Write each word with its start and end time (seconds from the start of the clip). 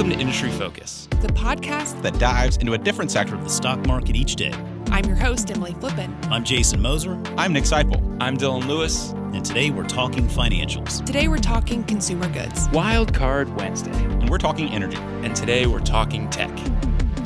Welcome 0.00 0.16
to 0.16 0.22
Industry 0.22 0.50
Focus, 0.52 1.08
the 1.20 1.28
podcast 1.28 2.00
that 2.00 2.18
dives 2.18 2.56
into 2.56 2.72
a 2.72 2.78
different 2.78 3.10
sector 3.10 3.34
of 3.34 3.44
the 3.44 3.50
stock 3.50 3.86
market 3.86 4.16
each 4.16 4.34
day. 4.34 4.50
I'm 4.86 5.04
your 5.04 5.14
host, 5.14 5.50
Emily 5.50 5.74
Flippen. 5.74 6.10
I'm 6.30 6.42
Jason 6.42 6.80
Moser. 6.80 7.20
I'm 7.36 7.52
Nick 7.52 7.64
Sciple. 7.64 8.16
I'm 8.18 8.38
Dylan 8.38 8.66
Lewis. 8.66 9.10
And 9.10 9.44
today 9.44 9.68
we're 9.68 9.86
talking 9.86 10.26
financials. 10.26 11.04
Today 11.04 11.28
we're 11.28 11.36
talking 11.36 11.84
consumer 11.84 12.30
goods. 12.32 12.66
Wild 12.70 13.12
Card 13.12 13.54
Wednesday. 13.56 13.92
And 13.92 14.30
we're 14.30 14.38
talking 14.38 14.70
energy. 14.70 14.96
And 14.96 15.36
today 15.36 15.66
we're 15.66 15.80
talking 15.80 16.30
tech. 16.30 16.58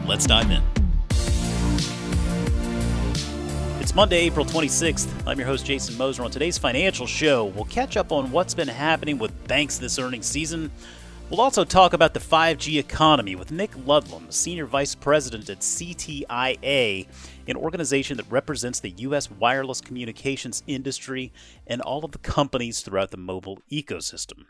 Let's 0.04 0.26
dive 0.26 0.50
in. 0.50 0.60
It's 3.80 3.94
Monday, 3.94 4.22
April 4.22 4.44
26th. 4.44 5.08
I'm 5.28 5.38
your 5.38 5.46
host, 5.46 5.64
Jason 5.64 5.96
Moser. 5.96 6.24
On 6.24 6.30
today's 6.32 6.58
financial 6.58 7.06
show, 7.06 7.44
we'll 7.44 7.66
catch 7.66 7.96
up 7.96 8.10
on 8.10 8.32
what's 8.32 8.52
been 8.52 8.66
happening 8.66 9.16
with 9.16 9.46
banks 9.46 9.78
this 9.78 9.96
earnings 9.96 10.26
season. 10.26 10.72
We'll 11.30 11.40
also 11.40 11.64
talk 11.64 11.94
about 11.94 12.12
the 12.12 12.20
5G 12.20 12.78
economy 12.78 13.34
with 13.34 13.50
Nick 13.50 13.72
Ludlum, 13.72 14.30
Senior 14.30 14.66
Vice 14.66 14.94
President 14.94 15.48
at 15.48 15.60
CTIA, 15.60 17.06
an 17.48 17.56
organization 17.56 18.18
that 18.18 18.30
represents 18.30 18.78
the 18.78 18.90
U.S. 18.90 19.30
wireless 19.30 19.80
communications 19.80 20.62
industry 20.66 21.32
and 21.66 21.80
all 21.80 22.04
of 22.04 22.12
the 22.12 22.18
companies 22.18 22.82
throughout 22.82 23.10
the 23.10 23.16
mobile 23.16 23.58
ecosystem. 23.72 24.44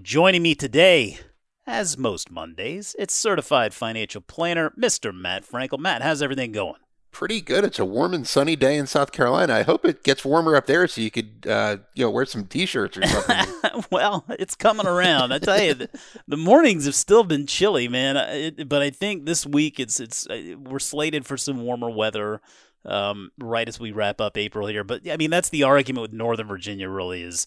Joining 0.00 0.42
me 0.42 0.54
today, 0.54 1.18
as 1.66 1.98
most 1.98 2.30
Mondays, 2.30 2.96
it's 2.98 3.14
certified 3.14 3.74
financial 3.74 4.22
planner, 4.22 4.70
Mr. 4.78 5.14
Matt 5.14 5.46
Frankel. 5.46 5.78
Matt, 5.78 6.00
how's 6.00 6.22
everything 6.22 6.52
going? 6.52 6.80
Pretty 7.14 7.40
good. 7.40 7.64
It's 7.64 7.78
a 7.78 7.84
warm 7.84 8.12
and 8.12 8.26
sunny 8.26 8.56
day 8.56 8.76
in 8.76 8.86
South 8.86 9.12
Carolina. 9.12 9.54
I 9.54 9.62
hope 9.62 9.86
it 9.86 10.02
gets 10.02 10.24
warmer 10.24 10.56
up 10.56 10.66
there 10.66 10.86
so 10.86 11.00
you 11.00 11.10
could, 11.10 11.46
uh, 11.48 11.78
you 11.94 12.04
know, 12.04 12.10
wear 12.10 12.26
some 12.26 12.44
t-shirts 12.44 12.98
or 12.98 13.06
something. 13.06 13.84
well, 13.90 14.26
it's 14.28 14.54
coming 14.54 14.86
around. 14.86 15.32
I 15.32 15.38
tell 15.38 15.62
you, 15.62 15.74
the, 15.74 15.90
the 16.28 16.36
mornings 16.36 16.84
have 16.84 16.94
still 16.94 17.24
been 17.24 17.46
chilly, 17.46 17.88
man. 17.88 18.16
It, 18.16 18.68
but 18.68 18.82
I 18.82 18.90
think 18.90 19.24
this 19.24 19.46
week 19.46 19.80
it's 19.80 20.00
it's 20.00 20.26
uh, 20.26 20.56
we're 20.58 20.78
slated 20.80 21.24
for 21.24 21.38
some 21.38 21.62
warmer 21.62 21.88
weather. 21.88 22.42
Um, 22.86 23.32
right 23.38 23.66
as 23.66 23.80
we 23.80 23.92
wrap 23.92 24.20
up 24.20 24.36
April 24.36 24.66
here, 24.66 24.84
but 24.84 25.08
I 25.10 25.16
mean 25.16 25.30
that's 25.30 25.48
the 25.48 25.62
argument 25.62 26.02
with 26.02 26.12
Northern 26.12 26.46
Virginia. 26.46 26.86
Really 26.90 27.22
is 27.22 27.46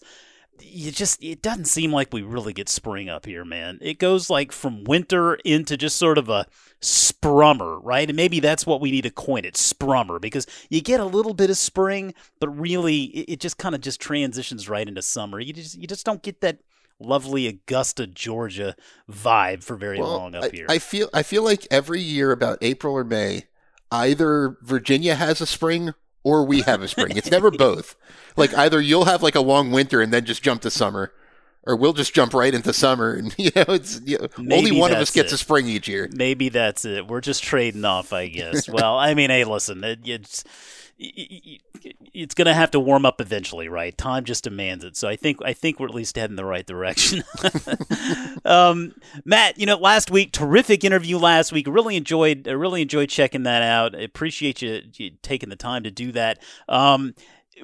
you 0.62 0.90
just 0.90 1.22
it 1.22 1.42
doesn't 1.42 1.66
seem 1.66 1.92
like 1.92 2.12
we 2.12 2.22
really 2.22 2.52
get 2.52 2.68
spring 2.68 3.08
up 3.08 3.26
here, 3.26 3.44
man. 3.44 3.78
It 3.80 3.98
goes 3.98 4.30
like 4.30 4.52
from 4.52 4.84
winter 4.84 5.34
into 5.36 5.76
just 5.76 5.96
sort 5.96 6.18
of 6.18 6.28
a 6.28 6.46
sprummer, 6.80 7.80
right? 7.82 8.08
And 8.08 8.16
maybe 8.16 8.40
that's 8.40 8.66
what 8.66 8.80
we 8.80 8.90
need 8.90 9.02
to 9.02 9.10
coin 9.10 9.44
it, 9.44 9.54
sprummer, 9.54 10.20
because 10.20 10.46
you 10.70 10.80
get 10.80 11.00
a 11.00 11.04
little 11.04 11.34
bit 11.34 11.50
of 11.50 11.58
spring, 11.58 12.14
but 12.40 12.48
really 12.48 13.02
it, 13.04 13.40
just 13.40 13.58
kind 13.58 13.74
of 13.74 13.80
just 13.80 14.00
transitions 14.00 14.68
right 14.68 14.86
into 14.86 15.02
summer. 15.02 15.40
You 15.40 15.52
just 15.52 15.76
you 15.78 15.86
just 15.86 16.06
don't 16.06 16.22
get 16.22 16.40
that 16.40 16.58
lovely 17.00 17.46
Augusta, 17.46 18.06
Georgia 18.06 18.74
vibe 19.10 19.62
for 19.62 19.76
very 19.76 20.00
well, 20.00 20.16
long 20.16 20.34
up 20.34 20.44
I, 20.44 20.48
here. 20.50 20.66
I 20.68 20.78
feel 20.78 21.08
I 21.12 21.22
feel 21.22 21.42
like 21.42 21.66
every 21.70 22.00
year 22.00 22.32
about 22.32 22.58
April 22.62 22.94
or 22.94 23.04
May, 23.04 23.44
either 23.90 24.56
Virginia 24.62 25.14
has 25.14 25.40
a 25.40 25.46
spring 25.46 25.94
or 26.22 26.44
we 26.44 26.62
have 26.62 26.82
a 26.82 26.88
spring. 26.88 27.16
It's 27.16 27.30
never 27.30 27.50
both. 27.50 27.96
Like 28.36 28.54
either 28.54 28.80
you'll 28.80 29.06
have 29.06 29.22
like 29.22 29.34
a 29.34 29.40
long 29.40 29.70
winter 29.70 30.00
and 30.00 30.12
then 30.12 30.24
just 30.24 30.42
jump 30.42 30.62
to 30.62 30.70
summer, 30.70 31.12
or 31.64 31.76
we'll 31.76 31.92
just 31.92 32.14
jump 32.14 32.34
right 32.34 32.54
into 32.54 32.72
summer. 32.72 33.12
And 33.12 33.34
you 33.38 33.50
know, 33.54 33.64
it's 33.68 34.00
you 34.04 34.18
know, 34.18 34.56
only 34.56 34.72
one 34.72 34.92
of 34.92 34.98
us 34.98 35.10
gets 35.10 35.32
it. 35.32 35.36
a 35.36 35.38
spring 35.38 35.66
each 35.66 35.88
year. 35.88 36.08
Maybe 36.12 36.48
that's 36.48 36.84
it. 36.84 37.06
We're 37.06 37.20
just 37.20 37.42
trading 37.42 37.84
off, 37.84 38.12
I 38.12 38.28
guess. 38.28 38.68
well, 38.68 38.96
I 38.96 39.14
mean, 39.14 39.30
hey, 39.30 39.44
listen, 39.44 39.82
it, 39.84 40.00
it's 40.04 40.44
it's 40.98 42.34
going 42.34 42.46
to 42.46 42.54
have 42.54 42.72
to 42.72 42.80
warm 42.80 43.06
up 43.06 43.20
eventually, 43.20 43.68
right? 43.68 43.96
Time 43.96 44.24
just 44.24 44.44
demands 44.44 44.84
it. 44.84 44.96
So 44.96 45.08
I 45.08 45.16
think 45.16 45.38
I 45.44 45.52
think 45.52 45.78
we're 45.78 45.88
at 45.88 45.94
least 45.94 46.16
heading 46.16 46.36
the 46.36 46.44
right 46.44 46.66
direction. 46.66 47.22
um, 48.44 48.94
Matt, 49.24 49.58
you 49.58 49.66
know, 49.66 49.76
last 49.76 50.10
week, 50.10 50.32
terrific 50.32 50.82
interview 50.82 51.18
last 51.18 51.52
week. 51.52 51.68
Really 51.68 51.96
enjoyed, 51.96 52.48
I 52.48 52.52
really 52.52 52.82
enjoyed 52.82 53.10
checking 53.10 53.44
that 53.44 53.62
out. 53.62 53.94
I 53.94 54.00
appreciate 54.00 54.60
you, 54.60 54.82
you 54.94 55.10
taking 55.22 55.50
the 55.50 55.56
time 55.56 55.84
to 55.84 55.90
do 55.90 56.10
that. 56.12 56.42
Um, 56.68 57.14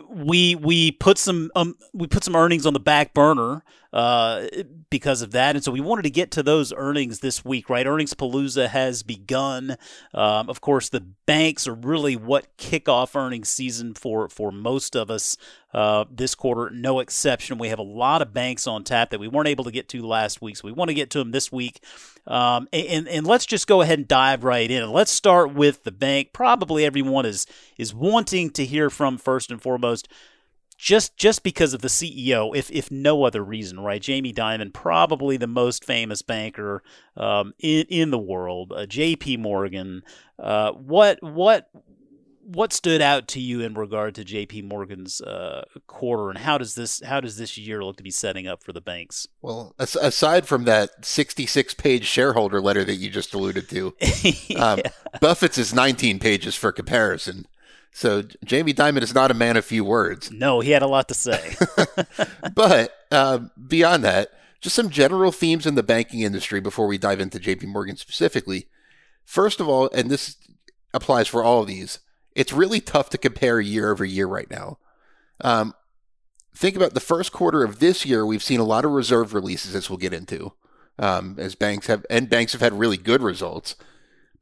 we 0.08 0.54
we 0.54 0.92
put 0.92 1.18
some 1.18 1.50
um, 1.54 1.76
we 1.92 2.06
put 2.06 2.24
some 2.24 2.36
earnings 2.36 2.66
on 2.66 2.72
the 2.72 2.80
back 2.80 3.14
burner 3.14 3.62
uh, 3.94 4.48
because 4.90 5.22
of 5.22 5.30
that, 5.30 5.54
and 5.54 5.64
so 5.64 5.70
we 5.70 5.80
wanted 5.80 6.02
to 6.02 6.10
get 6.10 6.32
to 6.32 6.42
those 6.42 6.72
earnings 6.76 7.20
this 7.20 7.44
week, 7.44 7.70
right? 7.70 7.86
Earnings 7.86 8.12
Palooza 8.12 8.68
has 8.68 9.04
begun. 9.04 9.76
Um, 10.12 10.50
of 10.50 10.60
course, 10.60 10.88
the 10.88 11.00
banks 11.26 11.68
are 11.68 11.74
really 11.74 12.16
what 12.16 12.56
kick 12.56 12.88
off 12.88 13.14
earnings 13.14 13.48
season 13.48 13.94
for 13.94 14.28
for 14.28 14.50
most 14.50 14.96
of 14.96 15.12
us 15.12 15.36
uh, 15.72 16.06
this 16.10 16.34
quarter, 16.34 16.70
no 16.70 16.98
exception. 16.98 17.56
We 17.56 17.68
have 17.68 17.78
a 17.78 17.82
lot 17.82 18.20
of 18.20 18.34
banks 18.34 18.66
on 18.66 18.82
tap 18.82 19.10
that 19.10 19.20
we 19.20 19.28
weren't 19.28 19.48
able 19.48 19.62
to 19.62 19.70
get 19.70 19.88
to 19.90 20.04
last 20.04 20.42
week, 20.42 20.56
so 20.56 20.66
we 20.66 20.72
want 20.72 20.88
to 20.88 20.94
get 20.94 21.10
to 21.10 21.18
them 21.18 21.30
this 21.30 21.52
week. 21.52 21.80
Um, 22.26 22.68
and, 22.72 23.06
and 23.06 23.24
let's 23.24 23.46
just 23.46 23.68
go 23.68 23.80
ahead 23.80 24.00
and 24.00 24.08
dive 24.08 24.42
right 24.42 24.68
in. 24.68 24.90
let's 24.90 25.12
start 25.12 25.54
with 25.54 25.84
the 25.84 25.92
bank. 25.92 26.32
Probably 26.32 26.84
everyone 26.84 27.26
is 27.26 27.46
is 27.78 27.94
wanting 27.94 28.50
to 28.50 28.64
hear 28.64 28.90
from 28.90 29.18
first 29.18 29.52
and 29.52 29.62
foremost 29.62 30.08
just 30.76 31.16
just 31.16 31.42
because 31.42 31.74
of 31.74 31.82
the 31.82 31.88
CEO, 31.88 32.54
if 32.54 32.70
if 32.70 32.90
no 32.90 33.24
other 33.24 33.44
reason, 33.44 33.80
right? 33.80 34.02
Jamie 34.02 34.32
Dimon, 34.32 34.72
probably 34.72 35.36
the 35.36 35.46
most 35.46 35.84
famous 35.84 36.22
banker 36.22 36.82
um, 37.16 37.54
in 37.58 37.86
in 37.88 38.10
the 38.10 38.18
world. 38.18 38.72
Uh, 38.74 38.86
J.P. 38.86 39.36
Morgan. 39.38 40.02
Uh, 40.38 40.72
what 40.72 41.22
what 41.22 41.70
what 42.46 42.72
stood 42.72 43.00
out 43.00 43.26
to 43.28 43.40
you 43.40 43.60
in 43.60 43.74
regard 43.74 44.14
to 44.14 44.24
J.P. 44.24 44.62
Morgan's 44.62 45.20
uh, 45.20 45.64
quarter, 45.86 46.28
and 46.28 46.38
how 46.38 46.58
does 46.58 46.74
this 46.74 47.00
how 47.02 47.20
does 47.20 47.36
this 47.36 47.56
year 47.56 47.82
look 47.84 47.96
to 47.96 48.02
be 48.02 48.10
setting 48.10 48.46
up 48.46 48.62
for 48.62 48.72
the 48.72 48.80
banks? 48.80 49.26
Well, 49.40 49.74
aside 49.78 50.46
from 50.46 50.64
that 50.64 51.04
66 51.04 51.74
page 51.74 52.04
shareholder 52.04 52.60
letter 52.60 52.84
that 52.84 52.96
you 52.96 53.10
just 53.10 53.34
alluded 53.34 53.68
to, 53.70 53.94
yeah. 54.48 54.58
um, 54.58 54.80
Buffett's 55.20 55.58
is 55.58 55.72
19 55.72 56.18
pages 56.18 56.54
for 56.54 56.72
comparison. 56.72 57.46
So 57.96 58.22
Jamie 58.44 58.74
Dimon 58.74 59.02
is 59.02 59.14
not 59.14 59.30
a 59.30 59.34
man 59.34 59.56
of 59.56 59.64
few 59.64 59.84
words. 59.84 60.32
No, 60.32 60.58
he 60.58 60.72
had 60.72 60.82
a 60.82 60.88
lot 60.88 61.06
to 61.08 61.14
say. 61.14 61.54
but 62.54 62.92
uh, 63.12 63.38
beyond 63.68 64.02
that, 64.02 64.30
just 64.60 64.74
some 64.74 64.90
general 64.90 65.30
themes 65.30 65.64
in 65.64 65.76
the 65.76 65.82
banking 65.84 66.20
industry 66.20 66.60
before 66.60 66.88
we 66.88 66.98
dive 66.98 67.20
into 67.20 67.38
J.P. 67.38 67.66
Morgan 67.66 67.96
specifically. 67.96 68.66
First 69.24 69.60
of 69.60 69.68
all, 69.68 69.88
and 69.94 70.10
this 70.10 70.36
applies 70.92 71.28
for 71.28 71.44
all 71.44 71.60
of 71.60 71.68
these 71.68 72.00
it's 72.34 72.52
really 72.52 72.80
tough 72.80 73.10
to 73.10 73.18
compare 73.18 73.60
year 73.60 73.92
over 73.92 74.04
year 74.04 74.26
right 74.26 74.50
now. 74.50 74.78
Um, 75.40 75.74
think 76.54 76.76
about 76.76 76.94
the 76.94 77.00
first 77.00 77.32
quarter 77.32 77.62
of 77.62 77.78
this 77.78 78.04
year. 78.04 78.26
We've 78.26 78.42
seen 78.42 78.60
a 78.60 78.64
lot 78.64 78.84
of 78.84 78.90
reserve 78.90 79.34
releases, 79.34 79.74
as 79.74 79.88
we'll 79.88 79.98
get 79.98 80.12
into, 80.12 80.52
um, 80.98 81.36
as 81.38 81.54
banks 81.54 81.86
have 81.86 82.04
and 82.10 82.28
banks 82.28 82.52
have 82.52 82.60
had 82.60 82.72
really 82.72 82.96
good 82.96 83.22
results. 83.22 83.76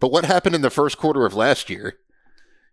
But 0.01 0.11
what 0.11 0.25
happened 0.25 0.55
in 0.55 0.63
the 0.63 0.71
first 0.71 0.99
quarter 0.99 1.27
of 1.27 1.35
last 1.35 1.69
year? 1.69 1.99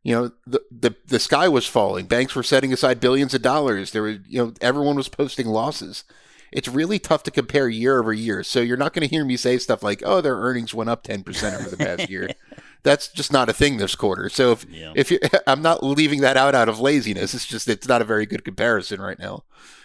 You 0.04 0.16
know, 0.16 0.32
the 0.48 0.62
the 0.72 0.96
the 1.08 1.20
sky 1.20 1.48
was 1.48 1.68
falling. 1.68 2.06
Banks 2.06 2.36
were 2.36 2.44
setting 2.44 2.72
aside 2.72 3.00
billions 3.00 3.34
of 3.34 3.42
dollars. 3.42 3.92
There 3.92 4.02
were, 4.02 4.20
you 4.28 4.44
know, 4.46 4.54
everyone 4.62 4.96
was 4.96 5.10
posting 5.10 5.48
losses. 5.48 6.04
It's 6.52 6.68
really 6.68 6.98
tough 6.98 7.24
to 7.24 7.32
compare 7.32 7.70
year 7.70 8.00
over 8.00 8.12
year. 8.12 8.42
So 8.44 8.60
you're 8.60 8.78
not 8.78 8.94
going 8.94 9.08
to 9.08 9.14
hear 9.14 9.24
me 9.24 9.38
say 9.38 9.58
stuff 9.58 9.84
like, 9.84 10.02
"Oh, 10.06 10.22
their 10.22 10.38
earnings 10.38 10.74
went 10.74 10.90
up 10.90 11.04
10% 11.04 11.60
over 11.60 11.70
the 11.70 11.78
past 11.78 12.10
year." 12.10 12.30
that's 12.84 13.08
just 13.10 13.32
not 13.32 13.50
a 13.50 13.54
thing 13.54 13.78
this 13.78 13.96
quarter. 13.96 14.30
So 14.30 14.54
if 14.54 14.66
yeah. 14.70 14.94
if 14.96 15.12
you, 15.12 15.20
I'm 15.48 15.62
not 15.62 15.84
leaving 15.84 16.22
that 16.22 16.38
out 16.38 16.56
out 16.56 16.70
of 16.70 16.80
laziness. 16.80 17.34
It's 17.34 17.46
just 17.46 17.68
it's 17.68 17.88
not 17.88 18.02
a 18.02 18.06
very 18.06 18.26
good 18.26 18.44
comparison 18.44 19.02
right 19.02 19.20
now. 19.20 19.44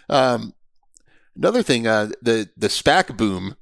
Um, 0.09 0.53
another 1.35 1.63
thing, 1.63 1.87
uh, 1.87 2.11
the 2.21 2.49
the 2.57 2.67
SPAC 2.67 3.15
boom 3.17 3.57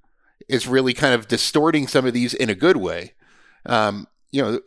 is 0.47 0.67
really 0.67 0.93
kind 0.93 1.13
of 1.13 1.27
distorting 1.27 1.87
some 1.87 2.05
of 2.05 2.13
these 2.13 2.33
in 2.33 2.49
a 2.49 2.55
good 2.55 2.77
way. 2.77 3.13
Um, 3.65 4.07
you 4.31 4.41
know, 4.41 4.59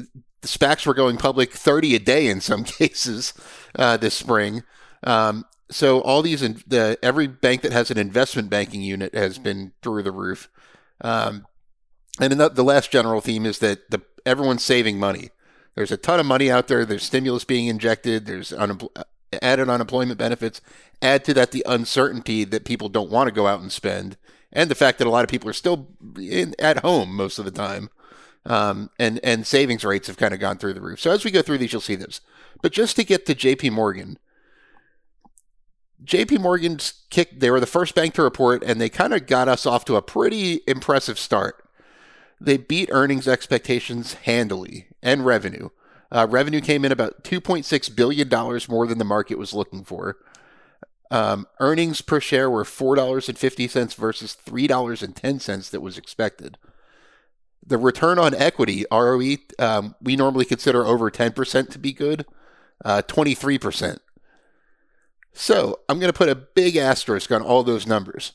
the 0.43 0.49
SPACs 0.49 0.87
were 0.87 0.95
going 0.95 1.17
public 1.17 1.53
30 1.53 1.95
a 1.95 1.99
day 1.99 2.29
in 2.29 2.41
some 2.41 2.65
cases 2.65 3.35
uh, 3.75 3.97
this 3.97 4.15
spring. 4.15 4.63
Um, 5.05 5.45
so 5.71 6.01
all 6.01 6.23
these, 6.23 6.43
in, 6.43 6.63
the, 6.67 6.99
every 7.03 7.27
bank 7.27 7.63
that 7.63 7.73
has 7.73 7.91
an 7.91 7.99
investment 7.99 8.51
banking 8.51 8.83
unit 8.83 9.15
has 9.15 9.39
been 9.39 9.73
through 9.83 10.03
the 10.03 10.13
roof. 10.13 10.49
Um, 11.01 11.47
and 12.21 12.33
the, 12.33 12.49
the 12.49 12.65
last 12.65 12.91
general 12.91 13.21
theme 13.21 13.45
is 13.45 13.59
that 13.59 13.91
the 13.91 14.03
everyone's 14.25 14.65
saving 14.65 14.99
money. 14.99 15.31
There's 15.75 15.93
a 15.93 15.97
ton 15.97 16.21
of 16.21 16.27
money 16.27 16.51
out 16.51 16.69
there. 16.69 16.85
There's 16.85 17.05
stimulus 17.05 17.45
being 17.45 17.67
injected. 17.67 18.27
There's 18.27 18.53
added 19.43 19.69
unemployment 19.69 20.19
benefits. 20.19 20.61
Add 21.03 21.25
to 21.27 21.35
that 21.35 21.53
the 21.53 21.65
uncertainty 21.67 22.45
that 22.45 22.65
people 22.65 22.89
don't 22.89 23.11
want 23.11 23.29
to 23.29 23.35
go 23.35 23.47
out 23.47 23.61
and 23.61 23.71
spend, 23.71 24.17
and 24.53 24.71
the 24.71 24.75
fact 24.75 24.99
that 24.99 25.07
a 25.07 25.11
lot 25.11 25.25
of 25.25 25.31
people 25.31 25.51
are 25.51 25.55
still 25.55 25.89
in, 26.19 26.55
at 26.59 26.79
home 26.79 27.15
most 27.15 27.39
of 27.39 27.45
the 27.45 27.51
time. 27.51 27.91
Um, 28.47 28.91
and 28.99 29.19
and 29.25 29.47
savings 29.47 29.85
rates 29.85 30.07
have 30.07 30.17
kind 30.17 30.33
of 30.33 30.41
gone 30.41 30.59
through 30.59 30.75
the 30.75 30.81
roof. 30.81 31.01
So 31.01 31.11
as 31.11 31.25
we 31.25 31.31
go 31.31 31.43
through 31.43 31.59
these, 31.59 31.73
you'll 31.73 31.81
see 31.81 31.97
this. 31.97 32.21
But 32.63 32.73
just 32.73 32.97
to 32.97 33.05
get 33.05 33.27
to 33.27 33.35
J.P. 33.35 33.71
Morgan, 33.71 34.19
J.P. 36.03 36.39
Morgan's. 36.39 37.05
They 37.33 37.51
were 37.51 37.61
the 37.61 37.67
first 37.67 37.95
bank 37.95 38.15
to 38.15 38.23
report, 38.23 38.63
and 38.63 38.81
they 38.81 38.89
kind 38.89 39.15
of 39.15 39.27
got 39.27 39.49
us 39.49 39.67
off 39.67 39.85
to 39.87 39.97
a 39.97 40.03
pretty 40.03 40.61
impressive 40.67 41.19
start. 41.19 41.65
They 42.41 42.59
beat 42.59 42.91
earnings 42.93 43.27
expectations 43.27 44.15
handily 44.15 44.89
and 45.03 45.25
revenue. 45.25 45.71
Uh, 46.13 46.27
revenue 46.29 46.61
came 46.61 46.85
in 46.85 46.93
about 46.93 47.25
$2.6 47.25 47.97
billion 47.97 48.29
more 48.69 48.87
than 48.87 48.99
the 48.99 49.05
market 49.05 49.39
was 49.39 49.55
looking 49.55 49.85
for. 49.85 50.19
Um, 51.11 51.47
earnings 51.61 52.01
per 52.01 52.21
share 52.21 52.51
were 52.51 52.65
$4.50 52.65 53.95
versus 53.95 54.37
$3.10 54.45 55.71
that 55.71 55.81
was 55.81 55.97
expected. 55.97 56.59
The 57.67 57.79
return 57.79 58.19
on 58.19 58.35
equity 58.35 58.85
ROE 58.93 59.37
um, 59.59 59.95
we 60.01 60.15
normally 60.17 60.45
consider 60.45 60.85
over 60.87 61.11
ten 61.11 61.33
percent 61.33 61.71
to 61.73 61.79
be 61.79 61.93
good, 61.93 62.25
twenty 63.09 63.35
three 63.35 63.59
percent. 63.59 64.01
So 65.33 65.81
I'm 65.89 65.99
going 65.99 66.13
to 66.13 66.17
put 66.17 66.29
a 66.29 66.35
big 66.35 66.77
asterisk 66.77 67.31
on 67.31 67.43
all 67.43 67.63
those 67.63 67.87
numbers. 67.87 68.33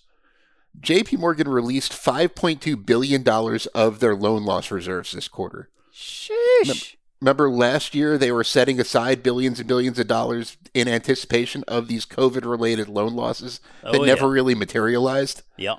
JP 0.80 1.18
Morgan 1.20 1.48
released 1.50 1.92
$5.2 1.92 2.86
billion 2.86 3.28
of 3.76 4.00
their 4.00 4.16
loan 4.16 4.46
loss 4.46 4.70
reserves 4.72 5.12
this 5.12 5.28
quarter. 5.28 5.70
Sheesh. 5.94 6.96
Remember 7.20 7.50
last 7.50 7.94
year 7.96 8.18
they 8.18 8.32
were 8.32 8.44
setting 8.44 8.80
aside 8.80 9.22
billions 9.24 9.60
and 9.60 9.68
billions 9.68 10.00
of 10.00 10.08
dollars 10.08 10.58
in 10.74 10.88
anticipation 10.88 11.64
of 11.68 11.88
these 11.88 12.06
COVID 12.06 12.46
related 12.50 12.88
loan 12.88 13.16
losses 13.16 13.60
that 13.84 13.96
Oh, 13.96 14.04
never 14.06 14.28
yeah. 14.28 14.32
really 14.34 14.56
materialized. 14.56 15.42
Yeah. 15.58 15.76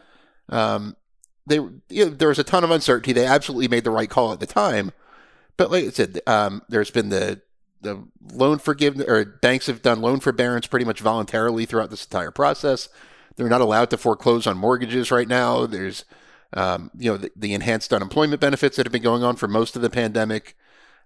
Um, 0.49 0.97
they 1.47 1.57
you 1.57 2.05
know, 2.05 2.11
there 2.11 2.29
was 2.29 2.39
a 2.39 2.45
ton 2.45 2.65
of 2.65 2.71
uncertainty. 2.71 3.13
They 3.13 3.27
absolutely 3.27 3.69
made 3.69 3.85
the 3.85 3.91
right 3.91 4.11
call 4.11 4.33
at 4.33 4.41
the 4.41 4.47
time, 4.47 4.93
but 5.57 5.71
like 5.71 5.85
I 5.85 5.91
said, 5.91 6.21
um, 6.27 6.63
there's 6.69 6.91
been 6.91 7.09
the 7.09 7.43
the 7.81 8.05
loan 8.33 8.59
forgiveness 8.59 9.09
or 9.09 9.25
banks 9.25 9.67
have 9.67 9.83
done 9.83 10.01
loan 10.01 10.21
forbearance 10.21 10.67
pretty 10.67 10.85
much 10.85 11.01
voluntarily 11.01 11.67
throughout 11.67 11.91
this 11.91 12.05
entire 12.05 12.31
process. 12.31 12.89
They're 13.37 13.49
not 13.49 13.61
allowed 13.61 13.91
to 13.91 13.99
foreclose 13.99 14.47
on 14.47 14.57
mortgages 14.57 15.11
right 15.11 15.27
now. 15.27 15.67
There's 15.67 16.05
um, 16.55 16.91
you 16.97 17.11
know 17.11 17.17
the, 17.17 17.31
the 17.35 17.55
enhanced 17.55 17.93
unemployment 17.93 18.41
benefits 18.41 18.77
that 18.77 18.87
have 18.87 18.93
been 18.93 19.03
going 19.03 19.25
on 19.25 19.37
for 19.37 19.49
most 19.49 19.75
of 19.75 19.83
the 19.83 19.91
pandemic, 19.91 20.57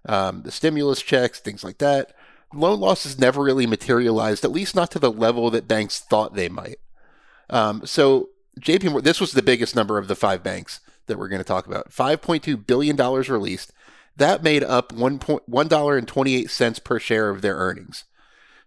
um, 0.07 0.43
the 0.43 0.51
stimulus 0.51 1.01
checks, 1.01 1.39
things 1.39 1.63
like 1.63 1.79
that. 1.79 2.13
Loan 2.53 2.79
losses 2.79 3.19
never 3.19 3.41
really 3.43 3.65
materialized, 3.65 4.45
at 4.45 4.51
least 4.51 4.75
not 4.75 4.91
to 4.91 4.99
the 4.99 5.11
level 5.11 5.49
that 5.49 5.67
banks 5.67 5.99
thought 5.99 6.35
they 6.35 6.47
might. 6.47 6.77
Um, 7.49 7.85
so 7.85 8.29
JP 8.59 8.83
Morgan, 8.85 9.03
this 9.03 9.19
was 9.19 9.31
the 9.31 9.41
biggest 9.41 9.75
number 9.75 9.97
of 9.97 10.07
the 10.07 10.15
five 10.15 10.43
banks 10.43 10.79
that 11.07 11.17
we're 11.17 11.29
going 11.29 11.39
to 11.41 11.45
talk 11.45 11.67
about. 11.67 11.89
$5.2 11.89 12.65
billion 12.65 12.95
released. 12.95 13.71
That 14.17 14.43
made 14.43 14.63
up 14.63 14.91
one 14.91 15.19
point 15.19 15.43
one 15.47 15.67
dollar 15.67 15.95
and 15.95 16.07
twenty 16.07 16.35
eight 16.35 16.49
cents 16.49 16.79
per 16.79 16.99
share 16.99 17.29
of 17.29 17.41
their 17.43 17.55
earnings. 17.55 18.03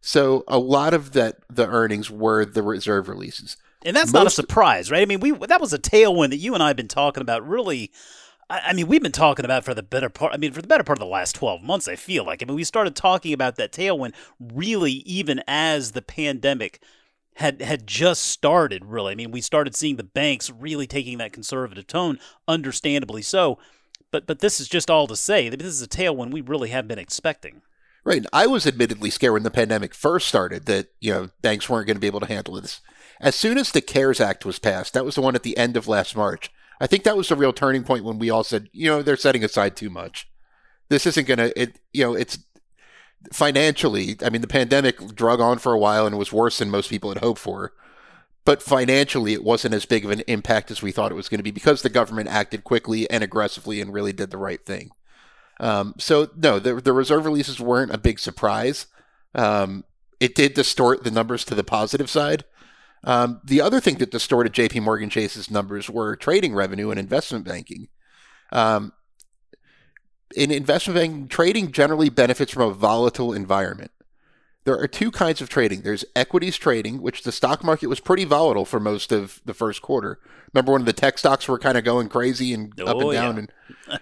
So 0.01 0.45
a 0.49 0.59
lot 0.59 0.95
of 0.95 1.13
that 1.13 1.39
the 1.51 1.67
earnings 1.67 2.09
were 2.09 2.45
the 2.45 2.63
reserve 2.63 3.09
releases. 3.09 3.57
And 3.85 3.97
that's 3.97 4.13
not 4.13 4.27
a 4.27 4.31
surprise, 4.31 4.91
right? 4.91 5.03
I 5.03 5.07
mean, 5.07 5.21
we 5.21 5.33
that 5.33 5.61
was 5.61 5.73
a 5.73 5.79
tailwind 5.79 6.31
that 6.31 6.37
you 6.37 6.55
and 6.55 6.63
I 6.63 6.69
have 6.69 6.77
been 6.77 6.87
talking 6.87 7.21
about. 7.21 7.47
Really, 7.47 7.91
I, 8.49 8.61
I 8.67 8.73
mean, 8.75 8.87
we've 8.87 9.03
been 9.03 9.11
talking 9.11 9.45
about 9.45 9.65
for 9.65 9.75
the 9.75 9.83
better 9.83 10.09
part. 10.09 10.33
I 10.33 10.37
mean, 10.37 10.53
for 10.53 10.63
the 10.63 10.69
better 10.69 10.85
part 10.85 10.99
of 10.99 11.01
the 11.01 11.07
last 11.07 11.35
twelve 11.35 11.63
months. 11.63 11.89
I 11.89 11.97
feel 11.97 12.25
like. 12.25 12.43
I 12.43 12.47
mean, 12.47 12.55
we 12.55 12.65
started 12.65 12.95
talking 12.95 13.33
about 13.33 13.57
that 13.57 13.73
tailwind 13.73 14.15
really 14.39 14.93
even 14.93 15.43
as 15.49 15.93
the 15.93 16.03
pandemic 16.03 16.81
had 17.35 17.63
had 17.63 17.87
just 17.87 18.25
started. 18.25 18.85
Really, 18.85 19.13
I 19.13 19.15
mean, 19.17 19.31
we 19.31 19.41
started 19.41 19.75
seeing 19.75 19.97
the 19.97 20.05
banks 20.05 20.51
really 20.51 20.87
taking 20.87 21.19
that 21.19 21.33
conservative 21.33 21.87
tone, 21.87 22.19
understandably 22.47 23.23
so. 23.23 23.59
But 24.11 24.27
but 24.27 24.41
this 24.41 24.61
is 24.61 24.69
just 24.69 24.91
all 24.91 25.07
to 25.07 25.17
say 25.17 25.49
that 25.49 25.59
this 25.59 25.69
is 25.69 25.83
a 25.83 25.89
tailwind 25.89 26.33
we 26.33 26.41
really 26.41 26.71
have 26.71 26.89
been 26.89 26.99
expecting. 26.99 27.63
Right. 28.05 28.25
I 28.33 28.47
was 28.47 28.67
admittedly 28.67 29.11
scared 29.11 29.35
when 29.35 29.43
the 29.43 29.51
pandemic 29.51 29.95
first 29.95 30.27
started 30.27 30.67
that, 30.67 30.89
you 31.01 31.13
know, 31.13 31.29
banks 31.43 31.69
weren't 31.69 31.87
going 31.87 31.97
to 31.97 32.01
be 32.01 32.07
able 32.07 32.21
to 32.21 32.27
handle 32.27 32.55
this. 32.55 32.81
As 33.21 33.35
soon 33.35 33.59
as 33.59 33.71
the 33.71 33.83
CARES 33.83 34.21
Act 34.21 34.47
was 34.47 34.59
passed, 34.59 34.95
that 34.95 35.05
was 35.05 35.17
the 35.17 35.21
one 35.21 35.35
at 35.35 35.43
the 35.43 35.57
end 35.59 35.77
of 35.77 35.87
last 35.87 36.17
March. 36.17 36.51
I 36.81 36.87
think 36.87 37.05
that 37.05 37.17
was 37.17 37.29
the 37.29 37.37
real 37.37 37.53
turning 37.53 37.85
point 37.85 38.05
when 38.05 38.19
we 38.19 38.31
all 38.31 38.43
said, 38.43 38.71
you 38.73 38.89
know, 38.89 39.03
they're 39.03 39.17
setting 39.17 39.45
aside 39.45 39.77
too 39.77 39.91
much. 39.91 40.31
This 40.89 41.05
isn't 41.07 41.27
going 41.27 41.39
to, 41.39 41.61
it, 41.61 41.79
you 41.93 42.03
know, 42.03 42.15
it's 42.15 42.39
financially, 43.33 44.17
I 44.23 44.31
mean, 44.31 44.41
the 44.41 44.47
pandemic 44.47 45.15
drug 45.15 45.41
on 45.41 45.59
for 45.59 45.73
a 45.73 45.79
while 45.79 46.07
and 46.07 46.19
was 46.19 46.33
worse 46.33 46.59
than 46.59 46.71
most 46.71 46.91
people 46.91 47.11
had 47.11 47.23
hoped 47.23 47.41
for. 47.41 47.73
But 48.45 48.63
financially, 48.63 49.35
it 49.35 49.45
wasn't 49.45 49.75
as 49.75 49.85
big 49.85 50.05
of 50.05 50.11
an 50.11 50.23
impact 50.27 50.71
as 50.71 50.83
we 50.83 50.93
thought 50.93 51.13
it 51.13 51.17
was 51.17 51.29
going 51.29 51.39
to 51.39 51.45
be 51.45 51.51
because 51.51 51.83
the 51.83 51.91
government 51.91 52.31
acted 52.31 52.65
quickly 52.65 53.09
and 53.11 53.23
aggressively 53.23 53.81
and 53.81 53.93
really 53.93 54.13
did 54.13 54.31
the 54.31 54.39
right 54.39 54.65
thing. 54.65 54.91
Um, 55.61 55.95
so 55.99 56.31
no, 56.35 56.59
the, 56.59 56.75
the 56.77 56.95
reserve 56.95 57.27
releases 57.27 57.61
weren't 57.61 57.95
a 57.95 57.99
big 57.99 58.19
surprise. 58.19 58.87
Um, 59.35 59.85
it 60.19 60.35
did 60.35 60.55
distort 60.55 61.05
the 61.05 61.11
numbers 61.11 61.45
to 61.47 61.55
the 61.55 61.63
positive 61.63 62.09
side. 62.09 62.45
Um, 63.05 63.41
the 63.45 63.61
other 63.61 63.81
thing 63.81 63.97
that 63.99 64.11
distorted 64.11 64.53
J.P. 64.53 64.81
Morgan 64.81 65.11
Chase's 65.11 65.51
numbers 65.51 65.89
were 65.89 66.17
trading 66.17 66.55
revenue 66.55 66.91
and 66.91 66.99
investment 66.99 67.45
banking. 67.45 67.89
Um, 68.53 68.93
in 70.37 70.51
investment 70.51 70.97
banking, 70.99 71.29
trading 71.29 71.73
generally 71.73 72.09
benefits 72.09 72.53
from 72.53 72.63
a 72.63 72.75
volatile 72.75 73.33
environment. 73.33 73.91
There 74.65 74.79
are 74.79 74.87
two 74.87 75.11
kinds 75.11 75.41
of 75.41 75.49
trading. 75.49 75.81
There's 75.83 76.05
equities 76.15 76.57
trading, 76.57 77.01
which 77.01 77.23
the 77.23 77.33
stock 77.33 77.65
market 77.65 77.89
was 77.89 77.99
pretty 77.99 78.25
volatile 78.25 78.67
for 78.67 78.79
most 78.79 79.11
of 79.11 79.41
the 79.47 79.55
first 79.55 79.81
quarter. 79.81 80.19
Remember 80.53 80.73
when 80.73 80.85
the 80.85 80.93
tech 80.93 81.17
stocks 81.17 81.49
were 81.49 81.59
kind 81.59 81.79
of 81.79 81.85
going 81.85 82.09
crazy 82.11 82.53
and 82.53 82.79
up 82.81 82.97
Oh, 82.97 83.11
and 83.11 83.13
down, 83.13 83.35
yeah. 83.35 83.39
and 83.41 83.53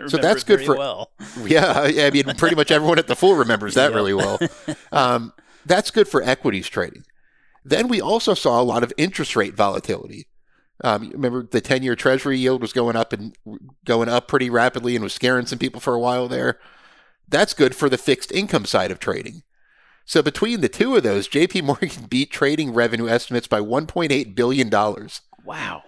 I 0.05 0.09
So 0.09 0.17
that's 0.17 0.43
good 0.43 0.57
very 0.57 0.67
for- 0.67 0.77
well. 0.77 1.13
yeah, 1.45 1.73
I 1.87 2.11
mean, 2.11 2.25
pretty 2.37 2.57
much 2.57 2.71
everyone 2.73 2.99
at 2.99 3.07
the 3.07 3.15
Fool 3.17 3.37
remembers 3.37 3.75
that 3.75 3.95
really 3.95 4.15
well. 4.15 4.39
Um, 4.91 5.33
that's 5.65 5.91
good 5.93 6.09
for 6.09 6.23
equities 6.23 6.69
trading. 6.69 7.05
Then 7.65 7.87
we 7.89 8.01
also 8.01 8.35
saw 8.35 8.61
a 8.61 8.65
lot 8.65 8.83
of 8.83 8.93
interest 8.97 9.37
rate 9.37 9.55
volatility. 9.55 10.27
Um, 10.85 11.11
remember 11.11 11.43
the 11.43 11.61
ten-year 11.61 11.97
Treasury 11.97 12.39
yield 12.39 12.61
was 12.63 12.73
going 12.73 12.95
up 12.97 13.13
and 13.13 13.35
going 13.85 14.09
up 14.09 14.29
pretty 14.29 14.49
rapidly, 14.51 14.95
and 14.95 15.03
was 15.03 15.13
scaring 15.13 15.47
some 15.47 15.59
people 15.59 15.81
for 15.81 15.95
a 15.95 15.99
while 16.01 16.29
there. 16.29 16.59
That's 17.29 17.53
good 17.55 17.75
for 17.75 17.89
the 17.89 17.99
fixed 17.99 18.31
income 18.33 18.65
side 18.65 18.91
of 18.91 18.99
trading. 19.01 19.43
So 20.05 20.23
between 20.23 20.63
the 20.63 20.69
two 20.71 20.97
of 20.97 21.03
those, 21.03 21.29
J.P. 21.29 21.63
Morgan 21.63 21.91
beat 22.09 22.31
trading 22.31 22.73
revenue 22.73 23.09
estimates 23.09 23.47
by 23.47 23.61
1.8 23.61 24.35
billion 24.35 24.69
dollars. 24.71 25.21
Wow, 25.45 25.83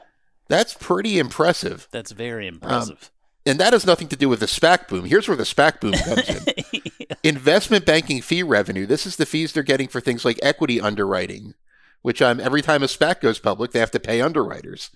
That's 0.49 0.75
pretty 0.75 1.19
impressive. 1.19 1.87
that's 1.91 2.13
very 2.13 2.49
Um, 2.49 2.55
impressive. 2.55 3.11
And 3.47 3.59
that 3.61 3.73
has 3.73 3.87
nothing 3.87 4.09
to 4.09 4.17
do 4.17 4.29
with 4.29 4.41
the 4.41 4.47
SPAC 4.47 4.89
boom. 4.89 5.07
Here's 5.07 5.27
where 5.29 5.37
the 5.37 5.45
SPAC 5.45 5.81
boom 5.81 5.93
comes 6.05 6.29
in. 6.29 6.83
Investment 7.23 7.87
banking 7.87 8.21
fee 8.21 8.43
revenue. 8.43 8.87
This 8.87 9.07
is 9.07 9.17
the 9.17 9.25
fees 9.27 9.53
they're 9.53 9.63
getting 9.63 9.89
for 9.89 10.01
things 10.01 10.25
like 10.25 10.39
equity 10.43 10.81
underwriting, 10.81 11.55
which 12.03 12.23
um, 12.23 12.41
every 12.41 12.63
time 12.63 12.83
a 12.83 12.87
SPAC 12.87 13.21
goes 13.21 13.39
public, 13.39 13.73
they 13.73 13.79
have 13.79 13.91
to 13.93 14.01
pay 14.01 14.21
underwriters. 14.21 14.91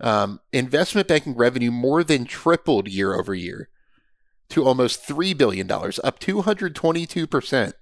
Um, 0.00 0.40
investment 0.52 1.08
banking 1.08 1.34
revenue 1.34 1.70
more 1.70 2.04
than 2.04 2.24
tripled 2.24 2.88
year 2.88 3.14
over 3.14 3.34
year 3.34 3.68
to 4.50 4.64
almost 4.64 5.06
$3 5.06 5.36
billion, 5.36 5.70
up 5.70 6.20
222%. 6.20 7.72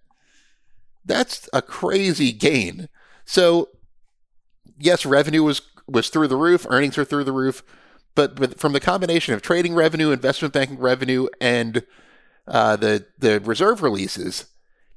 That's 1.04 1.48
a 1.52 1.62
crazy 1.62 2.32
gain. 2.32 2.88
So, 3.24 3.68
yes, 4.78 5.06
revenue 5.06 5.42
was, 5.42 5.60
was 5.86 6.08
through 6.08 6.28
the 6.28 6.36
roof, 6.36 6.66
earnings 6.68 6.98
are 6.98 7.04
through 7.04 7.24
the 7.24 7.32
roof, 7.32 7.62
but 8.16 8.40
with, 8.40 8.58
from 8.58 8.72
the 8.72 8.80
combination 8.80 9.34
of 9.34 9.42
trading 9.42 9.74
revenue, 9.74 10.10
investment 10.10 10.54
banking 10.54 10.78
revenue, 10.78 11.28
and 11.40 11.84
uh, 12.48 12.76
the 12.76 13.06
the 13.18 13.40
reserve 13.40 13.82
releases, 13.82 14.46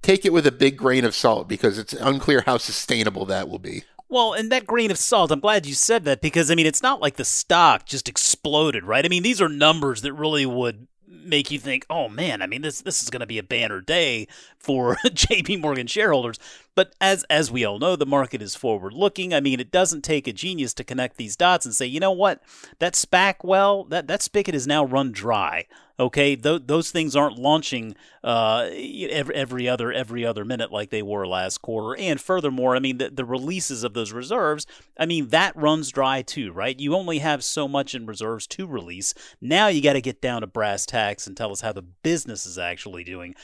take 0.02 0.26
it 0.26 0.34
with 0.34 0.48
a 0.48 0.52
big 0.52 0.78
grain 0.78 1.06
of 1.06 1.16
salt 1.16 1.48
because 1.48 1.78
it's 1.78 1.94
unclear 1.94 2.44
how 2.46 2.58
sustainable 2.58 3.26
that 3.26 3.50
will 3.50 3.60
be. 3.60 3.84
Well, 4.08 4.34
and 4.34 4.52
that 4.52 4.66
grain 4.66 4.90
of 4.90 4.98
salt, 4.98 5.32
I'm 5.32 5.40
glad 5.40 5.68
you 5.68 5.76
said 5.76 6.04
that 6.06 6.22
because 6.22 6.50
I 6.50 6.56
mean, 6.56 6.66
it's 6.66 6.82
not 6.82 7.00
like 7.00 7.18
the 7.18 7.26
stock 7.26 7.86
just 7.86 8.10
exploded, 8.10 8.84
right? 8.84 9.06
I 9.06 9.08
mean, 9.08 9.24
these 9.24 9.42
are 9.42 9.50
numbers 9.50 10.02
that 10.02 10.14
really 10.14 10.48
would 10.48 10.88
make 11.08 11.52
you 11.52 11.60
think, 11.60 11.86
"Oh 11.92 12.10
man, 12.10 12.42
I 12.42 12.48
mean, 12.48 12.64
this 12.64 12.82
this 12.82 13.04
is 13.04 13.12
going 13.12 13.20
to 13.20 13.28
be 13.28 13.38
a 13.38 13.44
banner 13.44 13.82
day 13.82 14.28
for 14.58 14.96
JP 15.06 15.62
Morgan 15.62 15.86
shareholders." 15.86 16.40
But 16.80 16.96
as 17.02 17.26
as 17.26 17.52
we 17.52 17.66
all 17.66 17.78
know, 17.78 17.98
the 17.98 18.06
market 18.06 18.42
is 18.42 18.56
forward 18.56 18.94
looking. 18.94 19.34
I 19.34 19.42
mean, 19.42 19.60
it 19.60 19.70
doesn't 19.70 20.02
take 20.02 20.30
a 20.30 20.32
genius 20.32 20.74
to 20.76 20.86
connect 20.86 21.18
these 21.18 21.36
dots 21.36 21.66
and 21.66 21.76
say, 21.76 21.86
"You 21.86 22.00
know 22.00 22.14
what? 22.14 22.42
That 22.80 22.94
SPAC 22.94 23.44
well, 23.44 23.84
that 23.90 24.08
that 24.08 24.22
spigot 24.22 24.56
is 24.56 24.66
now 24.66 24.86
run 24.86 25.12
dry." 25.12 25.66
Okay, 26.00 26.38
Th- 26.38 26.62
those 26.66 26.92
things 26.92 27.14
aren't 27.14 27.38
launching 27.38 27.98
uh, 28.24 28.70
every, 28.72 29.36
every 29.36 29.68
other 29.68 29.92
every 29.92 30.26
other 30.26 30.46
minute 30.46 30.72
like 30.72 30.90
they 30.90 31.02
were 31.02 31.28
last 31.28 31.62
quarter. 31.62 32.00
And 32.00 32.22
furthermore, 32.22 32.78
I 32.78 32.80
mean 32.80 32.98
the, 32.98 33.10
the 33.10 33.26
releases 33.26 33.84
of 33.84 33.94
those 33.94 34.14
reserves, 34.14 34.66
I 34.98 35.06
mean 35.06 35.28
that 35.28 35.58
runs 35.58 35.90
dry 35.90 36.22
too, 36.22 36.54
right? 36.54 36.80
You 36.80 36.96
only 36.96 37.20
have 37.20 37.44
so 37.44 37.68
much 37.68 37.94
in 37.94 38.06
reserves 38.06 38.48
to 38.48 38.66
release. 38.66 39.14
Now 39.42 39.68
you 39.68 39.82
got 39.82 39.94
to 39.94 40.02
get 40.02 40.22
down 40.22 40.40
to 40.40 40.48
brass 40.48 40.86
tacks 40.86 41.28
and 41.28 41.36
tell 41.36 41.52
us 41.52 41.60
how 41.60 41.74
the 41.74 41.82
business 41.82 42.46
is 42.46 42.58
actually 42.58 43.04
doing. 43.04 43.36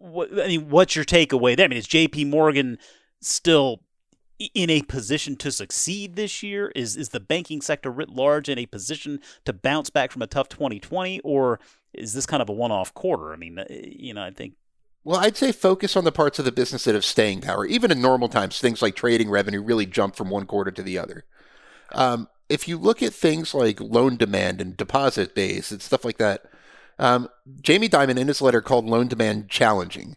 What, 0.00 0.32
I 0.32 0.46
mean, 0.46 0.70
what's 0.70 0.96
your 0.96 1.04
takeaway 1.04 1.56
there? 1.56 1.66
I 1.66 1.68
mean, 1.68 1.78
is 1.78 1.86
J.P. 1.86 2.24
Morgan 2.24 2.78
still 3.20 3.82
in 4.54 4.70
a 4.70 4.80
position 4.82 5.36
to 5.36 5.52
succeed 5.52 6.16
this 6.16 6.42
year? 6.42 6.72
Is 6.74 6.96
is 6.96 7.10
the 7.10 7.20
banking 7.20 7.60
sector 7.60 7.90
writ 7.90 8.08
large 8.08 8.48
in 8.48 8.58
a 8.58 8.66
position 8.66 9.20
to 9.44 9.52
bounce 9.52 9.90
back 9.90 10.10
from 10.10 10.22
a 10.22 10.26
tough 10.26 10.48
2020, 10.48 11.20
or 11.20 11.60
is 11.92 12.14
this 12.14 12.26
kind 12.26 12.42
of 12.42 12.48
a 12.48 12.52
one-off 12.52 12.94
quarter? 12.94 13.32
I 13.32 13.36
mean, 13.36 13.58
uh, 13.58 13.64
you 13.68 14.14
know, 14.14 14.22
I 14.22 14.30
think 14.30 14.54
Well, 15.04 15.20
I'd 15.20 15.36
say 15.36 15.52
focus 15.52 15.96
on 15.96 16.04
the 16.04 16.12
parts 16.12 16.38
of 16.38 16.44
the 16.44 16.52
business 16.52 16.84
that 16.84 16.94
have 16.94 17.04
staying 17.04 17.42
power. 17.42 17.66
Even 17.66 17.90
in 17.90 18.00
normal 18.00 18.28
times, 18.28 18.58
things 18.58 18.80
like 18.80 18.96
trading 18.96 19.30
revenue 19.30 19.62
really 19.62 19.86
jump 19.86 20.16
from 20.16 20.30
one 20.30 20.46
quarter 20.46 20.70
to 20.70 20.82
the 20.82 20.98
other. 20.98 21.24
Um, 21.92 22.28
if 22.48 22.66
you 22.66 22.78
look 22.78 23.02
at 23.02 23.12
things 23.12 23.54
like 23.54 23.80
loan 23.80 24.16
demand 24.16 24.60
and 24.60 24.76
deposit 24.76 25.34
base 25.34 25.70
and 25.70 25.82
stuff 25.82 26.04
like 26.04 26.18
that, 26.18 26.44
um, 27.00 27.28
Jamie 27.62 27.88
Dimon 27.88 28.18
in 28.18 28.28
his 28.28 28.42
letter 28.42 28.60
called 28.60 28.84
loan 28.84 29.08
demand 29.08 29.48
challenging, 29.48 30.16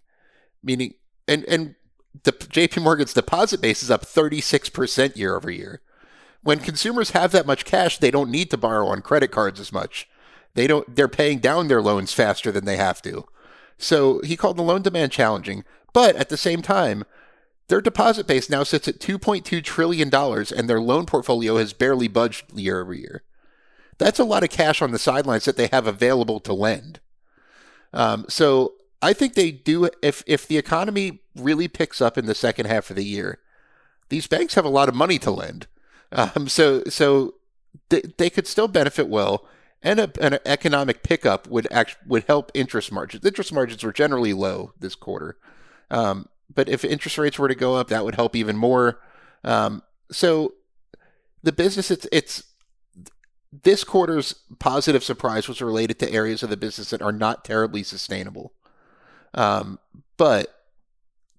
meaning 0.61 0.95
and 1.27 1.45
and 1.45 1.75
the 2.23 2.33
JP 2.33 2.83
Morgan's 2.83 3.13
deposit 3.13 3.61
base 3.61 3.81
is 3.81 3.89
up 3.89 4.05
36% 4.05 5.17
year 5.17 5.35
over 5.35 5.49
year. 5.49 5.81
When 6.43 6.59
consumers 6.59 7.11
have 7.11 7.31
that 7.31 7.47
much 7.47 7.65
cash, 7.65 7.97
they 7.97 8.11
don't 8.11 8.29
need 8.29 8.51
to 8.51 8.57
borrow 8.57 8.87
on 8.87 9.01
credit 9.01 9.31
cards 9.31 9.59
as 9.59 9.71
much. 9.71 10.07
They 10.53 10.67
don't. 10.67 10.93
They're 10.93 11.07
paying 11.07 11.39
down 11.39 11.69
their 11.69 11.81
loans 11.81 12.13
faster 12.13 12.51
than 12.51 12.65
they 12.65 12.77
have 12.77 13.01
to. 13.03 13.25
So 13.77 14.19
he 14.23 14.37
called 14.37 14.57
the 14.57 14.61
loan 14.61 14.81
demand 14.81 15.11
challenging. 15.11 15.63
But 15.93 16.15
at 16.17 16.29
the 16.29 16.37
same 16.37 16.61
time, 16.61 17.05
their 17.69 17.81
deposit 17.81 18.27
base 18.27 18.49
now 18.49 18.63
sits 18.63 18.87
at 18.87 18.99
2.2 18.99 19.63
trillion 19.63 20.09
dollars, 20.09 20.51
and 20.51 20.69
their 20.69 20.81
loan 20.81 21.05
portfolio 21.05 21.57
has 21.57 21.71
barely 21.71 22.09
budged 22.09 22.51
year 22.53 22.81
over 22.81 22.93
year. 22.93 23.23
That's 24.03 24.19
a 24.19 24.25
lot 24.25 24.43
of 24.43 24.49
cash 24.49 24.81
on 24.81 24.91
the 24.91 24.99
sidelines 24.99 25.45
that 25.45 25.55
they 25.55 25.67
have 25.67 25.87
available 25.87 26.41
to 26.41 26.51
lend. 26.51 26.99
Um, 27.93 28.25
so 28.27 28.73
I 29.01 29.13
think 29.13 29.33
they 29.33 29.49
do. 29.49 29.89
If 30.01 30.23
if 30.27 30.45
the 30.45 30.57
economy 30.57 31.21
really 31.37 31.69
picks 31.69 32.01
up 32.01 32.17
in 32.17 32.25
the 32.25 32.35
second 32.35 32.65
half 32.65 32.89
of 32.89 32.97
the 32.97 33.05
year, 33.05 33.39
these 34.09 34.27
banks 34.27 34.55
have 34.55 34.65
a 34.65 34.69
lot 34.69 34.89
of 34.89 34.93
money 34.93 35.19
to 35.19 35.31
lend. 35.31 35.67
Um, 36.11 36.49
so 36.49 36.83
so 36.89 37.35
they, 37.87 38.01
they 38.17 38.29
could 38.29 38.45
still 38.45 38.67
benefit 38.67 39.07
well, 39.07 39.47
and 39.81 40.01
a, 40.01 40.11
an 40.19 40.37
economic 40.45 41.01
pickup 41.01 41.47
would 41.47 41.71
act, 41.71 41.95
would 42.05 42.25
help 42.25 42.51
interest 42.53 42.91
margins. 42.91 43.25
Interest 43.25 43.53
margins 43.53 43.85
were 43.85 43.93
generally 43.93 44.33
low 44.33 44.73
this 44.77 44.95
quarter, 44.95 45.37
um, 45.89 46.27
but 46.53 46.67
if 46.67 46.83
interest 46.83 47.17
rates 47.17 47.39
were 47.39 47.47
to 47.47 47.55
go 47.55 47.75
up, 47.75 47.87
that 47.87 48.03
would 48.03 48.15
help 48.15 48.35
even 48.35 48.57
more. 48.57 48.99
Um, 49.45 49.81
so 50.11 50.55
the 51.41 51.53
business 51.53 51.89
it's 51.89 52.05
it's 52.11 52.43
this 53.61 53.83
quarter's 53.83 54.33
positive 54.59 55.03
surprise 55.03 55.47
was 55.47 55.61
related 55.61 55.99
to 55.99 56.11
areas 56.11 56.41
of 56.41 56.49
the 56.49 56.57
business 56.57 56.89
that 56.89 57.01
are 57.01 57.11
not 57.11 57.45
terribly 57.45 57.83
sustainable. 57.83 58.53
Um, 59.33 59.79
but 60.17 60.63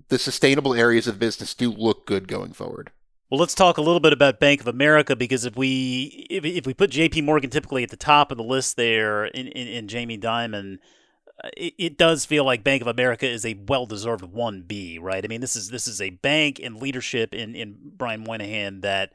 the 0.08 0.18
sustainable 0.18 0.74
areas 0.74 1.06
of 1.06 1.18
business 1.18 1.54
do 1.54 1.70
look 1.70 2.06
good 2.06 2.28
going 2.28 2.52
forward. 2.52 2.90
Well, 3.30 3.40
let's 3.40 3.54
talk 3.54 3.78
a 3.78 3.82
little 3.82 4.00
bit 4.00 4.12
about 4.12 4.38
Bank 4.38 4.60
of 4.60 4.68
America 4.68 5.16
because 5.16 5.44
if 5.44 5.56
we 5.56 6.26
if, 6.30 6.44
if 6.44 6.66
we 6.66 6.74
put 6.74 6.90
J.P. 6.90 7.22
Morgan 7.22 7.50
typically 7.50 7.82
at 7.82 7.90
the 7.90 7.96
top 7.96 8.30
of 8.30 8.36
the 8.36 8.44
list 8.44 8.76
there 8.76 9.24
in, 9.24 9.48
in, 9.48 9.66
in 9.66 9.88
Jamie 9.88 10.18
Dimon, 10.18 10.78
it, 11.56 11.74
it, 11.78 11.98
does 11.98 12.24
feel 12.24 12.44
like 12.44 12.62
Bank 12.62 12.82
of 12.82 12.86
America 12.86 13.26
is 13.26 13.44
a 13.44 13.54
well-deserved 13.66 14.24
one 14.24 14.62
B, 14.62 14.98
right? 14.98 15.24
I 15.24 15.26
mean, 15.26 15.40
this 15.40 15.56
is 15.56 15.70
this 15.70 15.88
is 15.88 16.00
a 16.00 16.10
bank 16.10 16.60
and 16.62 16.76
leadership 16.76 17.34
in 17.34 17.54
in 17.56 17.76
Brian 17.96 18.22
Moynihan 18.22 18.82
that 18.82 19.12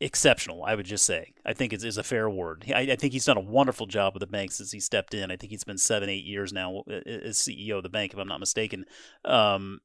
exceptional. 0.00 0.64
I 0.64 0.74
would 0.74 0.86
just 0.86 1.04
say. 1.04 1.34
I 1.44 1.52
think 1.52 1.72
it's, 1.72 1.96
a 1.96 2.02
fair 2.02 2.28
word. 2.28 2.64
I, 2.68 2.80
I, 2.80 2.96
think 2.96 3.12
he's 3.12 3.24
done 3.24 3.36
a 3.36 3.40
wonderful 3.40 3.86
job 3.86 4.14
with 4.14 4.20
the 4.20 4.26
bank 4.26 4.52
since 4.52 4.72
he 4.72 4.80
stepped 4.80 5.14
in. 5.14 5.30
I 5.30 5.36
think 5.36 5.50
he's 5.50 5.64
been 5.64 5.78
seven, 5.78 6.08
eight 6.08 6.24
years 6.24 6.52
now 6.52 6.82
as 7.06 7.38
CEO 7.38 7.78
of 7.78 7.82
the 7.82 7.88
bank, 7.88 8.12
if 8.12 8.18
I'm 8.18 8.28
not 8.28 8.40
mistaken. 8.40 8.84
Um, 9.24 9.80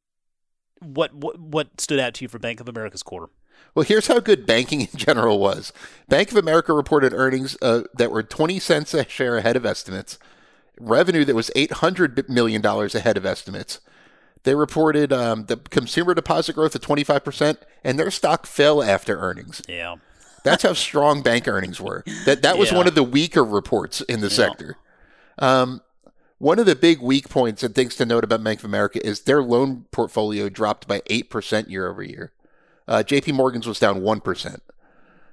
what 0.79 1.13
what 1.13 1.39
what 1.39 1.79
stood 1.79 1.99
out 1.99 2.13
to 2.15 2.25
you 2.25 2.29
for 2.29 2.39
Bank 2.39 2.59
of 2.59 2.67
America's 2.67 3.03
quarter? 3.03 3.27
Well, 3.75 3.85
here's 3.85 4.07
how 4.07 4.19
good 4.19 4.45
banking 4.45 4.81
in 4.81 4.87
general 4.95 5.39
was. 5.39 5.71
Bank 6.09 6.31
of 6.31 6.37
America 6.37 6.73
reported 6.73 7.13
earnings 7.13 7.55
uh, 7.61 7.83
that 7.95 8.11
were 8.11 8.23
20 8.23 8.59
cents 8.59 8.93
a 8.93 9.07
share 9.07 9.37
ahead 9.37 9.55
of 9.55 9.65
estimates, 9.65 10.17
revenue 10.79 11.23
that 11.25 11.35
was 11.35 11.51
800 11.55 12.29
million 12.29 12.61
dollars 12.61 12.95
ahead 12.95 13.15
of 13.17 13.25
estimates 13.25 13.79
they 14.43 14.55
reported 14.55 15.13
um, 15.13 15.45
the 15.45 15.57
consumer 15.57 16.13
deposit 16.13 16.53
growth 16.53 16.75
of 16.75 16.81
25%, 16.81 17.57
and 17.83 17.97
their 17.97 18.11
stock 18.11 18.45
fell 18.45 18.83
after 18.83 19.17
earnings. 19.19 19.61
Yeah. 19.67 19.95
That's 20.43 20.63
how 20.63 20.73
strong 20.73 21.21
bank 21.21 21.47
earnings 21.47 21.79
were. 21.79 22.03
That 22.25 22.41
that 22.41 22.57
was 22.57 22.71
yeah. 22.71 22.77
one 22.77 22.87
of 22.87 22.95
the 22.95 23.03
weaker 23.03 23.43
reports 23.43 24.01
in 24.01 24.19
the 24.19 24.27
yeah. 24.27 24.33
sector. 24.33 24.77
Um, 25.39 25.81
one 26.37 26.59
of 26.59 26.65
the 26.65 26.75
big 26.75 27.01
weak 27.01 27.29
points 27.29 27.63
and 27.63 27.73
things 27.73 27.95
to 27.95 28.05
note 28.05 28.25
about 28.25 28.43
Bank 28.43 28.59
of 28.59 28.65
America 28.65 29.05
is 29.05 29.21
their 29.21 29.41
loan 29.41 29.85
portfolio 29.91 30.49
dropped 30.49 30.89
by 30.89 30.99
8% 31.09 31.69
year 31.69 31.89
over 31.89 32.03
year. 32.03 32.33
Uh, 32.85 33.03
JP 33.05 33.33
Morgan's 33.33 33.65
was 33.65 33.79
down 33.79 34.01
1%. 34.01 34.59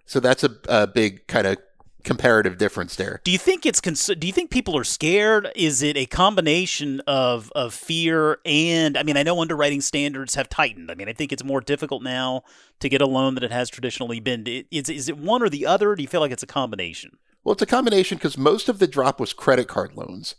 So 0.06 0.20
that's 0.20 0.44
a, 0.44 0.54
a 0.68 0.86
big 0.86 1.26
kind 1.26 1.48
of 1.48 1.56
comparative 2.04 2.58
difference 2.58 2.96
there. 2.96 3.20
Do 3.24 3.30
you 3.30 3.38
think 3.38 3.66
it's 3.66 3.80
cons- 3.80 4.10
do 4.18 4.26
you 4.26 4.32
think 4.32 4.50
people 4.50 4.76
are 4.76 4.84
scared? 4.84 5.50
Is 5.54 5.82
it 5.82 5.96
a 5.96 6.06
combination 6.06 7.00
of 7.06 7.52
of 7.54 7.74
fear 7.74 8.38
and 8.44 8.96
I 8.96 9.02
mean 9.02 9.16
I 9.16 9.22
know 9.22 9.40
underwriting 9.40 9.80
standards 9.80 10.34
have 10.34 10.48
tightened. 10.48 10.90
I 10.90 10.94
mean 10.94 11.08
I 11.08 11.12
think 11.12 11.32
it's 11.32 11.44
more 11.44 11.60
difficult 11.60 12.02
now 12.02 12.42
to 12.80 12.88
get 12.88 13.00
a 13.02 13.06
loan 13.06 13.34
than 13.34 13.44
it 13.44 13.52
has 13.52 13.68
traditionally 13.68 14.20
been. 14.20 14.44
Is 14.70 14.88
is 14.88 15.08
it 15.08 15.18
one 15.18 15.42
or 15.42 15.48
the 15.48 15.66
other? 15.66 15.94
do 15.94 16.02
you 16.02 16.08
feel 16.08 16.20
like 16.20 16.32
it's 16.32 16.42
a 16.42 16.46
combination? 16.46 17.18
Well, 17.44 17.52
it's 17.52 17.62
a 17.62 17.66
combination 17.66 18.18
because 18.18 18.36
most 18.36 18.68
of 18.68 18.78
the 18.78 18.86
drop 18.86 19.18
was 19.18 19.32
credit 19.32 19.68
card 19.68 19.94
loans. 19.94 20.34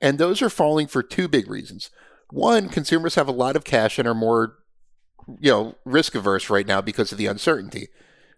And 0.00 0.18
those 0.18 0.42
are 0.42 0.50
falling 0.50 0.88
for 0.88 1.02
two 1.02 1.28
big 1.28 1.48
reasons. 1.48 1.90
One, 2.30 2.68
consumers 2.68 3.14
have 3.14 3.28
a 3.28 3.32
lot 3.32 3.54
of 3.54 3.62
cash 3.62 3.98
and 3.98 4.08
are 4.08 4.14
more 4.14 4.56
you 5.40 5.50
know, 5.50 5.74
risk 5.84 6.14
averse 6.14 6.50
right 6.50 6.66
now 6.66 6.80
because 6.80 7.12
of 7.12 7.18
the 7.18 7.26
uncertainty. 7.26 7.88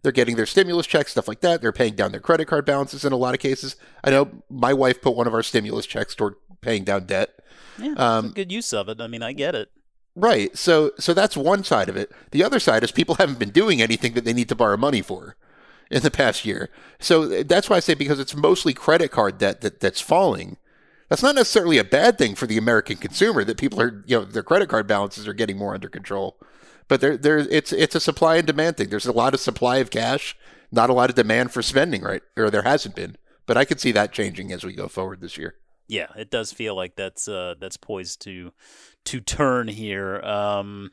They're 0.05 0.13
getting 0.13 0.37
their 0.37 0.45
stimulus 0.45 0.87
checks, 0.87 1.13
stuff 1.13 1.27
like 1.27 1.41
that. 1.41 1.63
They're 1.63 1.73
paying 1.73 1.95
down 1.95 2.13
their 2.13 2.21
credit 2.21 2.45
card 2.45 2.67
balances 2.67 3.07
in 3.07 3.13
a 3.15 3.17
lot 3.17 3.33
of 3.33 3.41
cases. 3.41 3.75
I 4.05 4.11
know 4.11 4.43
my 4.51 4.75
wife 4.75 5.01
put 5.01 5.17
one 5.17 5.27
of 5.27 5.33
our 5.33 5.43
stimulus 5.43 5.87
checks 5.87 6.15
toward 6.15 6.35
paying 6.61 6.85
down 6.85 7.07
debt. 7.07 7.41
Yeah, 7.79 7.95
um, 7.97 8.33
good 8.33 8.53
use 8.53 8.75
of 8.75 8.91
it. 8.91 9.01
I 9.01 9.07
mean, 9.07 9.23
I 9.23 9.33
get 9.33 9.55
it. 9.55 9.71
Right. 10.15 10.55
So 10.59 10.93
so 10.99 11.15
that's 11.15 11.39
one 11.39 11.65
side 11.65 11.89
of 11.89 11.97
it. 11.97 12.13
The 12.33 12.45
other 12.45 12.61
side 12.61 12.85
is 12.85 12.93
people 12.93 13.15
haven't 13.15 13.39
been 13.39 13.49
doing 13.49 13.81
anything 13.81 14.13
that 14.13 14.27
they 14.27 14.35
need 14.35 14.51
to 14.51 14.55
borrow 14.55 14.77
money 14.77 15.01
for 15.01 15.37
in 15.91 16.03
the 16.03 16.11
past 16.11 16.45
year. 16.45 16.69
So 17.01 17.43
that's 17.43 17.71
why 17.71 17.77
I 17.77 17.81
say 17.81 17.95
because 17.95 18.21
it's 18.21 18.37
mostly 18.37 18.75
credit 18.75 19.11
card 19.11 19.39
debt 19.39 19.63
that, 19.63 19.81
that's 19.81 20.03
falling. 20.03 20.59
That's 21.09 21.23
not 21.23 21.35
necessarily 21.35 21.79
a 21.79 21.85
bad 21.85 22.19
thing 22.19 22.35
for 22.35 22.47
the 22.47 22.59
American 22.59 22.99
consumer 22.99 23.43
that 23.45 23.57
people 23.57 23.81
are, 23.81 24.05
you 24.07 24.19
know, 24.19 24.25
their 24.27 24.43
credit 24.43 24.69
card 24.69 24.87
balances 24.87 25.27
are 25.27 25.33
getting 25.33 25.57
more 25.57 25.73
under 25.73 25.89
control. 25.89 26.37
But 26.89 27.01
there, 27.01 27.17
there, 27.17 27.39
it's 27.39 27.73
it's 27.73 27.95
a 27.95 28.01
supply 28.01 28.37
and 28.37 28.47
demand 28.47 28.77
thing. 28.77 28.91
There's 28.91 29.07
a 29.07 29.13
lot 29.13 29.35
of 29.35 29.41
supply 29.41 29.79
of 29.79 29.91
cash, 29.91 30.37
not 30.71 30.91
a 30.91 30.95
lot 30.95 31.11
of 31.11 31.17
demand 31.17 31.53
for 31.53 31.63
spending, 31.63 32.03
right? 32.03 32.23
Or 32.37 32.51
there 32.51 32.63
hasn't 32.63 32.95
been. 32.95 33.17
But 33.47 33.57
I 33.57 33.65
could 33.65 33.81
see 33.81 33.93
that 33.93 34.13
changing 34.13 34.53
as 34.53 34.65
we 34.65 34.73
go 34.73 34.89
forward 34.89 35.21
this 35.21 35.37
year. 35.37 35.57
Yeah, 35.87 36.07
it 36.17 36.31
does 36.31 36.53
feel 36.53 36.75
like 36.75 36.97
that's 36.97 37.29
uh, 37.29 37.55
that's 37.61 37.77
poised 37.77 38.23
to 38.23 38.53
to 39.05 39.21
turn 39.21 39.69
here. 39.69 40.21
Um, 40.21 40.93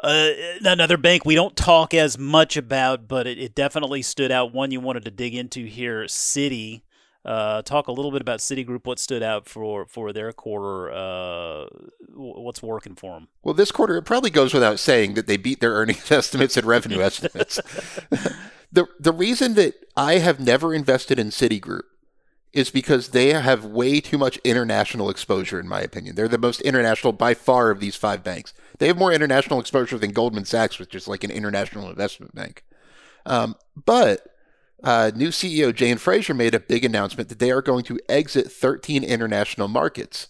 uh, 0.00 0.28
another 0.62 0.98
bank 0.98 1.24
we 1.24 1.34
don't 1.34 1.56
talk 1.56 1.94
as 1.94 2.18
much 2.18 2.56
about, 2.58 3.08
but 3.08 3.26
it, 3.26 3.38
it, 3.38 3.54
definitely 3.54 4.02
stood 4.02 4.30
out. 4.30 4.52
One 4.52 4.70
you 4.70 4.80
wanted 4.80 5.06
to 5.06 5.10
dig 5.10 5.34
into 5.34 5.64
here, 5.64 6.04
Citi. 6.04 6.82
Uh, 7.26 7.60
talk 7.62 7.88
a 7.88 7.92
little 7.92 8.12
bit 8.12 8.20
about 8.20 8.38
Citigroup. 8.38 8.86
What 8.86 9.00
stood 9.00 9.22
out 9.22 9.48
for 9.48 9.84
for 9.86 10.12
their 10.12 10.32
quarter? 10.32 10.92
Uh, 10.92 11.66
what's 12.14 12.62
working 12.62 12.94
for 12.94 13.14
them? 13.14 13.28
Well, 13.42 13.52
this 13.52 13.72
quarter 13.72 13.96
it 13.96 14.02
probably 14.02 14.30
goes 14.30 14.54
without 14.54 14.78
saying 14.78 15.14
that 15.14 15.26
they 15.26 15.36
beat 15.36 15.60
their 15.60 15.72
earnings 15.72 16.10
estimates 16.12 16.56
and 16.56 16.64
revenue 16.64 17.00
estimates. 17.02 17.56
the 18.70 18.86
the 19.00 19.12
reason 19.12 19.54
that 19.54 19.74
I 19.96 20.18
have 20.18 20.38
never 20.38 20.72
invested 20.72 21.18
in 21.18 21.30
Citigroup 21.30 21.82
is 22.52 22.70
because 22.70 23.08
they 23.08 23.32
have 23.32 23.64
way 23.64 24.00
too 24.00 24.18
much 24.18 24.38
international 24.38 25.10
exposure, 25.10 25.58
in 25.58 25.66
my 25.66 25.80
opinion. 25.80 26.14
They're 26.14 26.28
the 26.28 26.38
most 26.38 26.60
international 26.60 27.12
by 27.12 27.34
far 27.34 27.70
of 27.70 27.80
these 27.80 27.96
five 27.96 28.22
banks. 28.22 28.54
They 28.78 28.86
have 28.86 28.96
more 28.96 29.12
international 29.12 29.58
exposure 29.58 29.98
than 29.98 30.12
Goldman 30.12 30.44
Sachs, 30.44 30.78
which 30.78 30.94
is 30.94 31.08
like 31.08 31.24
an 31.24 31.32
international 31.32 31.90
investment 31.90 32.36
bank. 32.36 32.62
Um, 33.26 33.56
but 33.84 34.35
uh, 34.82 35.10
new 35.14 35.28
CEO 35.28 35.74
Jane 35.74 35.98
Fraser 35.98 36.34
made 36.34 36.54
a 36.54 36.60
big 36.60 36.84
announcement 36.84 37.28
that 37.28 37.38
they 37.38 37.50
are 37.50 37.62
going 37.62 37.84
to 37.84 37.98
exit 38.08 38.50
13 38.50 39.02
international 39.02 39.68
markets. 39.68 40.28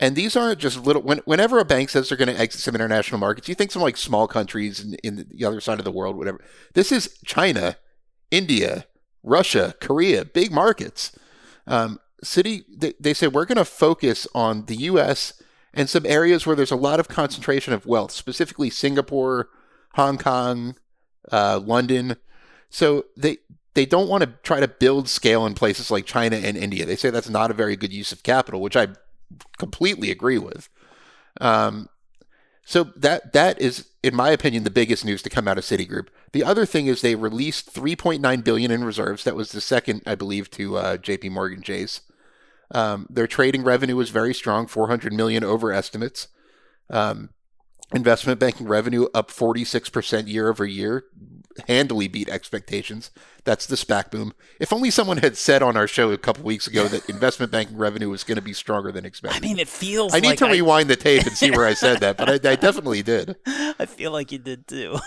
And 0.00 0.14
these 0.14 0.36
aren't 0.36 0.60
just 0.60 0.84
little. 0.84 1.02
When, 1.02 1.18
whenever 1.24 1.58
a 1.58 1.64
bank 1.64 1.90
says 1.90 2.08
they're 2.08 2.18
going 2.18 2.34
to 2.34 2.40
exit 2.40 2.60
some 2.60 2.74
international 2.74 3.18
markets, 3.18 3.48
you 3.48 3.54
think 3.54 3.72
some 3.72 3.82
like 3.82 3.96
small 3.96 4.28
countries 4.28 4.80
in, 4.80 4.94
in 5.02 5.26
the 5.30 5.44
other 5.44 5.60
side 5.60 5.78
of 5.78 5.84
the 5.84 5.92
world, 5.92 6.16
whatever. 6.16 6.40
This 6.74 6.92
is 6.92 7.18
China, 7.24 7.76
India, 8.30 8.86
Russia, 9.22 9.74
Korea, 9.80 10.24
big 10.24 10.52
markets. 10.52 11.12
Um, 11.66 11.98
Citi, 12.24 12.64
they, 12.74 12.94
they 13.00 13.14
said 13.14 13.32
we're 13.32 13.44
going 13.44 13.56
to 13.56 13.64
focus 13.64 14.26
on 14.34 14.66
the 14.66 14.76
U.S. 14.76 15.40
and 15.74 15.90
some 15.90 16.06
areas 16.06 16.46
where 16.46 16.56
there's 16.56 16.70
a 16.70 16.76
lot 16.76 17.00
of 17.00 17.08
concentration 17.08 17.72
of 17.72 17.86
wealth, 17.86 18.12
specifically 18.12 18.70
Singapore, 18.70 19.48
Hong 19.94 20.18
Kong, 20.18 20.76
uh, 21.30 21.60
London. 21.62 22.16
So 22.70 23.06
they 23.16 23.38
they 23.78 23.86
don't 23.86 24.08
want 24.08 24.24
to 24.24 24.30
try 24.42 24.58
to 24.58 24.66
build 24.66 25.08
scale 25.08 25.46
in 25.46 25.54
places 25.54 25.88
like 25.88 26.04
China 26.04 26.34
and 26.34 26.56
India. 26.56 26.84
They 26.84 26.96
say 26.96 27.10
that's 27.10 27.28
not 27.28 27.52
a 27.52 27.54
very 27.54 27.76
good 27.76 27.92
use 27.92 28.10
of 28.10 28.24
capital, 28.24 28.60
which 28.60 28.76
I 28.76 28.88
completely 29.56 30.10
agree 30.10 30.36
with. 30.36 30.68
Um, 31.40 31.88
so 32.64 32.82
that 32.96 33.32
that 33.34 33.60
is, 33.60 33.86
in 34.02 34.16
my 34.16 34.30
opinion, 34.30 34.64
the 34.64 34.70
biggest 34.70 35.04
news 35.04 35.22
to 35.22 35.30
come 35.30 35.46
out 35.46 35.58
of 35.58 35.64
Citigroup. 35.64 36.08
The 36.32 36.42
other 36.42 36.66
thing 36.66 36.88
is 36.88 37.02
they 37.02 37.14
released 37.14 37.72
3.9 37.72 38.42
billion 38.42 38.72
in 38.72 38.82
reserves. 38.82 39.22
That 39.22 39.36
was 39.36 39.52
the 39.52 39.60
second, 39.60 40.02
I 40.04 40.16
believe, 40.16 40.50
to 40.50 40.76
uh, 40.76 40.96
J.P. 40.96 41.28
Morgan 41.28 41.62
Chase. 41.62 42.00
Um, 42.72 43.06
their 43.08 43.28
trading 43.28 43.62
revenue 43.62 43.94
was 43.94 44.10
very 44.10 44.34
strong, 44.34 44.66
400 44.66 45.12
million 45.12 45.44
over 45.44 45.72
estimates. 45.72 46.26
Um, 46.90 47.30
investment 47.94 48.40
banking 48.40 48.66
revenue 48.66 49.06
up 49.14 49.30
46% 49.30 50.26
year 50.26 50.48
over 50.48 50.66
year, 50.66 51.04
handily 51.66 52.08
beat 52.08 52.28
expectations. 52.28 53.10
That's 53.44 53.66
the 53.66 53.76
SPAC 53.76 54.10
boom. 54.10 54.34
If 54.60 54.72
only 54.72 54.90
someone 54.90 55.18
had 55.18 55.36
said 55.36 55.62
on 55.62 55.76
our 55.76 55.86
show 55.86 56.10
a 56.10 56.18
couple 56.18 56.44
weeks 56.44 56.66
ago 56.66 56.86
that 56.88 57.08
investment 57.08 57.50
banking 57.50 57.76
revenue 57.76 58.10
was 58.10 58.24
going 58.24 58.36
to 58.36 58.42
be 58.42 58.52
stronger 58.52 58.92
than 58.92 59.04
expected. 59.04 59.42
I 59.42 59.46
mean, 59.46 59.58
it 59.58 59.68
feels. 59.68 60.14
I 60.14 60.20
need 60.20 60.28
like 60.28 60.38
to 60.38 60.46
I... 60.46 60.52
rewind 60.52 60.90
the 60.90 60.96
tape 60.96 61.24
and 61.24 61.36
see 61.36 61.50
where 61.50 61.66
I 61.66 61.74
said 61.74 62.00
that, 62.00 62.16
but 62.16 62.28
I, 62.28 62.52
I 62.52 62.56
definitely 62.56 63.02
did. 63.02 63.36
I 63.46 63.86
feel 63.86 64.12
like 64.12 64.32
you 64.32 64.38
did 64.38 64.66
too. 64.68 64.98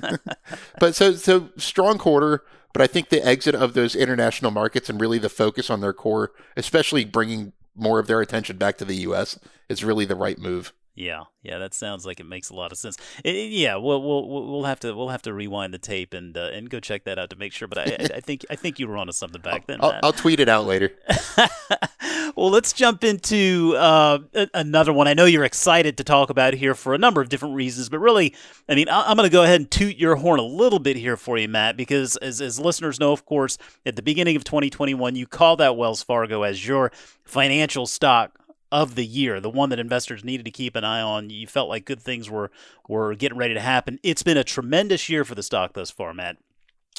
but 0.78 0.94
so 0.94 1.12
so 1.14 1.50
strong 1.56 1.98
quarter. 1.98 2.44
But 2.72 2.82
I 2.82 2.88
think 2.88 3.08
the 3.08 3.24
exit 3.24 3.54
of 3.54 3.74
those 3.74 3.94
international 3.94 4.50
markets 4.50 4.90
and 4.90 5.00
really 5.00 5.18
the 5.18 5.28
focus 5.28 5.70
on 5.70 5.80
their 5.80 5.92
core, 5.92 6.32
especially 6.56 7.04
bringing 7.04 7.52
more 7.76 8.00
of 8.00 8.08
their 8.08 8.20
attention 8.20 8.56
back 8.56 8.78
to 8.78 8.84
the 8.84 8.96
U.S., 8.96 9.38
is 9.68 9.84
really 9.84 10.04
the 10.04 10.16
right 10.16 10.38
move. 10.38 10.72
Yeah, 10.96 11.24
yeah, 11.42 11.58
that 11.58 11.74
sounds 11.74 12.06
like 12.06 12.20
it 12.20 12.26
makes 12.26 12.50
a 12.50 12.54
lot 12.54 12.70
of 12.70 12.78
sense. 12.78 12.96
It, 13.24 13.50
yeah, 13.50 13.74
we'll, 13.74 14.00
we'll 14.00 14.28
we'll 14.28 14.64
have 14.64 14.78
to 14.80 14.94
we'll 14.94 15.08
have 15.08 15.22
to 15.22 15.34
rewind 15.34 15.74
the 15.74 15.78
tape 15.78 16.14
and 16.14 16.36
uh, 16.36 16.50
and 16.52 16.70
go 16.70 16.78
check 16.78 17.02
that 17.04 17.18
out 17.18 17.30
to 17.30 17.36
make 17.36 17.52
sure. 17.52 17.66
But 17.66 17.78
I 17.78 18.16
I, 18.16 18.20
think 18.20 18.46
I 18.48 18.54
think 18.54 18.78
you 18.78 18.86
were 18.86 18.96
onto 18.96 19.12
something 19.12 19.42
back 19.42 19.66
then. 19.66 19.80
I'll. 19.82 19.98
I'll 20.04 20.12
tweet 20.12 20.38
it 20.38 20.48
out 20.48 20.66
later. 20.66 20.92
well, 22.36 22.50
let's 22.50 22.72
jump 22.72 23.02
into 23.02 23.74
uh, 23.76 24.20
another 24.54 24.92
one. 24.92 25.08
I 25.08 25.14
know 25.14 25.24
you're 25.24 25.44
excited 25.44 25.96
to 25.98 26.04
talk 26.04 26.30
about 26.30 26.54
here 26.54 26.74
for 26.76 26.94
a 26.94 26.98
number 26.98 27.20
of 27.20 27.28
different 27.28 27.56
reasons, 27.56 27.88
but 27.88 27.98
really, 27.98 28.34
I 28.68 28.76
mean, 28.76 28.88
I- 28.88 29.10
I'm 29.10 29.16
going 29.16 29.28
to 29.28 29.32
go 29.32 29.42
ahead 29.42 29.60
and 29.60 29.70
toot 29.70 29.96
your 29.96 30.16
horn 30.16 30.38
a 30.38 30.44
little 30.44 30.78
bit 30.78 30.96
here 30.96 31.16
for 31.16 31.38
you, 31.38 31.48
Matt, 31.48 31.76
because 31.76 32.16
as, 32.18 32.40
as 32.40 32.60
listeners 32.60 33.00
know, 33.00 33.12
of 33.12 33.24
course, 33.24 33.58
at 33.84 33.96
the 33.96 34.02
beginning 34.02 34.36
of 34.36 34.44
2021, 34.44 35.16
you 35.16 35.26
called 35.26 35.60
out 35.60 35.76
Wells 35.76 36.02
Fargo 36.02 36.42
as 36.42 36.66
your 36.66 36.92
financial 37.24 37.86
stock 37.86 38.38
of 38.74 38.96
the 38.96 39.06
year, 39.06 39.38
the 39.38 39.48
one 39.48 39.70
that 39.70 39.78
investors 39.78 40.24
needed 40.24 40.44
to 40.44 40.50
keep 40.50 40.74
an 40.74 40.82
eye 40.82 41.00
on. 41.00 41.30
You 41.30 41.46
felt 41.46 41.68
like 41.68 41.84
good 41.84 42.02
things 42.02 42.28
were 42.28 42.50
were 42.88 43.14
getting 43.14 43.38
ready 43.38 43.54
to 43.54 43.60
happen. 43.60 44.00
It's 44.02 44.24
been 44.24 44.36
a 44.36 44.42
tremendous 44.42 45.08
year 45.08 45.24
for 45.24 45.36
the 45.36 45.44
stock 45.44 45.74
thus 45.74 45.92
far, 45.92 46.12
Matt. 46.12 46.38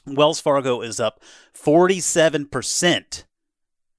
Wells 0.08 0.40
Fargo 0.40 0.82
is 0.82 1.02
up 1.02 1.20
47% 1.54 3.26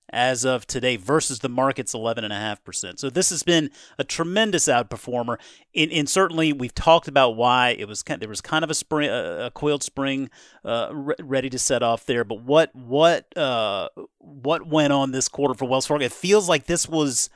as 0.09 0.47
of 0.47 0.67
today 0.67 0.97
versus 0.97 1.41
the 1.41 1.49
market's 1.51 1.93
11.5%. 1.93 2.99
So 2.99 3.11
this 3.11 3.29
has 3.29 3.43
been 3.43 3.71
a 3.99 4.05
tremendous 4.05 4.69
outperformer. 4.69 5.37
In, 5.75 5.91
in 5.91 6.07
certainly, 6.07 6.55
we've 6.55 6.75
talked 6.75 7.09
about 7.09 7.37
why 7.37 7.71
it 7.79 7.87
was 7.89 8.03
kind, 8.03 8.23
there 8.23 8.29
was 8.29 8.41
kind 8.41 8.65
of 8.65 8.71
a 8.71 8.75
spring, 8.75 9.11
a 9.11 9.51
coiled 9.53 9.83
spring 9.83 10.31
uh, 10.65 10.91
re- 10.93 11.17
ready 11.21 11.51
to 11.51 11.59
set 11.59 11.83
off 11.83 12.07
there. 12.07 12.25
But 12.25 12.41
what 12.43 12.75
what 12.75 13.37
uh, 13.37 13.89
what 14.19 14.67
went 14.67 14.95
on 14.95 15.11
this 15.11 15.29
quarter 15.29 15.55
for 15.55 15.67
Wells 15.67 15.87
Fargo? 15.87 16.05
It 16.05 16.13
feels 16.13 16.49
like 16.49 16.65
this 16.65 16.89
was 16.89 17.29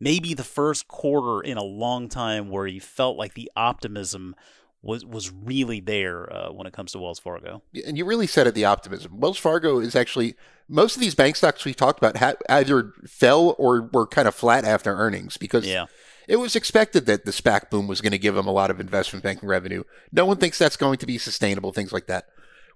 maybe 0.00 0.34
the 0.34 0.42
first 0.44 0.88
quarter 0.88 1.40
in 1.46 1.56
a 1.58 1.62
long 1.62 2.08
time 2.08 2.48
where 2.50 2.66
you 2.66 2.80
felt 2.80 3.16
like 3.16 3.34
the 3.34 3.50
optimism 3.54 4.34
was 4.82 5.04
was 5.04 5.30
really 5.30 5.78
there 5.80 6.32
uh, 6.32 6.50
when 6.50 6.66
it 6.66 6.72
comes 6.72 6.92
to 6.92 6.98
Wells 6.98 7.18
Fargo. 7.18 7.62
and 7.86 7.98
you 7.98 8.04
really 8.06 8.26
said 8.26 8.46
it 8.46 8.54
the 8.54 8.64
optimism. 8.64 9.20
Wells 9.20 9.36
Fargo 9.38 9.78
is 9.78 9.94
actually 9.94 10.34
most 10.68 10.96
of 10.96 11.00
these 11.02 11.14
bank 11.14 11.36
stocks 11.36 11.64
we 11.64 11.74
talked 11.74 11.98
about 11.98 12.16
ha- 12.16 12.34
either 12.48 12.92
fell 13.06 13.54
or 13.58 13.82
were 13.92 14.06
kind 14.06 14.26
of 14.26 14.34
flat 14.34 14.64
after 14.64 14.94
earnings 14.96 15.36
because 15.36 15.66
Yeah. 15.66 15.86
it 16.28 16.36
was 16.36 16.56
expected 16.56 17.04
that 17.06 17.26
the 17.26 17.32
SPAC 17.32 17.68
boom 17.70 17.86
was 17.88 18.00
going 18.00 18.12
to 18.12 18.18
give 18.18 18.34
them 18.36 18.46
a 18.46 18.52
lot 18.52 18.70
of 18.70 18.80
investment 18.80 19.22
banking 19.22 19.48
revenue. 19.48 19.82
No 20.12 20.24
one 20.24 20.38
thinks 20.38 20.58
that's 20.58 20.76
going 20.76 20.96
to 20.98 21.06
be 21.06 21.18
sustainable, 21.18 21.72
things 21.72 21.92
like 21.92 22.06
that. 22.06 22.26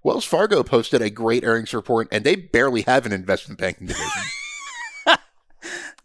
Wells 0.03 0.25
Fargo 0.25 0.61
posted 0.61 1.01
a 1.01 1.09
great 1.09 1.43
earnings 1.43 1.73
report, 1.73 2.07
and 2.11 2.23
they 2.23 2.35
barely 2.35 2.83
have 2.83 3.07
an 3.07 3.13
investment 3.13 3.59
banking 3.59 3.87
division. 3.87 4.11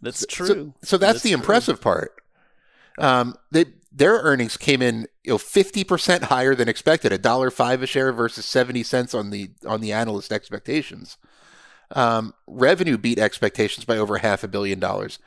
That's 0.01 0.25
true. 0.25 0.73
So, 0.83 0.97
that's, 0.97 1.21
the 1.21 1.29
true. 1.29 1.37
impressive 1.37 1.81
part. 1.81 2.15
Um, 2.97 3.35
they 3.51 3.65
their 3.91 4.19
earnings 4.19 4.57
came 4.57 4.81
in 4.81 5.07
you 5.23 5.31
know 5.31 5.37
fifty 5.37 5.83
percent 5.83 6.25
higher 6.25 6.55
than 6.55 6.69
expected, 6.69 7.11
a 7.11 7.17
dollar 7.17 7.51
five 7.51 7.81
a 7.81 7.87
share 7.87 8.11
versus 8.11 8.45
seventy 8.45 8.83
cents 8.83 9.13
on 9.13 9.29
the 9.29 9.51
on 9.65 9.81
the 9.81 9.91
analyst 9.91 10.31
expectations. 10.31 11.17
Um, 11.93 12.33
revenue 12.47 12.97
beat 12.97 13.19
expectations 13.19 13.85
by 13.85 13.97
over 13.97 14.19
half 14.19 14.43
a 14.43 14.47
billion 14.47 14.79
dollars. 14.79 15.19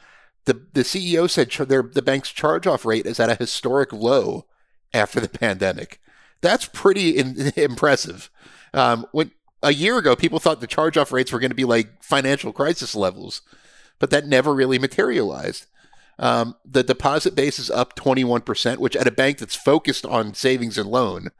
The 0.44 0.54
the 0.72 0.82
CEO 0.82 1.28
said 1.28 1.50
ch- 1.50 1.58
their 1.58 1.82
the 1.82 2.02
bank's 2.02 2.30
charge 2.30 2.66
off 2.66 2.84
rate 2.84 3.06
is 3.06 3.20
at 3.20 3.30
a 3.30 3.34
historic 3.34 3.92
low 3.92 4.46
after 4.92 5.20
the 5.20 5.28
pandemic. 5.40 6.00
That's 6.40 6.66
pretty 6.66 7.10
in, 7.10 7.52
impressive. 7.56 8.30
Um, 8.72 9.06
when 9.12 9.30
a 9.62 9.72
year 9.72 9.98
ago, 9.98 10.14
people 10.14 10.38
thought 10.38 10.60
the 10.60 10.66
charge 10.66 10.96
off 10.96 11.12
rates 11.12 11.32
were 11.32 11.40
going 11.40 11.50
to 11.50 11.56
be 11.56 11.64
like 11.64 12.02
financial 12.02 12.52
crisis 12.52 12.94
levels, 12.94 13.42
but 13.98 14.10
that 14.10 14.26
never 14.26 14.54
really 14.54 14.78
materialized. 14.78 15.66
Um, 16.18 16.54
the 16.64 16.82
deposit 16.82 17.34
base 17.34 17.58
is 17.58 17.70
up 17.70 17.96
21%, 17.96 18.78
which 18.78 18.94
at 18.96 19.06
a 19.08 19.10
bank 19.12 19.38
that's 19.38 19.56
focused 19.56 20.06
on 20.06 20.34
savings 20.34 20.78
and 20.78 20.88
loan 20.88 21.30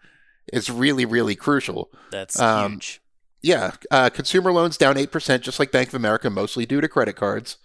is 0.52 0.68
really, 0.70 1.04
really 1.04 1.36
crucial. 1.36 1.90
That's 2.10 2.38
Um, 2.40 2.72
huge. 2.72 3.00
Yeah, 3.40 3.72
uh, 3.90 4.10
consumer 4.10 4.52
loans 4.52 4.76
down 4.76 4.96
8%, 4.96 5.42
just 5.42 5.58
like 5.58 5.70
Bank 5.70 5.88
of 5.88 5.94
America, 5.94 6.30
mostly 6.30 6.64
due 6.66 6.80
to 6.80 6.88
credit 6.88 7.14
cards. 7.14 7.58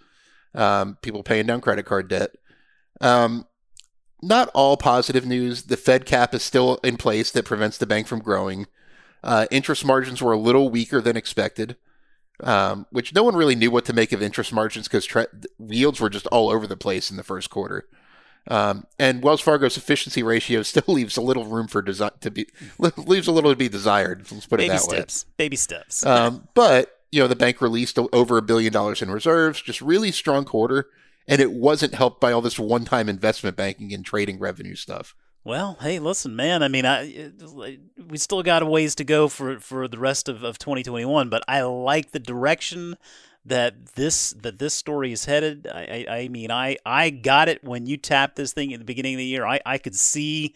Um, 0.54 0.98
people 1.00 1.22
paying 1.22 1.46
down 1.46 1.60
credit 1.62 1.86
card 1.86 2.08
debt. 2.08 2.32
Um, 3.00 3.46
not 4.22 4.50
all 4.52 4.76
positive 4.76 5.24
news. 5.24 5.64
The 5.64 5.76
Fed 5.78 6.04
cap 6.04 6.34
is 6.34 6.42
still 6.42 6.76
in 6.84 6.96
place 6.98 7.30
that 7.30 7.44
prevents 7.46 7.78
the 7.78 7.86
bank 7.86 8.06
from 8.06 8.18
growing. 8.20 8.66
Uh, 9.24 9.46
interest 9.50 9.84
margins 9.84 10.20
were 10.20 10.32
a 10.32 10.38
little 10.38 10.68
weaker 10.68 11.00
than 11.00 11.16
expected, 11.16 11.76
um, 12.42 12.86
which 12.90 13.14
no 13.14 13.22
one 13.22 13.36
really 13.36 13.54
knew 13.54 13.70
what 13.70 13.84
to 13.86 13.92
make 13.92 14.12
of 14.12 14.22
interest 14.22 14.52
margins 14.52 14.88
because 14.88 15.08
yields 15.58 16.00
were 16.00 16.10
just 16.10 16.26
all 16.28 16.50
over 16.50 16.66
the 16.66 16.76
place 16.76 17.10
in 17.10 17.16
the 17.16 17.22
first 17.22 17.50
quarter. 17.50 17.86
Um, 18.48 18.86
and 18.98 19.22
Wells 19.22 19.40
Fargo's 19.40 19.76
efficiency 19.76 20.22
ratio 20.22 20.62
still 20.64 20.84
leaves 20.86 21.16
a 21.16 21.22
little 21.22 21.44
room 21.44 21.68
for 21.68 21.82
desi- 21.82 22.18
to 22.20 22.30
be 22.30 22.46
leaves 22.96 23.28
a 23.28 23.32
little 23.32 23.50
to 23.50 23.56
be 23.56 23.68
desired. 23.68 24.30
Let's 24.30 24.46
put 24.46 24.60
it 24.60 24.64
Baby 24.64 24.78
that 24.78 24.88
way. 24.88 24.96
steps. 24.96 25.26
Baby 25.36 25.56
steps. 25.56 26.06
Um, 26.06 26.48
but 26.54 26.96
you 27.12 27.20
know, 27.20 27.28
the 27.28 27.36
bank 27.36 27.60
released 27.60 27.98
over 27.98 28.38
a 28.38 28.42
billion 28.42 28.72
dollars 28.72 29.02
in 29.02 29.10
reserves, 29.10 29.60
just 29.60 29.80
really 29.80 30.12
strong 30.12 30.44
quarter, 30.44 30.86
and 31.26 31.40
it 31.40 31.52
wasn't 31.52 31.94
helped 31.94 32.20
by 32.20 32.32
all 32.32 32.40
this 32.40 32.58
one-time 32.58 33.08
investment 33.08 33.56
banking 33.56 33.92
and 33.92 34.04
trading 34.04 34.38
revenue 34.38 34.76
stuff. 34.76 35.14
Well, 35.44 35.78
hey, 35.80 35.98
listen, 35.98 36.36
man. 36.36 36.62
I 36.62 36.68
mean, 36.68 36.84
I 36.84 37.12
eh, 37.12 37.76
we 38.08 38.18
still 38.18 38.42
got 38.42 38.62
a 38.62 38.66
ways 38.66 38.94
to 38.96 39.04
go 39.04 39.28
for 39.28 39.58
for 39.58 39.88
the 39.88 39.98
rest 39.98 40.28
of, 40.28 40.42
of 40.42 40.58
2021, 40.58 41.28
but 41.28 41.42
I 41.48 41.62
like 41.62 42.10
the 42.10 42.18
direction 42.18 42.96
that 43.44 43.94
this 43.94 44.30
that 44.42 44.58
this 44.58 44.74
story 44.74 45.12
is 45.12 45.24
headed. 45.24 45.66
I, 45.66 46.06
I, 46.08 46.14
I 46.16 46.28
mean, 46.28 46.50
I 46.50 46.76
I 46.84 47.10
got 47.10 47.48
it 47.48 47.64
when 47.64 47.86
you 47.86 47.96
tapped 47.96 48.36
this 48.36 48.52
thing 48.52 48.72
at 48.72 48.80
the 48.80 48.84
beginning 48.84 49.14
of 49.14 49.18
the 49.18 49.24
year. 49.24 49.46
I, 49.46 49.60
I 49.64 49.78
could 49.78 49.96
see. 49.96 50.54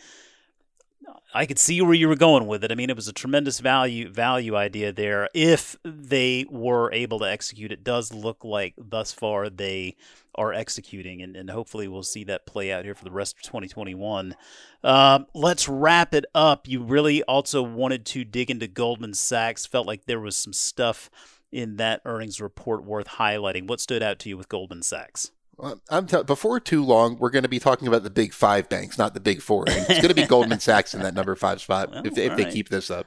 I 1.33 1.46
could 1.46 1.59
see 1.59 1.81
where 1.81 1.94
you 1.94 2.09
were 2.09 2.16
going 2.16 2.46
with 2.46 2.62
it. 2.62 2.70
I 2.70 2.74
mean, 2.74 2.90
it 2.90 2.96
was 2.96 3.09
a 3.09 3.12
tremendous 3.12 3.59
value 3.61 4.09
value 4.09 4.57
idea 4.57 4.92
there. 4.92 5.29
If 5.35 5.77
they 5.85 6.46
were 6.48 6.92
able 6.92 7.18
to 7.20 7.24
execute, 7.29 7.72
it 7.72 7.83
does 7.83 8.12
look 8.12 8.44
like 8.44 8.74
thus 8.79 9.12
far 9.12 9.50
they 9.50 9.96
are 10.37 10.53
executing, 10.53 11.22
and, 11.22 11.37
and 11.37 11.50
hopefully 11.50 11.88
we'll 11.88 12.03
see 12.03 12.24
that 12.24 12.46
play 12.46 12.72
out 12.72 12.85
here 12.85 12.94
for 12.94 13.05
the 13.05 13.11
rest 13.11 13.37
of 13.37 13.42
2021. 13.42 14.37
Um, 14.83 15.27
let's 15.35 15.68
wrap 15.68 16.14
it 16.14 16.24
up. 16.35 16.68
You 16.68 16.83
really 16.83 17.22
also 17.24 17.62
wanted 17.62 18.05
to 18.07 18.24
dig 18.24 18.50
into 18.50 18.66
Goldman 18.66 19.14
Sachs. 19.14 19.66
Felt 19.66 19.87
like 19.87 20.07
there 20.07 20.20
was 20.20 20.37
some 20.37 20.53
stuff 20.53 21.11
in 21.53 21.77
that 21.77 22.00
earnings 22.05 22.40
report 22.40 22.85
worth 22.85 23.09
highlighting. 23.09 23.68
What 23.68 23.81
stood 23.81 24.03
out 24.03 24.18
to 24.20 24.29
you 24.29 24.37
with 24.37 24.48
Goldman 24.48 24.83
Sachs? 24.83 25.31
I'm 25.88 26.07
tell- 26.07 26.25
before 26.25 26.61
too 26.61 26.85
long, 26.85 27.19
we're 27.19 27.31
going 27.31 27.45
to 27.45 27.49
be 27.49 27.59
talking 27.59 27.88
about 27.88 28.03
the 28.03 28.11
big 28.11 28.33
five 28.33 28.69
banks, 28.69 28.99
not 28.99 29.14
the 29.14 29.21
big 29.21 29.40
four. 29.40 29.64
And 29.69 29.79
it's 29.88 30.01
going 30.01 30.09
to 30.09 30.14
be 30.14 30.27
Goldman 30.27 30.61
Sachs 30.61 30.95
in 30.95 31.03
that 31.03 31.14
number 31.14 31.35
five 31.37 31.61
spot 31.61 31.90
Well, 31.90 32.07
if, 32.07 32.19
if 32.19 32.31
all 32.33 32.37
they 32.37 32.51
keep 32.51 32.69
this 32.69 32.90
up. 32.90 33.07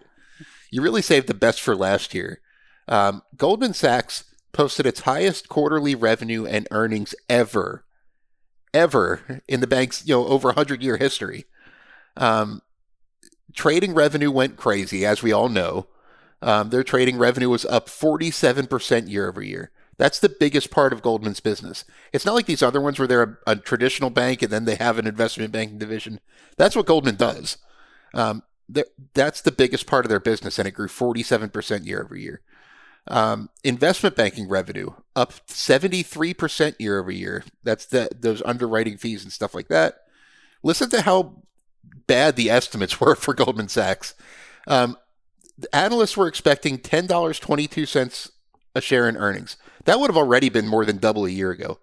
You 0.72 0.82
really 0.82 1.02
saved 1.02 1.28
the 1.28 1.34
best 1.34 1.62
for 1.62 1.76
last 1.76 2.14
year. 2.14 2.42
Um, 2.88 3.22
Goldman 3.36 3.74
Sachs 3.74 4.26
posted 4.52 4.86
its 4.86 5.02
highest 5.02 5.50
quarterly 5.50 5.96
revenue 5.96 6.46
and 6.46 6.68
earnings 6.72 7.14
ever, 7.30 7.86
ever 8.74 9.42
in 9.48 9.60
the 9.60 9.68
bank's 9.68 10.06
you 10.08 10.16
know 10.16 10.26
over 10.26 10.50
100 10.50 10.82
year 10.82 10.98
history. 10.98 11.46
Um, 12.16 12.62
trading 13.54 13.94
revenue 13.94 14.32
went 14.32 14.58
crazy, 14.58 15.06
as 15.06 15.22
we 15.22 15.32
all 15.32 15.50
know. 15.50 15.88
Um, 16.42 16.70
their 16.70 16.84
trading 16.84 17.18
revenue 17.18 17.50
was 17.50 17.66
up 17.66 17.88
47% 17.88 19.10
year 19.10 19.28
over 19.28 19.42
year. 19.42 19.72
That's 19.98 20.20
the 20.20 20.30
biggest 20.30 20.70
part 20.70 20.94
of 20.94 21.02
Goldman's 21.02 21.40
business. 21.40 21.84
It's 22.14 22.26
not 22.26 22.36
like 22.36 22.46
these 22.46 22.62
other 22.62 22.80
ones 22.80 23.00
where 23.00 23.08
they're 23.08 23.40
a, 23.48 23.52
a 23.52 23.56
traditional 23.56 24.10
bank 24.10 24.42
and 24.42 24.52
then 24.52 24.66
they 24.66 24.76
have 24.76 25.00
an 25.00 25.08
investment 25.08 25.52
banking 25.52 25.80
division. 25.80 26.20
That's 26.56 26.76
what 26.76 26.86
Goldman 26.86 27.16
does. 27.16 27.58
Um, 28.14 28.44
that's 29.14 29.42
the 29.42 29.52
biggest 29.52 29.88
part 29.88 30.06
of 30.06 30.10
their 30.10 30.20
business, 30.20 30.60
and 30.60 30.68
it 30.68 30.72
grew 30.72 30.88
47% 30.88 31.86
year 31.86 32.04
over 32.04 32.16
year. 32.16 32.42
Um, 33.08 33.50
investment 33.64 34.18
banking 34.18 34.50
revenue 34.50 34.90
up 35.16 35.32
73% 35.48 36.76
year 36.78 37.00
over 37.00 37.12
year. 37.12 37.46
That's 37.64 37.86
the, 37.86 38.10
those 38.14 38.42
underwriting 38.44 38.98
fees 38.98 39.24
and 39.24 39.32
stuff 39.32 39.56
like 39.56 39.70
that. 39.70 40.00
Listen 40.62 40.90
to 40.90 41.04
how 41.04 41.44
bad 42.06 42.36
the 42.36 42.50
estimates 42.50 43.00
were 43.02 43.16
for 43.16 43.34
Goldman 43.34 43.70
Sachs. 43.70 44.14
Um, 44.68 44.98
the 45.58 45.74
analysts 45.74 46.18
were 46.18 46.28
expecting 46.28 46.78
$10.22 46.78 48.32
a 48.76 48.82
share 48.82 49.10
in 49.10 49.18
earnings. 49.18 49.58
That 49.88 50.00
would 50.02 50.10
have 50.10 50.18
already 50.18 50.50
been 50.50 50.68
more 50.68 50.84
than 50.86 50.98
double 50.98 51.26
a 51.26 51.30
year 51.30 51.50
ago. 51.50 51.80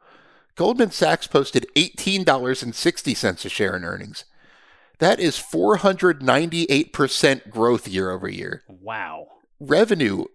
Goldman 0.56 0.90
Sachs 0.90 1.26
posted 1.26 1.66
$18.60 1.74 3.44
a 3.44 3.48
share 3.48 3.74
in 3.74 3.82
earnings. 3.84 4.24
That 4.98 5.18
is 5.18 5.36
498% 5.38 7.50
growth 7.50 7.88
year 7.88 8.10
over 8.10 8.28
year. 8.28 8.62
Wow. 8.68 9.28
Revenue 9.58 10.26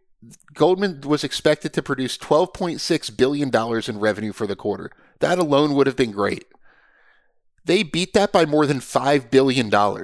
Goldman 0.55 1.01
was 1.01 1.23
expected 1.23 1.71
to 1.73 1.83
produce 1.83 2.17
$12.6 2.17 3.15
billion 3.15 3.51
in 3.87 3.99
revenue 3.99 4.33
for 4.33 4.47
the 4.47 4.55
quarter. 4.55 4.89
That 5.19 5.37
alone 5.37 5.75
would 5.75 5.85
have 5.87 5.95
been 5.95 6.11
great. 6.11 6.45
They 7.63 7.83
beat 7.83 8.13
that 8.13 8.31
by 8.31 8.45
more 8.45 8.65
than 8.65 8.79
$5 8.79 9.29
billion. 9.29 9.69
Wow. 9.69 9.99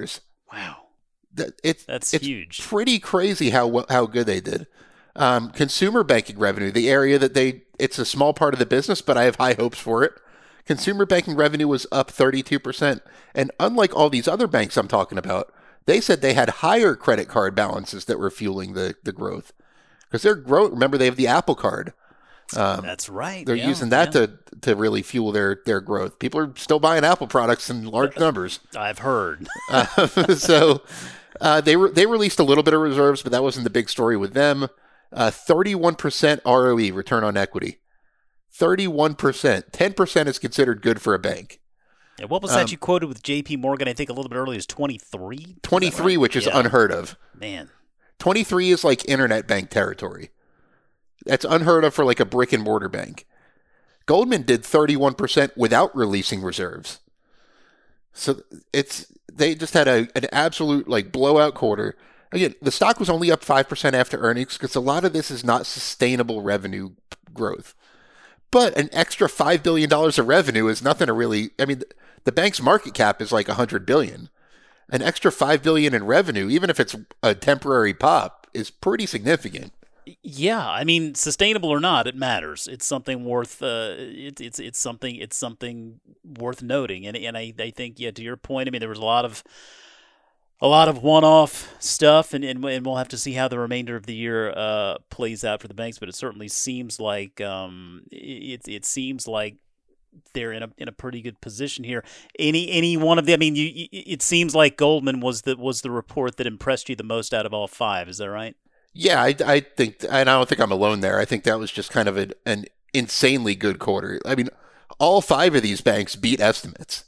That- 1.34 1.60
It's 1.64 1.84
That's 1.84 2.14
it's 2.14 2.24
huge. 2.24 2.62
pretty 2.62 3.00
crazy 3.00 3.50
how 3.50 3.84
how 3.90 4.06
good 4.06 4.26
they 4.26 4.40
did. 4.40 4.68
Um, 5.16 5.50
consumer 5.50 6.04
banking 6.04 6.38
revenue, 6.38 6.70
the 6.70 6.90
area 6.90 7.18
that 7.18 7.34
they 7.34 7.62
it's 7.78 7.98
a 7.98 8.04
small 8.04 8.32
part 8.32 8.54
of 8.54 8.58
the 8.58 8.66
business, 8.66 9.00
but 9.02 9.16
I 9.16 9.24
have 9.24 9.36
high 9.36 9.54
hopes 9.54 9.78
for 9.78 10.04
it. 10.04 10.12
Consumer 10.66 11.06
banking 11.06 11.36
revenue 11.36 11.68
was 11.68 11.86
up 11.92 12.10
32%. 12.10 13.00
And 13.34 13.50
unlike 13.60 13.94
all 13.94 14.10
these 14.10 14.28
other 14.28 14.46
banks 14.46 14.76
I'm 14.76 14.88
talking 14.88 15.18
about, 15.18 15.52
they 15.86 16.00
said 16.00 16.20
they 16.20 16.34
had 16.34 16.48
higher 16.48 16.96
credit 16.96 17.28
card 17.28 17.54
balances 17.54 18.06
that 18.06 18.18
were 18.18 18.30
fueling 18.30 18.72
the, 18.72 18.96
the 19.04 19.12
growth. 19.12 19.52
Because 20.02 20.22
they're 20.22 20.34
growing. 20.34 20.72
Remember, 20.72 20.98
they 20.98 21.04
have 21.04 21.16
the 21.16 21.28
Apple 21.28 21.54
Card. 21.54 21.92
Um, 22.56 22.82
That's 22.82 23.08
right. 23.08 23.44
they're 23.44 23.56
yeah, 23.56 23.68
using 23.68 23.88
that 23.88 24.14
yeah. 24.14 24.26
to, 24.26 24.38
to 24.62 24.76
really 24.76 25.02
fuel 25.02 25.32
their, 25.32 25.60
their 25.66 25.80
growth. 25.80 26.18
People 26.18 26.40
are 26.40 26.52
still 26.56 26.78
buying 26.78 27.04
Apple 27.04 27.26
products 27.26 27.70
in 27.70 27.86
large 27.86 28.16
numbers. 28.18 28.60
I've 28.76 28.98
heard. 28.98 29.46
Uh, 29.68 29.84
so 30.36 30.82
uh, 31.40 31.60
they 31.60 31.74
re- 31.74 31.90
they 31.90 32.06
released 32.06 32.38
a 32.38 32.44
little 32.44 32.62
bit 32.62 32.72
of 32.72 32.80
reserves, 32.80 33.20
but 33.20 33.32
that 33.32 33.42
wasn't 33.42 33.64
the 33.64 33.70
big 33.70 33.88
story 33.88 34.16
with 34.16 34.32
them. 34.32 34.68
Uh, 35.12 35.30
31% 35.30 36.40
ROE, 36.44 36.94
return 36.94 37.24
on 37.24 37.36
equity. 37.36 37.78
31%. 38.58 39.70
10% 39.70 40.26
is 40.26 40.38
considered 40.38 40.82
good 40.82 41.00
for 41.00 41.14
a 41.14 41.18
bank. 41.18 41.60
Yeah, 42.18 42.26
what 42.26 42.40
was 42.42 42.52
Um, 42.52 42.58
that 42.58 42.72
you 42.72 42.78
quoted 42.78 43.06
with 43.06 43.22
J.P. 43.22 43.56
Morgan? 43.58 43.88
I 43.88 43.92
think 43.92 44.08
a 44.08 44.12
little 44.14 44.30
bit 44.30 44.36
earlier 44.36 44.58
is 44.58 44.66
twenty 44.66 44.96
three. 44.98 45.56
23, 45.62 46.16
which 46.16 46.34
is 46.34 46.46
Yeah. 46.46 46.58
unheard 46.58 46.90
of. 46.90 47.16
Man, 47.34 47.68
23 48.18 48.70
is 48.70 48.84
like 48.84 49.06
internet 49.06 49.46
bank 49.46 49.68
territory. 49.68 50.30
That's 51.26 51.44
unheard 51.44 51.84
of 51.84 51.92
for 51.92 52.06
like 52.06 52.18
a 52.20 52.24
brick 52.24 52.54
and 52.54 52.62
mortar 52.62 52.88
bank. 52.88 53.26
Goldman 54.06 54.42
did 54.42 54.62
31% 54.62 55.54
without 55.58 55.94
releasing 55.94 56.40
reserves. 56.40 57.00
So 58.14 58.40
it's 58.72 59.12
they 59.30 59.54
just 59.54 59.74
had 59.74 59.86
a 59.86 60.08
an 60.16 60.26
absolute 60.32 60.88
like 60.88 61.12
blowout 61.12 61.52
quarter. 61.54 61.96
Again, 62.32 62.54
the 62.60 62.72
stock 62.72 62.98
was 62.98 63.08
only 63.08 63.30
up 63.30 63.44
5% 63.44 63.92
after 63.92 64.18
earnings 64.18 64.58
because 64.58 64.74
a 64.74 64.80
lot 64.80 65.04
of 65.04 65.12
this 65.12 65.30
is 65.30 65.44
not 65.44 65.66
sustainable 65.66 66.42
revenue 66.42 66.90
growth. 67.32 67.74
But 68.50 68.76
an 68.76 68.88
extra 68.92 69.28
5 69.28 69.62
billion 69.62 69.88
dollars 69.88 70.18
of 70.18 70.28
revenue 70.28 70.68
is 70.68 70.82
nothing 70.82 71.08
to 71.08 71.12
really 71.12 71.50
I 71.58 71.66
mean 71.66 71.82
the 72.24 72.32
bank's 72.32 72.62
market 72.62 72.94
cap 72.94 73.20
is 73.20 73.32
like 73.32 73.48
100 73.48 73.84
billion 73.84 74.30
an 74.88 75.02
extra 75.02 75.32
five 75.32 75.62
billion 75.62 75.94
in 75.94 76.04
revenue, 76.04 76.48
even 76.48 76.70
if 76.70 76.78
it's 76.78 76.94
a 77.22 77.34
temporary 77.34 77.94
pop, 77.94 78.46
is 78.54 78.70
pretty 78.70 79.06
significant. 79.06 79.72
yeah. 80.22 80.68
I 80.68 80.84
mean, 80.84 81.14
sustainable 81.14 81.68
or 81.70 81.80
not, 81.80 82.06
it 82.06 82.14
matters. 82.14 82.68
It's 82.68 82.86
something 82.86 83.24
worth. 83.24 83.62
Uh, 83.62 83.94
it, 83.98 84.40
it's 84.40 84.58
it's 84.58 84.78
something 84.78 85.16
it's 85.16 85.36
something 85.36 86.00
worth 86.38 86.62
noting. 86.62 87.06
And 87.06 87.16
and 87.16 87.36
I, 87.36 87.52
I 87.58 87.70
think 87.70 87.98
yeah. 87.98 88.12
To 88.12 88.22
your 88.22 88.36
point, 88.36 88.68
I 88.68 88.70
mean, 88.70 88.80
there 88.80 88.88
was 88.88 88.98
a 88.98 89.04
lot 89.04 89.24
of 89.24 89.42
a 90.60 90.68
lot 90.68 90.88
of 90.88 91.02
one-off 91.02 91.74
stuff, 91.78 92.32
and, 92.32 92.44
and 92.44 92.64
and 92.64 92.86
we'll 92.86 92.96
have 92.96 93.08
to 93.08 93.18
see 93.18 93.32
how 93.32 93.48
the 93.48 93.58
remainder 93.58 93.96
of 93.96 94.06
the 94.06 94.14
year 94.14 94.50
uh, 94.50 94.96
plays 95.10 95.44
out 95.44 95.60
for 95.60 95.68
the 95.68 95.74
banks. 95.74 95.98
But 95.98 96.08
it 96.08 96.14
certainly 96.14 96.48
seems 96.48 96.98
like 96.98 97.40
um, 97.40 98.02
it 98.10 98.66
it 98.66 98.84
seems 98.84 99.28
like 99.28 99.56
they're 100.32 100.52
in 100.52 100.62
a 100.62 100.70
in 100.78 100.88
a 100.88 100.92
pretty 100.92 101.20
good 101.20 101.40
position 101.40 101.84
here. 101.84 102.02
Any 102.38 102.70
any 102.70 102.96
one 102.96 103.18
of 103.18 103.26
the, 103.26 103.34
I 103.34 103.36
mean, 103.36 103.54
you, 103.54 103.88
it 103.92 104.22
seems 104.22 104.54
like 104.54 104.76
Goldman 104.76 105.20
was 105.20 105.42
the 105.42 105.56
was 105.56 105.82
the 105.82 105.90
report 105.90 106.36
that 106.36 106.46
impressed 106.46 106.88
you 106.88 106.96
the 106.96 107.04
most 107.04 107.34
out 107.34 107.46
of 107.46 107.52
all 107.52 107.68
five. 107.68 108.08
Is 108.08 108.18
that 108.18 108.30
right? 108.30 108.56
Yeah, 108.98 109.22
I, 109.22 109.34
I 109.44 109.60
think, 109.60 110.04
and 110.04 110.14
I 110.14 110.24
don't 110.24 110.48
think 110.48 110.58
I'm 110.58 110.72
alone 110.72 111.00
there. 111.00 111.20
I 111.20 111.26
think 111.26 111.44
that 111.44 111.58
was 111.58 111.70
just 111.70 111.90
kind 111.90 112.08
of 112.08 112.16
an, 112.16 112.32
an 112.46 112.64
insanely 112.94 113.54
good 113.54 113.78
quarter. 113.78 114.18
I 114.24 114.34
mean, 114.34 114.48
all 114.98 115.20
five 115.20 115.54
of 115.54 115.60
these 115.62 115.82
banks 115.82 116.16
beat 116.16 116.40
estimates. 116.40 117.04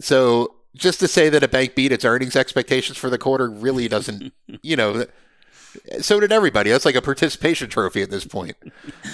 So 0.00 0.53
just 0.74 1.00
to 1.00 1.08
say 1.08 1.28
that 1.28 1.42
a 1.42 1.48
bank 1.48 1.74
beat 1.74 1.92
its 1.92 2.04
earnings 2.04 2.36
expectations 2.36 2.98
for 2.98 3.10
the 3.10 3.18
quarter 3.18 3.48
really 3.50 3.88
doesn't, 3.88 4.32
you 4.62 4.76
know. 4.76 5.06
So 6.00 6.20
did 6.20 6.30
everybody. 6.30 6.70
That's 6.70 6.84
like 6.84 6.94
a 6.94 7.02
participation 7.02 7.68
trophy 7.68 8.02
at 8.02 8.10
this 8.10 8.24
point. 8.24 8.56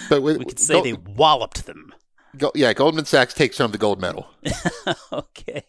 But 0.09 0.23
with, 0.23 0.39
We 0.39 0.45
could 0.45 0.59
say 0.61 0.75
Gold- 0.75 0.85
they 0.87 0.93
walloped 0.93 1.67
them. 1.67 1.95
Go- 2.37 2.53
yeah, 2.55 2.73
Goldman 2.73 3.05
Sachs 3.05 3.35
takes 3.35 3.59
home 3.59 3.73
the 3.73 3.79
gold 3.79 4.01
medal. 4.01 4.29
okay. 5.13 5.65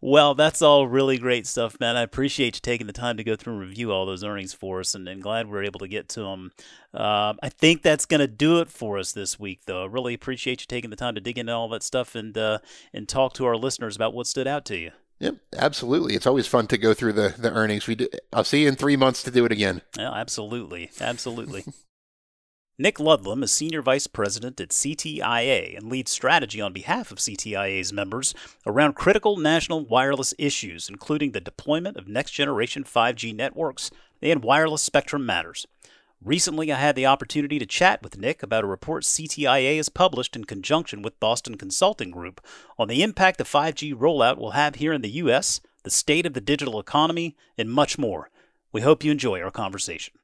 Well, 0.00 0.34
that's 0.34 0.62
all 0.62 0.86
really 0.86 1.18
great 1.18 1.46
stuff, 1.46 1.78
man. 1.80 1.96
I 1.96 2.02
appreciate 2.02 2.56
you 2.56 2.60
taking 2.60 2.86
the 2.86 2.92
time 2.92 3.16
to 3.16 3.24
go 3.24 3.36
through 3.36 3.54
and 3.54 3.62
review 3.62 3.92
all 3.92 4.06
those 4.06 4.24
earnings 4.24 4.54
for 4.54 4.80
us, 4.80 4.94
and, 4.94 5.06
and 5.08 5.22
glad 5.22 5.48
we 5.48 5.58
are 5.58 5.62
able 5.64 5.80
to 5.80 5.88
get 5.88 6.08
to 6.10 6.20
them. 6.20 6.52
Um, 6.94 7.38
I 7.42 7.48
think 7.50 7.82
that's 7.82 8.06
going 8.06 8.20
to 8.20 8.26
do 8.26 8.60
it 8.60 8.70
for 8.70 8.98
us 8.98 9.12
this 9.12 9.38
week, 9.38 9.62
though. 9.66 9.84
I 9.84 9.86
really 9.86 10.14
appreciate 10.14 10.60
you 10.60 10.66
taking 10.66 10.90
the 10.90 10.96
time 10.96 11.14
to 11.16 11.20
dig 11.20 11.38
into 11.38 11.52
all 11.52 11.68
that 11.70 11.82
stuff 11.82 12.14
and 12.14 12.36
uh, 12.36 12.58
and 12.94 13.08
talk 13.08 13.34
to 13.34 13.46
our 13.46 13.56
listeners 13.56 13.96
about 13.96 14.14
what 14.14 14.26
stood 14.26 14.46
out 14.46 14.64
to 14.66 14.76
you. 14.76 14.92
Yep, 15.18 15.36
absolutely. 15.58 16.14
It's 16.14 16.26
always 16.26 16.46
fun 16.46 16.66
to 16.68 16.78
go 16.78 16.94
through 16.94 17.12
the, 17.12 17.34
the 17.36 17.52
earnings. 17.52 17.86
We 17.86 17.94
do, 17.94 18.08
I'll 18.32 18.42
see 18.42 18.62
you 18.62 18.68
in 18.68 18.76
three 18.76 18.96
months 18.96 19.22
to 19.24 19.30
do 19.30 19.44
it 19.44 19.52
again. 19.52 19.82
Yeah, 19.98 20.12
absolutely. 20.12 20.90
Absolutely. 20.98 21.64
Nick 22.80 22.96
Ludlum 22.96 23.42
is 23.44 23.52
Senior 23.52 23.82
Vice 23.82 24.06
President 24.06 24.58
at 24.58 24.70
CTIA 24.70 25.76
and 25.76 25.90
leads 25.90 26.10
strategy 26.10 26.62
on 26.62 26.72
behalf 26.72 27.12
of 27.12 27.18
CTIA's 27.18 27.92
members 27.92 28.34
around 28.66 28.94
critical 28.94 29.36
national 29.36 29.84
wireless 29.84 30.32
issues, 30.38 30.88
including 30.88 31.32
the 31.32 31.42
deployment 31.42 31.98
of 31.98 32.08
next 32.08 32.30
generation 32.30 32.82
5G 32.82 33.36
networks 33.36 33.90
and 34.22 34.42
wireless 34.42 34.80
spectrum 34.80 35.26
matters. 35.26 35.66
Recently, 36.24 36.72
I 36.72 36.76
had 36.76 36.96
the 36.96 37.04
opportunity 37.04 37.58
to 37.58 37.66
chat 37.66 38.02
with 38.02 38.16
Nick 38.16 38.42
about 38.42 38.64
a 38.64 38.66
report 38.66 39.04
CTIA 39.04 39.76
has 39.76 39.90
published 39.90 40.34
in 40.34 40.44
conjunction 40.44 41.02
with 41.02 41.20
Boston 41.20 41.58
Consulting 41.58 42.10
Group 42.10 42.40
on 42.78 42.88
the 42.88 43.02
impact 43.02 43.36
the 43.36 43.44
5G 43.44 43.94
rollout 43.94 44.38
will 44.38 44.52
have 44.52 44.76
here 44.76 44.94
in 44.94 45.02
the 45.02 45.10
U.S., 45.10 45.60
the 45.82 45.90
state 45.90 46.24
of 46.24 46.32
the 46.32 46.40
digital 46.40 46.80
economy, 46.80 47.36
and 47.58 47.70
much 47.70 47.98
more. 47.98 48.30
We 48.72 48.80
hope 48.80 49.04
you 49.04 49.10
enjoy 49.10 49.42
our 49.42 49.50
conversation. 49.50 50.14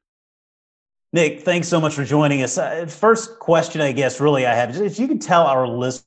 Nick, 1.13 1.43
thanks 1.43 1.69
so 1.69 1.81
much 1.81 1.95
for 1.95 2.05
joining 2.05 2.43
us. 2.43 2.59
Uh, 2.59 2.87
first 2.87 3.39
question, 3.39 3.81
I 3.81 3.93
guess, 3.93 4.21
really, 4.21 4.47
I 4.47 4.55
have 4.55 4.71
is 4.71 4.81
if 4.81 4.99
you 4.99 5.09
could 5.09 5.21
tell 5.21 5.47
our 5.47 5.67
listeners, 5.67 6.05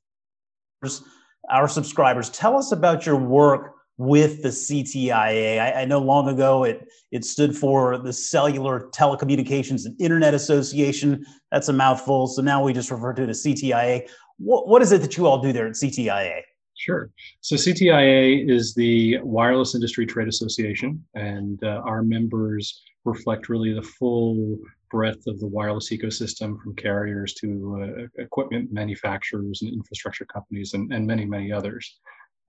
our 1.49 1.67
subscribers, 1.67 2.29
tell 2.29 2.57
us 2.57 2.71
about 2.71 3.05
your 3.05 3.15
work 3.15 3.75
with 3.97 4.41
the 4.43 4.49
CTIA. 4.49 5.59
I, 5.59 5.81
I 5.81 5.85
know 5.85 5.99
long 5.99 6.29
ago 6.29 6.63
it 6.63 6.87
it 7.11 7.25
stood 7.25 7.55
for 7.55 7.97
the 7.97 8.13
Cellular 8.13 8.89
Telecommunications 8.91 9.85
and 9.85 9.99
Internet 9.99 10.33
Association. 10.33 11.25
That's 11.51 11.67
a 11.69 11.73
mouthful, 11.73 12.27
so 12.27 12.41
now 12.41 12.63
we 12.63 12.73
just 12.73 12.91
refer 12.91 13.13
to 13.13 13.23
it 13.23 13.29
as 13.29 13.43
CTIA. 13.43 14.07
What 14.37 14.67
what 14.67 14.81
is 14.81 14.91
it 14.91 15.01
that 15.01 15.17
you 15.17 15.27
all 15.27 15.41
do 15.41 15.51
there 15.51 15.67
at 15.67 15.73
CTIA? 15.73 16.41
Sure. 16.77 17.11
So 17.41 17.55
CTIA 17.55 18.49
is 18.49 18.73
the 18.73 19.19
Wireless 19.21 19.75
Industry 19.75 20.05
Trade 20.05 20.29
Association, 20.29 21.03
and 21.13 21.61
uh, 21.61 21.81
our 21.85 22.01
members 22.01 22.81
reflect 23.03 23.49
really 23.49 23.73
the 23.73 23.81
full 23.81 24.59
breadth 24.89 25.27
of 25.27 25.39
the 25.39 25.47
wireless 25.47 25.91
ecosystem 25.91 26.59
from 26.61 26.75
carriers 26.75 27.33
to 27.35 28.07
uh, 28.17 28.21
equipment 28.21 28.71
manufacturers 28.71 29.61
and 29.61 29.73
infrastructure 29.73 30.25
companies 30.25 30.73
and, 30.73 30.93
and 30.93 31.05
many, 31.05 31.25
many 31.25 31.51
others. 31.51 31.99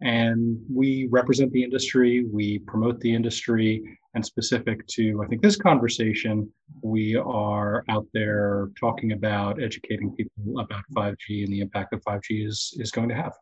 And 0.02 0.58
we 0.72 1.08
represent 1.10 1.52
the 1.52 1.62
industry, 1.62 2.24
we 2.24 2.60
promote 2.60 3.00
the 3.00 3.14
industry, 3.14 3.82
and 4.14 4.24
specific 4.24 4.86
to, 4.88 5.22
I 5.22 5.26
think, 5.26 5.42
this 5.42 5.56
conversation, 5.56 6.50
we 6.82 7.16
are 7.16 7.84
out 7.88 8.06
there 8.14 8.70
talking 8.78 9.12
about 9.12 9.62
educating 9.62 10.14
people 10.16 10.58
about 10.58 10.84
5G 10.96 11.44
and 11.44 11.52
the 11.52 11.60
impact 11.60 11.90
that 11.90 12.04
5G 12.04 12.46
is, 12.46 12.74
is 12.78 12.90
going 12.90 13.10
to 13.10 13.14
have. 13.14 13.34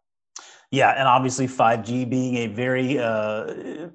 Yeah, 0.71 0.91
and 0.91 1.09
obviously 1.09 1.47
5G 1.47 2.11
being 2.11 2.37
a 2.37 2.47
very 2.49 2.99
uh, 2.99 3.89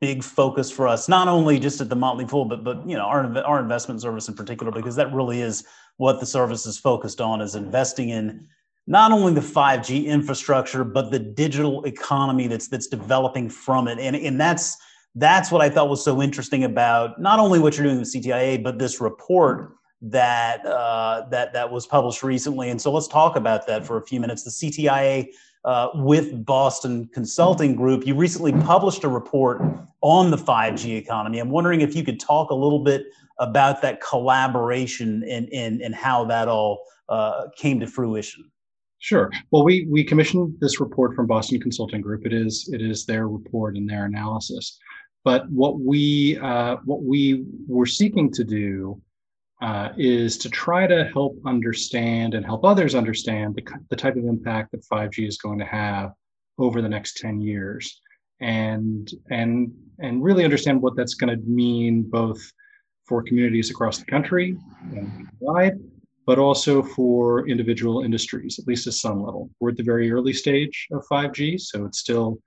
big 0.00 0.22
focus 0.22 0.70
for 0.70 0.86
us, 0.86 1.08
not 1.08 1.28
only 1.28 1.58
just 1.58 1.80
at 1.80 1.88
the 1.88 1.96
Motley 1.96 2.26
Fool, 2.26 2.44
but 2.44 2.64
but 2.64 2.86
you 2.88 2.96
know 2.96 3.04
our 3.04 3.38
our 3.44 3.60
investment 3.60 4.00
service 4.00 4.28
in 4.28 4.34
particular, 4.34 4.70
because 4.70 4.96
that 4.96 5.12
really 5.12 5.40
is 5.40 5.64
what 5.96 6.20
the 6.20 6.26
service 6.26 6.66
is 6.66 6.78
focused 6.78 7.20
on, 7.20 7.40
is 7.40 7.54
investing 7.54 8.10
in 8.10 8.46
not 8.86 9.12
only 9.12 9.32
the 9.32 9.40
5G 9.40 10.06
infrastructure, 10.06 10.84
but 10.84 11.10
the 11.10 11.18
digital 11.18 11.84
economy 11.84 12.46
that's 12.46 12.68
that's 12.68 12.86
developing 12.86 13.48
from 13.48 13.88
it, 13.88 13.98
and 13.98 14.14
and 14.14 14.40
that's 14.40 14.76
that's 15.14 15.50
what 15.50 15.62
I 15.62 15.70
thought 15.70 15.88
was 15.88 16.04
so 16.04 16.20
interesting 16.20 16.64
about 16.64 17.20
not 17.20 17.38
only 17.38 17.58
what 17.58 17.76
you're 17.76 17.86
doing 17.86 18.00
with 18.00 18.12
CTIA, 18.12 18.62
but 18.62 18.78
this 18.78 19.00
report 19.00 19.72
that 20.02 20.64
uh, 20.66 21.26
that 21.30 21.52
that 21.54 21.70
was 21.70 21.86
published 21.86 22.22
recently. 22.22 22.70
And 22.70 22.80
so 22.80 22.92
let's 22.92 23.08
talk 23.08 23.36
about 23.36 23.66
that 23.66 23.86
for 23.86 23.96
a 23.96 24.02
few 24.02 24.20
minutes. 24.20 24.42
The 24.42 24.50
CTIA 24.50 25.28
uh, 25.64 25.88
with 25.94 26.44
Boston 26.44 27.08
Consulting 27.12 27.74
Group. 27.74 28.06
You 28.06 28.14
recently 28.14 28.52
published 28.52 29.04
a 29.04 29.08
report 29.08 29.62
on 30.00 30.30
the 30.30 30.36
5G 30.36 30.96
economy. 30.96 31.38
I'm 31.38 31.50
wondering 31.50 31.80
if 31.80 31.96
you 31.96 32.04
could 32.04 32.20
talk 32.20 32.50
a 32.50 32.54
little 32.54 32.80
bit 32.84 33.06
about 33.38 33.82
that 33.82 34.00
collaboration 34.00 35.24
and, 35.28 35.48
and, 35.52 35.80
and 35.80 35.94
how 35.94 36.24
that 36.26 36.48
all 36.48 36.84
uh, 37.08 37.46
came 37.56 37.80
to 37.80 37.86
fruition. 37.86 38.50
Sure. 38.98 39.30
Well, 39.50 39.64
we 39.64 39.86
we 39.90 40.02
commissioned 40.02 40.56
this 40.60 40.80
report 40.80 41.14
from 41.14 41.26
Boston 41.26 41.60
Consulting 41.60 42.00
Group. 42.00 42.24
It 42.24 42.32
is 42.32 42.70
it 42.72 42.80
is 42.80 43.04
their 43.04 43.28
report 43.28 43.76
and 43.76 43.86
their 43.86 44.06
analysis. 44.06 44.78
But 45.24 45.50
what 45.50 45.78
we 45.78 46.38
uh, 46.38 46.76
what 46.86 47.02
we 47.02 47.44
were 47.68 47.84
seeking 47.84 48.32
to 48.32 48.44
do 48.44 48.98
uh, 49.64 49.88
is 49.96 50.36
to 50.36 50.50
try 50.50 50.86
to 50.86 51.10
help 51.14 51.34
understand 51.46 52.34
and 52.34 52.44
help 52.44 52.64
others 52.64 52.94
understand 52.94 53.54
the, 53.54 53.64
the 53.88 53.96
type 53.96 54.16
of 54.16 54.24
impact 54.24 54.70
that 54.72 54.84
5G 54.92 55.26
is 55.26 55.38
going 55.38 55.58
to 55.58 55.64
have 55.64 56.12
over 56.58 56.82
the 56.82 56.88
next 56.96 57.16
10 57.16 57.40
years. 57.40 57.84
and 58.40 59.10
and 59.30 59.72
and 60.00 60.22
really 60.22 60.44
understand 60.44 60.76
what 60.82 60.94
that's 60.96 61.14
going 61.14 61.32
to 61.34 61.40
mean 61.46 62.02
both 62.02 62.40
for 63.06 63.22
communities 63.22 63.70
across 63.70 63.96
the 63.98 64.04
country 64.04 64.56
and 64.96 65.28
wide, 65.38 65.78
but 66.26 66.38
also 66.38 66.82
for 66.82 67.48
individual 67.48 68.02
industries, 68.02 68.58
at 68.58 68.66
least 68.66 68.86
at 68.86 68.94
some 68.94 69.22
level. 69.26 69.42
We're 69.60 69.70
at 69.70 69.76
the 69.76 69.90
very 69.92 70.10
early 70.10 70.32
stage 70.32 70.76
of 70.92 71.06
5G, 71.10 71.60
so 71.60 71.84
it's 71.86 72.00
still, 72.06 72.38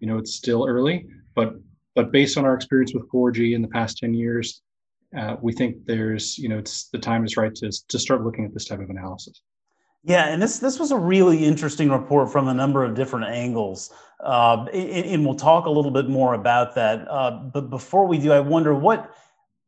you 0.00 0.06
know, 0.08 0.18
it's 0.18 0.34
still 0.34 0.62
early, 0.74 1.06
but 1.34 1.48
but 1.94 2.12
based 2.12 2.36
on 2.38 2.44
our 2.44 2.54
experience 2.54 2.92
with 2.94 3.10
4G 3.10 3.54
in 3.54 3.62
the 3.62 3.68
past 3.68 3.98
10 3.98 4.14
years, 4.14 4.62
uh, 5.16 5.36
we 5.40 5.52
think 5.52 5.84
there's, 5.86 6.38
you 6.38 6.48
know, 6.48 6.58
it's 6.58 6.88
the 6.88 6.98
time 6.98 7.24
is 7.24 7.36
right 7.36 7.54
to 7.56 7.70
to 7.88 7.98
start 7.98 8.22
looking 8.22 8.44
at 8.44 8.54
this 8.54 8.64
type 8.66 8.80
of 8.80 8.90
analysis. 8.90 9.42
Yeah, 10.04 10.28
and 10.28 10.40
this 10.40 10.60
this 10.60 10.78
was 10.78 10.92
a 10.92 10.96
really 10.96 11.44
interesting 11.44 11.90
report 11.90 12.30
from 12.30 12.48
a 12.48 12.54
number 12.54 12.84
of 12.84 12.94
different 12.94 13.26
angles, 13.26 13.92
uh, 14.24 14.64
and, 14.72 15.06
and, 15.06 15.24
we'll 15.24 15.34
talk 15.34 15.66
a 15.66 15.70
little 15.70 15.90
bit 15.90 16.08
more 16.08 16.34
about 16.34 16.76
that. 16.76 17.06
Uh, 17.10 17.42
but 17.52 17.70
before 17.70 18.06
we 18.06 18.18
do, 18.18 18.32
I 18.32 18.38
wonder 18.38 18.72
what 18.72 19.12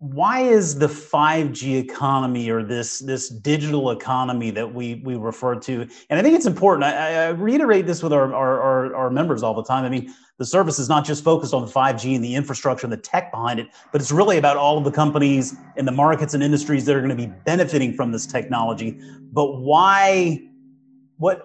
why 0.01 0.43
is 0.43 0.79
the 0.79 0.87
5G 0.87 1.81
economy 1.81 2.51
or 2.51 2.63
this 2.63 3.01
this 3.01 3.29
digital 3.29 3.91
economy 3.91 4.53
that 4.53 4.73
we 4.73 4.97
we 5.05 5.17
refer 5.17 5.57
to? 5.57 5.89
And 6.09 6.21
I 6.21 6.23
think 6.23 6.37
it's 6.37 6.47
important. 6.47 6.85
I, 6.85 7.25
I 7.25 7.29
reiterate 7.31 7.85
this 7.87 8.01
with 8.01 8.13
our, 8.13 8.33
our, 8.33 8.61
our 8.61 8.95
our 8.95 9.11
members 9.11 9.43
all 9.43 9.55
the 9.55 9.65
time. 9.65 9.85
I 9.85 9.89
mean, 9.89 10.15
the 10.39 10.45
service 10.45 10.79
is 10.79 10.89
not 10.89 11.05
just 11.05 11.25
focused 11.25 11.53
on 11.53 11.67
the 11.67 11.73
5G 11.73 12.15
and 12.15 12.23
the 12.23 12.37
infrastructure 12.37 12.87
and 12.87 12.93
the 12.93 12.97
tech 12.97 13.33
behind 13.33 13.59
it, 13.59 13.69
but 13.91 14.01
it's 14.01 14.13
really 14.13 14.39
about 14.39 14.57
all 14.57 14.79
of 14.79 14.85
the 14.85 14.93
companies 14.93 15.57
and 15.77 15.87
the 15.87 15.93
markets 15.93 16.33
and 16.33 16.45
industries 16.45 16.85
that 16.85 16.95
are 16.95 17.01
going 17.01 17.17
to 17.17 17.17
be 17.17 17.33
benefiting 17.45 17.93
from 17.93 18.13
this 18.13 18.25
technology. 18.25 19.01
But 19.33 19.61
why? 19.61 20.43
What 21.17 21.43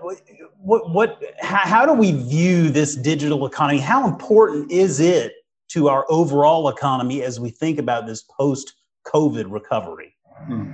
what 0.60 0.92
what? 0.92 1.24
How 1.40 1.88
do 1.88 1.94
we 1.94 2.12
view 2.12 2.70
this 2.70 2.96
digital 2.96 3.48
economy? 3.48 3.80
How 3.80 4.08
important 4.08 4.72
is 4.72 5.00
it? 5.00 5.34
To 5.74 5.90
our 5.90 6.06
overall 6.10 6.70
economy 6.70 7.24
as 7.24 7.40
we 7.40 7.50
think 7.50 7.80
about 7.80 8.06
this 8.06 8.24
post 8.24 8.74
COVID 9.08 9.52
recovery? 9.52 10.16
Hmm. 10.46 10.74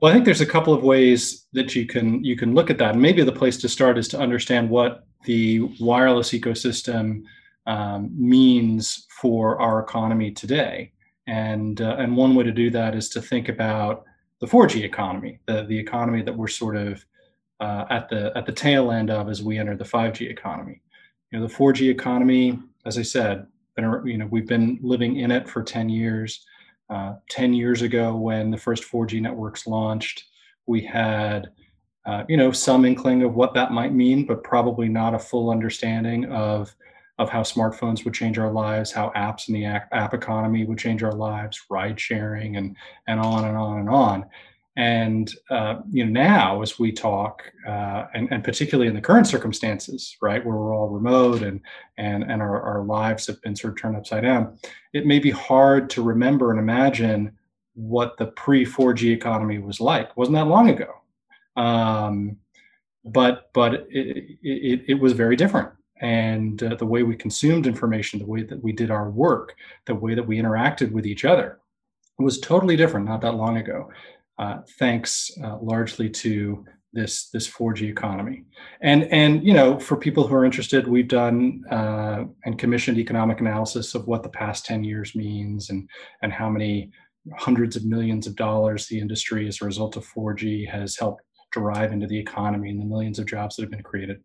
Well, 0.00 0.10
I 0.10 0.14
think 0.14 0.24
there's 0.24 0.40
a 0.40 0.46
couple 0.46 0.72
of 0.72 0.82
ways 0.82 1.46
that 1.52 1.74
you 1.74 1.86
can 1.86 2.24
you 2.24 2.36
can 2.36 2.54
look 2.54 2.70
at 2.70 2.78
that, 2.78 2.96
maybe 2.96 3.22
the 3.22 3.32
place 3.32 3.56
to 3.58 3.68
start 3.68 3.98
is 3.98 4.08
to 4.08 4.18
understand 4.18 4.68
what 4.70 5.04
the 5.24 5.60
wireless 5.80 6.30
ecosystem 6.30 7.22
um, 7.66 8.10
means 8.16 9.06
for 9.20 9.60
our 9.60 9.80
economy 9.80 10.30
today. 10.30 10.92
And 11.26 11.80
uh, 11.80 11.96
and 11.98 12.16
one 12.16 12.34
way 12.34 12.44
to 12.44 12.52
do 12.52 12.70
that 12.70 12.94
is 12.94 13.08
to 13.10 13.22
think 13.22 13.48
about 13.48 14.04
the 14.40 14.46
4G 14.46 14.82
economy, 14.82 15.38
the 15.46 15.64
the 15.64 15.78
economy 15.78 16.22
that 16.22 16.36
we're 16.36 16.48
sort 16.48 16.76
of 16.76 17.04
uh, 17.60 17.84
at 17.90 18.08
the 18.08 18.32
at 18.34 18.46
the 18.46 18.52
tail 18.52 18.90
end 18.90 19.10
of 19.10 19.28
as 19.28 19.42
we 19.42 19.58
enter 19.58 19.76
the 19.76 19.84
5G 19.84 20.30
economy. 20.30 20.80
You 21.30 21.38
know, 21.38 21.46
the 21.46 21.54
4G 21.54 21.90
economy, 21.90 22.58
as 22.86 22.98
I 22.98 23.02
said, 23.02 23.46
been 23.80 24.06
you 24.06 24.18
know 24.18 24.26
we've 24.30 24.46
been 24.46 24.78
living 24.82 25.16
in 25.16 25.30
it 25.30 25.48
for 25.48 25.62
10 25.62 25.88
years. 25.88 26.44
Uh, 26.90 27.14
10 27.28 27.54
years 27.54 27.82
ago 27.82 28.16
when 28.16 28.50
the 28.50 28.56
first 28.56 28.82
4g 28.82 29.20
networks 29.22 29.64
launched 29.68 30.24
we 30.66 30.80
had 30.80 31.52
uh, 32.04 32.24
you 32.28 32.36
know 32.36 32.50
some 32.50 32.84
inkling 32.84 33.22
of 33.22 33.36
what 33.36 33.54
that 33.54 33.70
might 33.70 33.92
mean 33.92 34.26
but 34.26 34.42
probably 34.42 34.88
not 34.88 35.14
a 35.14 35.18
full 35.18 35.50
understanding 35.50 36.24
of 36.32 36.74
of 37.20 37.30
how 37.30 37.42
smartphones 37.42 38.04
would 38.04 38.12
change 38.12 38.38
our 38.40 38.50
lives 38.50 38.90
how 38.90 39.12
apps 39.14 39.46
in 39.46 39.54
the 39.54 39.64
app, 39.64 39.88
app 39.92 40.14
economy 40.14 40.64
would 40.64 40.78
change 40.78 41.04
our 41.04 41.12
lives 41.12 41.60
ride 41.70 42.00
sharing 42.00 42.56
and 42.56 42.76
and 43.06 43.20
on 43.20 43.44
and 43.44 43.56
on 43.56 43.78
and 43.78 43.88
on 43.88 44.26
and 44.76 45.34
uh, 45.50 45.80
you 45.90 46.04
know 46.04 46.10
now 46.10 46.62
as 46.62 46.78
we 46.78 46.92
talk 46.92 47.42
uh, 47.66 48.06
and, 48.14 48.28
and 48.30 48.44
particularly 48.44 48.88
in 48.88 48.94
the 48.94 49.00
current 49.00 49.26
circumstances 49.26 50.16
right 50.22 50.44
where 50.44 50.56
we're 50.56 50.74
all 50.74 50.88
remote 50.88 51.42
and 51.42 51.60
and 51.98 52.22
and 52.22 52.40
our, 52.40 52.62
our 52.62 52.84
lives 52.84 53.26
have 53.26 53.40
been 53.42 53.56
sort 53.56 53.72
of 53.72 53.80
turned 53.80 53.96
upside 53.96 54.22
down 54.22 54.56
it 54.92 55.06
may 55.06 55.18
be 55.18 55.30
hard 55.30 55.90
to 55.90 56.02
remember 56.02 56.50
and 56.50 56.60
imagine 56.60 57.36
what 57.74 58.16
the 58.16 58.26
pre 58.26 58.64
4g 58.64 59.12
economy 59.12 59.58
was 59.58 59.80
like. 59.80 60.16
Wasn't 60.16 60.36
that 60.36 60.46
long 60.46 60.68
ago. 60.68 60.92
Um, 61.56 62.36
but 63.04 63.50
but 63.54 63.86
it, 63.90 64.38
it, 64.42 64.84
it 64.88 64.94
was 64.94 65.12
very 65.12 65.36
different. 65.36 65.70
And 66.00 66.62
uh, 66.62 66.74
the 66.76 66.86
way 66.86 67.02
we 67.02 67.14
consumed 67.14 67.66
information 67.66 68.18
the 68.18 68.26
way 68.26 68.42
that 68.42 68.62
we 68.62 68.72
did 68.72 68.90
our 68.90 69.10
work 69.10 69.54
the 69.84 69.94
way 69.94 70.14
that 70.14 70.26
we 70.26 70.38
interacted 70.38 70.92
with 70.92 71.04
each 71.04 71.26
other 71.26 71.58
was 72.18 72.40
totally 72.40 72.74
different 72.74 73.06
not 73.06 73.20
that 73.20 73.34
long 73.34 73.58
ago 73.58 73.90
thanks 74.78 75.30
uh, 75.44 75.58
largely 75.60 76.08
to 76.08 76.64
this 76.92 77.28
this 77.30 77.48
4G 77.48 77.82
economy. 77.82 78.44
And 78.82 79.04
and 79.04 79.46
you 79.46 79.54
know, 79.54 79.78
for 79.78 79.96
people 79.96 80.26
who 80.26 80.34
are 80.34 80.44
interested, 80.44 80.88
we've 80.88 81.08
done 81.08 81.62
uh, 81.70 82.24
and 82.44 82.58
commissioned 82.58 82.98
economic 82.98 83.40
analysis 83.40 83.94
of 83.94 84.06
what 84.06 84.22
the 84.22 84.28
past 84.28 84.66
10 84.66 84.82
years 84.84 85.14
means 85.14 85.70
and 85.70 85.88
and 86.22 86.32
how 86.32 86.48
many 86.48 86.90
hundreds 87.36 87.76
of 87.76 87.84
millions 87.84 88.26
of 88.26 88.34
dollars 88.34 88.86
the 88.86 88.98
industry 88.98 89.46
as 89.46 89.60
a 89.60 89.64
result 89.64 89.96
of 89.96 90.06
4G 90.06 90.68
has 90.68 90.96
helped 90.96 91.22
drive 91.52 91.92
into 91.92 92.06
the 92.06 92.18
economy 92.18 92.70
and 92.70 92.80
the 92.80 92.84
millions 92.84 93.18
of 93.18 93.26
jobs 93.26 93.56
that 93.56 93.62
have 93.62 93.70
been 93.70 93.82
created. 93.82 94.22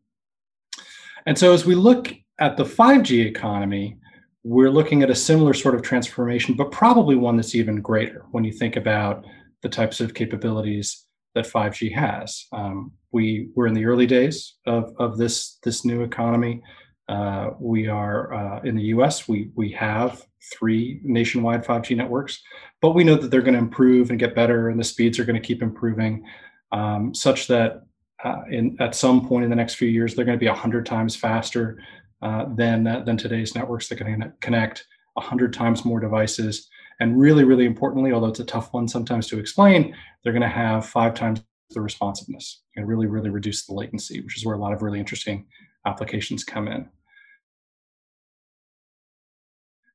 And 1.26 1.38
so 1.38 1.54
as 1.54 1.66
we 1.66 1.76
look 1.76 2.14
at 2.40 2.56
the 2.56 2.64
5G 2.64 3.26
economy, 3.26 3.98
we're 4.44 4.70
looking 4.70 5.02
at 5.02 5.10
a 5.10 5.16
similar 5.16 5.54
sort 5.54 5.76
of 5.76 5.82
transformation, 5.82 6.56
but 6.56 6.72
probably 6.72 7.16
one 7.16 7.36
that's 7.36 7.56
even 7.56 7.82
greater 7.82 8.26
when 8.32 8.44
you 8.44 8.52
think 8.52 8.76
about 8.76 9.26
the 9.66 9.70
types 9.70 10.00
of 10.00 10.14
capabilities 10.14 11.08
that 11.34 11.48
5G 11.48 11.92
has. 11.92 12.46
Um, 12.54 12.92
we 13.12 13.50
we're 13.56 13.66
in 13.66 13.74
the 13.74 13.88
early 13.88 14.06
days 14.06 14.58
of, 14.68 14.94
of 15.00 15.18
this 15.18 15.58
this 15.64 15.84
new 15.84 16.04
economy. 16.04 16.62
Uh, 17.10 17.50
we 17.60 17.88
are 17.88 18.32
uh, 18.32 18.62
in 18.62 18.76
the 18.76 18.84
U.S. 18.96 19.28
We 19.28 19.50
we 19.56 19.72
have 19.72 20.24
three 20.54 21.00
nationwide 21.04 21.66
5G 21.66 21.98
networks, 21.98 22.44
but 22.80 22.94
we 22.94 23.04
know 23.04 23.16
that 23.16 23.32
they're 23.32 23.42
going 23.42 23.56
to 23.56 23.60
improve 23.60 24.12
and 24.12 24.20
get 24.20 24.36
better, 24.36 24.70
and 24.70 24.80
the 24.80 24.84
speeds 24.84 25.18
are 25.18 25.26
going 25.26 25.42
to 25.42 25.48
keep 25.48 25.64
improving, 25.64 26.24
um, 26.72 27.16
such 27.16 27.48
that 27.48 27.82
uh, 28.24 28.44
in 28.52 28.78
at 28.80 28.94
some 28.94 29.28
point 29.28 29.46
in 29.46 29.50
the 29.50 29.56
next 29.56 29.76
few 29.76 29.90
years 29.90 30.14
they're 30.14 30.26
going 30.26 30.38
to 30.38 30.46
be 30.46 30.60
hundred 30.60 30.86
times 30.86 31.16
faster 31.16 31.80
uh, 32.22 32.46
than 32.54 32.84
than 32.84 33.18
today's 33.18 33.56
networks 33.56 33.88
that 33.88 33.96
can 33.96 34.32
connect 34.42 34.86
hundred 35.18 35.54
times 35.54 35.86
more 35.86 36.00
devices 36.00 36.70
and 37.00 37.20
really, 37.20 37.44
really 37.44 37.66
importantly, 37.66 38.12
although 38.12 38.28
it's 38.28 38.40
a 38.40 38.46
tough 38.46 38.74
one 38.74 38.88
sometimes 38.88 39.28
to 39.28 39.40
explain, 39.40 39.96
they're 40.24 40.34
going 40.34 40.42
to 40.42 40.48
have 40.48 40.86
five 40.86 41.14
times 41.14 41.42
the 41.72 41.82
responsiveness 41.82 42.62
and 42.76 42.88
really, 42.88 43.08
really 43.08 43.30
reduce 43.30 43.66
the 43.66 43.74
latency, 43.74 44.22
which 44.22 44.38
is 44.38 44.46
where 44.46 44.56
a 44.56 44.60
lot 44.60 44.74
of 44.74 44.82
really 44.82 45.00
interesting 45.00 45.46
applications 45.86 46.44
come 46.44 46.68
in. 46.68 46.88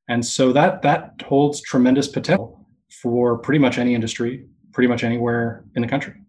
And 0.09 0.25
so 0.25 0.51
that 0.51 0.81
that 0.81 1.21
holds 1.25 1.61
tremendous 1.61 2.07
potential 2.07 2.67
for 3.01 3.37
pretty 3.37 3.59
much 3.59 3.77
any 3.77 3.95
industry, 3.95 4.45
pretty 4.73 4.89
much 4.89 5.03
anywhere 5.03 5.63
in 5.75 5.81
the 5.81 5.87
country. 5.87 6.20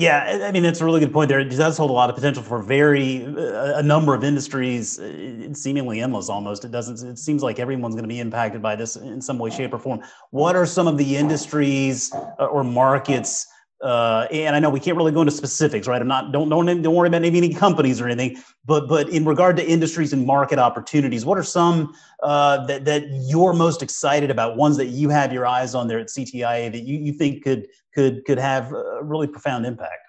Yeah, 0.00 0.44
I 0.48 0.50
mean 0.50 0.62
that's 0.62 0.80
a 0.80 0.84
really 0.86 1.00
good 1.00 1.12
point. 1.12 1.28
There 1.28 1.40
it 1.40 1.50
does 1.50 1.76
hold 1.76 1.90
a 1.90 1.92
lot 1.92 2.08
of 2.08 2.16
potential 2.16 2.42
for 2.42 2.62
very 2.62 3.22
a 3.22 3.82
number 3.82 4.14
of 4.14 4.24
industries, 4.24 4.98
uh, 4.98 5.52
seemingly 5.52 6.00
endless 6.00 6.30
almost. 6.30 6.64
It 6.64 6.70
doesn't. 6.70 7.06
It 7.06 7.18
seems 7.18 7.42
like 7.42 7.58
everyone's 7.58 7.94
going 7.94 8.04
to 8.04 8.08
be 8.08 8.18
impacted 8.18 8.62
by 8.62 8.76
this 8.76 8.96
in 8.96 9.20
some 9.20 9.38
way, 9.38 9.50
shape, 9.50 9.74
or 9.74 9.78
form. 9.78 10.00
What 10.30 10.56
are 10.56 10.64
some 10.64 10.88
of 10.88 10.96
the 10.96 11.18
industries 11.18 12.10
uh, 12.14 12.46
or 12.46 12.64
markets? 12.64 13.46
Uh, 13.82 14.26
and 14.30 14.54
I 14.54 14.58
know 14.58 14.68
we 14.68 14.80
can't 14.80 14.96
really 14.96 15.12
go 15.12 15.22
into 15.22 15.32
specifics, 15.32 15.86
right? 15.86 16.00
I'm 16.00 16.08
not 16.08 16.32
don't 16.32 16.50
don't 16.50 16.66
don't 16.66 16.94
worry 16.94 17.08
about 17.08 17.24
any 17.24 17.54
companies 17.54 18.00
or 18.00 18.06
anything. 18.06 18.42
But 18.66 18.88
but 18.88 19.08
in 19.08 19.24
regard 19.24 19.56
to 19.56 19.66
industries 19.66 20.12
and 20.12 20.26
market 20.26 20.58
opportunities, 20.58 21.24
what 21.24 21.38
are 21.38 21.42
some 21.42 21.94
uh, 22.22 22.66
that 22.66 22.84
that 22.84 23.04
you're 23.26 23.54
most 23.54 23.82
excited 23.82 24.30
about? 24.30 24.56
Ones 24.56 24.76
that 24.76 24.88
you 24.88 25.08
have 25.08 25.32
your 25.32 25.46
eyes 25.46 25.74
on 25.74 25.88
there 25.88 25.98
at 25.98 26.08
CTIA 26.08 26.70
that 26.72 26.82
you, 26.82 26.98
you 26.98 27.12
think 27.12 27.42
could 27.42 27.68
could 27.94 28.24
could 28.26 28.38
have 28.38 28.72
a 28.72 29.00
really 29.02 29.26
profound 29.26 29.64
impact? 29.64 30.06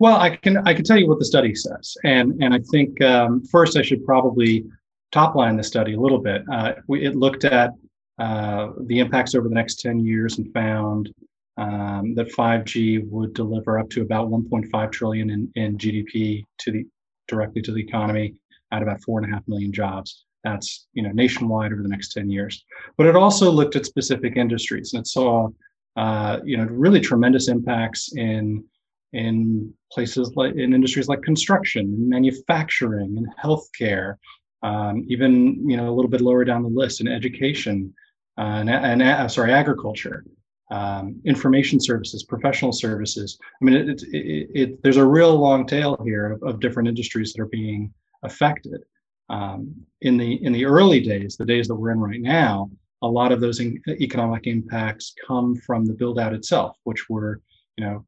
Well, 0.00 0.16
I 0.16 0.36
can 0.36 0.56
I 0.66 0.74
can 0.74 0.84
tell 0.84 0.98
you 0.98 1.08
what 1.08 1.20
the 1.20 1.24
study 1.24 1.54
says, 1.54 1.96
and 2.04 2.42
and 2.42 2.52
I 2.52 2.58
think 2.70 3.00
um, 3.02 3.44
first 3.44 3.76
I 3.76 3.82
should 3.82 4.04
probably 4.04 4.64
top 5.12 5.36
line 5.36 5.56
the 5.56 5.62
study 5.62 5.94
a 5.94 6.00
little 6.00 6.18
bit. 6.18 6.42
Uh, 6.50 6.72
we, 6.88 7.04
it 7.04 7.14
looked 7.14 7.44
at 7.44 7.70
uh, 8.18 8.70
the 8.86 8.98
impacts 8.98 9.36
over 9.36 9.48
the 9.48 9.54
next 9.54 9.80
ten 9.80 10.00
years 10.00 10.38
and 10.38 10.52
found 10.52 11.12
um, 11.58 12.14
that 12.14 12.32
5G 12.32 13.08
would 13.08 13.34
deliver 13.34 13.78
up 13.78 13.90
to 13.90 14.02
about 14.02 14.30
1.5 14.30 14.92
trillion 14.92 15.30
in, 15.30 15.50
in 15.54 15.78
GDP 15.78 16.44
to 16.58 16.72
the 16.72 16.86
directly 17.28 17.62
to 17.62 17.72
the 17.72 17.80
economy, 17.80 18.34
at 18.72 18.82
about 18.82 19.02
four 19.02 19.20
and 19.20 19.30
a 19.30 19.34
half 19.34 19.46
million 19.46 19.72
jobs. 19.72 20.24
That's 20.44 20.88
you 20.92 21.02
know 21.02 21.10
nationwide 21.12 21.72
over 21.72 21.82
the 21.82 21.88
next 21.88 22.12
10 22.12 22.30
years. 22.30 22.64
But 22.96 23.06
it 23.06 23.16
also 23.16 23.50
looked 23.50 23.76
at 23.76 23.86
specific 23.86 24.36
industries 24.36 24.92
and 24.92 25.00
it 25.00 25.06
saw 25.06 25.48
uh, 25.96 26.40
you 26.44 26.56
know, 26.56 26.64
really 26.64 27.00
tremendous 27.00 27.48
impacts 27.48 28.12
in 28.16 28.64
in 29.12 29.72
places 29.92 30.32
like 30.36 30.54
in 30.54 30.72
industries 30.72 31.06
like 31.06 31.20
construction, 31.22 32.08
manufacturing, 32.08 33.18
and 33.18 33.26
healthcare. 33.42 34.16
Um, 34.62 35.04
even 35.08 35.68
you 35.68 35.76
know 35.76 35.90
a 35.90 35.94
little 35.94 36.10
bit 36.10 36.20
lower 36.20 36.44
down 36.44 36.62
the 36.62 36.68
list 36.68 37.00
in 37.00 37.08
education 37.08 37.92
uh, 38.38 38.60
and, 38.60 38.70
and 38.70 39.02
uh, 39.02 39.28
sorry 39.28 39.52
agriculture, 39.52 40.24
um, 40.72 41.20
information 41.26 41.78
services, 41.78 42.22
professional 42.22 42.72
services. 42.72 43.38
I 43.60 43.64
mean, 43.64 43.74
it, 43.74 44.02
it, 44.04 44.50
it, 44.54 44.82
there's 44.82 44.96
a 44.96 45.06
real 45.06 45.36
long 45.36 45.66
tail 45.66 46.00
here 46.02 46.32
of, 46.32 46.42
of 46.42 46.60
different 46.60 46.88
industries 46.88 47.32
that 47.32 47.42
are 47.42 47.46
being 47.46 47.92
affected. 48.22 48.82
Um, 49.28 49.74
in 50.00 50.16
the 50.16 50.42
in 50.44 50.52
the 50.52 50.64
early 50.64 51.00
days, 51.00 51.36
the 51.36 51.44
days 51.44 51.68
that 51.68 51.74
we're 51.74 51.90
in 51.90 52.00
right 52.00 52.20
now, 52.20 52.70
a 53.02 53.06
lot 53.06 53.32
of 53.32 53.40
those 53.40 53.60
in, 53.60 53.80
economic 54.00 54.46
impacts 54.46 55.14
come 55.26 55.54
from 55.56 55.84
the 55.84 55.92
build 55.92 56.18
out 56.18 56.32
itself, 56.32 56.78
which 56.84 57.08
were 57.10 57.42
you 57.76 57.84
know 57.84 58.06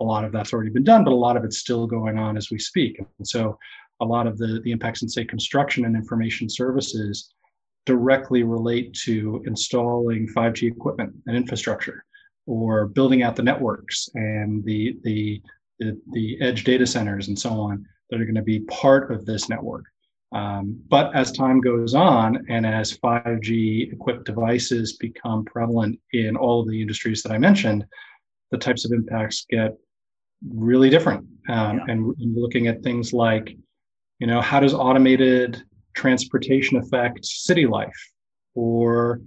a 0.00 0.04
lot 0.04 0.24
of 0.24 0.32
that's 0.32 0.54
already 0.54 0.70
been 0.70 0.84
done, 0.84 1.04
but 1.04 1.12
a 1.12 1.14
lot 1.14 1.36
of 1.36 1.44
it's 1.44 1.58
still 1.58 1.86
going 1.86 2.18
on 2.18 2.38
as 2.38 2.50
we 2.50 2.58
speak. 2.58 2.98
And 2.98 3.28
so 3.28 3.58
a 4.00 4.04
lot 4.04 4.26
of 4.26 4.38
the 4.38 4.60
the 4.64 4.72
impacts 4.72 5.02
in 5.02 5.08
say 5.08 5.24
construction 5.24 5.84
and 5.84 5.94
information 5.94 6.48
services 6.48 7.34
directly 7.86 8.42
relate 8.42 8.92
to 9.04 9.42
installing 9.46 10.28
5G 10.36 10.70
equipment 10.70 11.14
and 11.26 11.36
infrastructure 11.36 12.04
or 12.46 12.86
building 12.86 13.22
out 13.22 13.36
the 13.36 13.42
networks 13.42 14.08
and 14.14 14.64
the, 14.64 14.98
the, 15.02 15.40
the, 15.78 15.98
the 16.12 16.40
edge 16.40 16.64
data 16.64 16.86
centers 16.86 17.28
and 17.28 17.38
so 17.38 17.50
on 17.50 17.86
that 18.10 18.20
are 18.20 18.24
going 18.24 18.34
to 18.34 18.42
be 18.42 18.60
part 18.60 19.10
of 19.10 19.24
this 19.24 19.48
network. 19.48 19.84
Um, 20.32 20.78
but 20.88 21.14
as 21.14 21.32
time 21.32 21.60
goes 21.60 21.94
on 21.94 22.44
and 22.48 22.66
as 22.66 22.98
5G 22.98 23.92
equipped 23.92 24.26
devices 24.26 24.94
become 24.94 25.44
prevalent 25.44 25.98
in 26.12 26.36
all 26.36 26.60
of 26.60 26.68
the 26.68 26.80
industries 26.80 27.22
that 27.22 27.32
I 27.32 27.38
mentioned, 27.38 27.84
the 28.50 28.58
types 28.58 28.84
of 28.84 28.92
impacts 28.92 29.46
get 29.48 29.76
really 30.48 30.90
different. 30.90 31.26
Um, 31.48 31.78
yeah. 31.78 31.84
and, 31.88 32.14
and 32.18 32.36
looking 32.36 32.66
at 32.66 32.82
things 32.82 33.12
like, 33.12 33.56
you 34.18 34.26
know, 34.26 34.40
how 34.40 34.60
does 34.60 34.74
automated 34.74 35.62
transportation 35.96 36.76
affect 36.76 37.24
city 37.24 37.66
life 37.66 38.12
or 38.54 39.20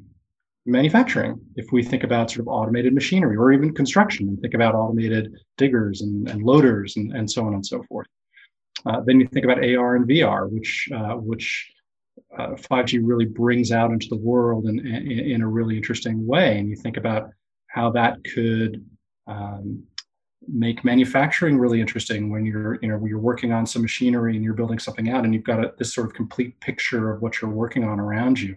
manufacturing? 0.65 1.39
If 1.55 1.71
we 1.71 1.83
think 1.83 2.03
about 2.03 2.31
sort 2.31 2.41
of 2.41 2.47
automated 2.47 2.93
machinery 2.93 3.35
or 3.35 3.51
even 3.51 3.73
construction 3.73 4.29
and 4.29 4.39
think 4.39 4.53
about 4.53 4.75
automated 4.75 5.35
diggers 5.57 6.01
and, 6.01 6.29
and 6.29 6.43
loaders 6.43 6.95
and, 6.95 7.11
and 7.13 7.29
so 7.29 7.45
on 7.45 7.53
and 7.55 7.65
so 7.65 7.83
forth. 7.83 8.07
Uh, 8.85 9.01
then 9.01 9.19
you 9.19 9.27
think 9.27 9.43
about 9.43 9.57
ar 9.57 9.97
and 9.97 10.07
vr 10.07 10.49
which 10.49 10.87
uh, 10.95 11.15
which 11.15 11.69
uh, 12.37 12.51
5g 12.51 13.01
really 13.03 13.25
brings 13.25 13.71
out 13.71 13.91
into 13.91 14.07
the 14.07 14.17
world 14.17 14.65
in, 14.67 14.79
in, 14.79 15.19
in, 15.19 15.41
a 15.41 15.47
really 15.47 15.75
interesting 15.75 16.25
way. 16.27 16.59
And 16.59 16.69
you 16.69 16.75
think 16.75 16.97
about 16.97 17.31
how 17.67 17.91
that 17.91 18.23
could 18.23 18.85
um, 19.25 19.83
make 20.51 20.83
manufacturing 20.83 21.57
really 21.57 21.79
interesting 21.79 22.29
when 22.29 22.45
you're 22.45 22.79
you 22.81 22.87
know 22.87 22.97
when 22.97 23.09
you're 23.09 23.19
working 23.19 23.51
on 23.51 23.65
some 23.65 23.81
machinery 23.81 24.35
and 24.35 24.43
you're 24.43 24.53
building 24.53 24.79
something 24.79 25.09
out 25.09 25.25
and 25.25 25.33
you've 25.33 25.43
got 25.43 25.63
a, 25.63 25.73
this 25.77 25.93
sort 25.93 26.07
of 26.07 26.13
complete 26.13 26.59
picture 26.59 27.11
of 27.11 27.21
what 27.21 27.41
you're 27.41 27.51
working 27.51 27.83
on 27.83 27.99
around 27.99 28.39
you. 28.39 28.55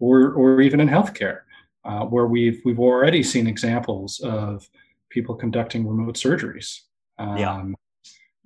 Or 0.00 0.32
or 0.32 0.60
even 0.60 0.80
in 0.80 0.88
healthcare 0.88 1.40
uh, 1.84 2.04
where 2.04 2.26
we've 2.26 2.60
we've 2.64 2.80
already 2.80 3.22
seen 3.22 3.46
examples 3.46 4.20
of 4.20 4.68
people 5.10 5.34
conducting 5.34 5.86
remote 5.86 6.16
surgeries 6.16 6.80
um, 7.18 7.38
yeah. 7.38 7.62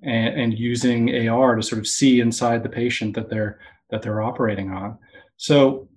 and, 0.03 0.41
and 0.41 0.59
using 0.59 1.29
AR 1.29 1.57
to 1.57 1.63
sort 1.63 1.79
of 1.79 1.87
see 1.87 2.21
inside 2.21 2.63
the 2.63 2.69
patient 2.69 3.15
that 3.15 3.31
they're 3.31 3.59
that 3.91 4.03
they're 4.03 4.23
operating 4.23 4.71
on. 4.71 4.99
So 5.37 5.89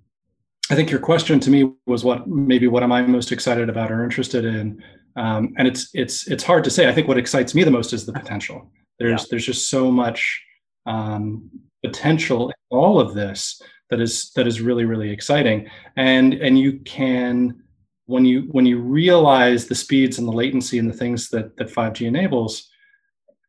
I 0.70 0.74
think 0.74 0.90
your 0.90 1.00
question 1.00 1.40
to 1.40 1.50
me 1.50 1.72
was 1.86 2.04
what 2.04 2.26
maybe 2.26 2.68
what 2.68 2.82
am 2.82 2.92
I 2.92 3.02
most 3.02 3.32
excited 3.32 3.68
about 3.68 3.92
or 3.92 4.04
interested 4.04 4.44
in 4.44 4.82
um, 5.16 5.54
and 5.58 5.68
it's 5.68 5.90
it's 5.94 6.28
it's 6.28 6.44
hard 6.44 6.64
to 6.64 6.70
say. 6.70 6.88
I 6.88 6.92
think 6.92 7.08
what 7.08 7.18
excites 7.18 7.54
me 7.54 7.64
the 7.64 7.70
most 7.70 7.92
is 7.92 8.06
the 8.06 8.12
potential. 8.12 8.70
There's 8.98 9.22
yeah. 9.22 9.26
there's 9.30 9.46
just 9.46 9.68
so 9.68 9.90
much 9.90 10.42
um, 10.86 11.50
potential 11.84 12.48
in 12.48 12.54
all 12.70 13.00
of 13.00 13.14
this 13.14 13.60
that 13.90 14.00
is 14.00 14.30
that 14.36 14.46
is 14.46 14.60
really 14.60 14.84
really 14.84 15.10
exciting. 15.10 15.68
And 15.96 16.34
and 16.34 16.58
you 16.58 16.78
can 16.80 17.62
when 18.06 18.24
you 18.24 18.42
when 18.52 18.66
you 18.66 18.78
realize 18.78 19.66
the 19.66 19.74
speeds 19.74 20.18
and 20.18 20.26
the 20.26 20.32
latency 20.32 20.78
and 20.78 20.88
the 20.88 20.96
things 20.96 21.28
that 21.30 21.56
that 21.56 21.68
5G 21.68 22.06
enables, 22.06 22.70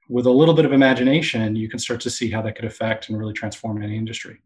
with 0.09 0.25
a 0.25 0.31
little 0.31 0.53
bit 0.53 0.65
of 0.65 0.73
imagination, 0.73 1.55
you 1.55 1.69
can 1.69 1.79
start 1.79 2.01
to 2.01 2.09
see 2.09 2.29
how 2.29 2.41
that 2.41 2.55
could 2.55 2.65
affect 2.65 3.09
and 3.09 3.17
really 3.17 3.33
transform 3.33 3.81
any 3.81 3.97
industry. 3.97 4.41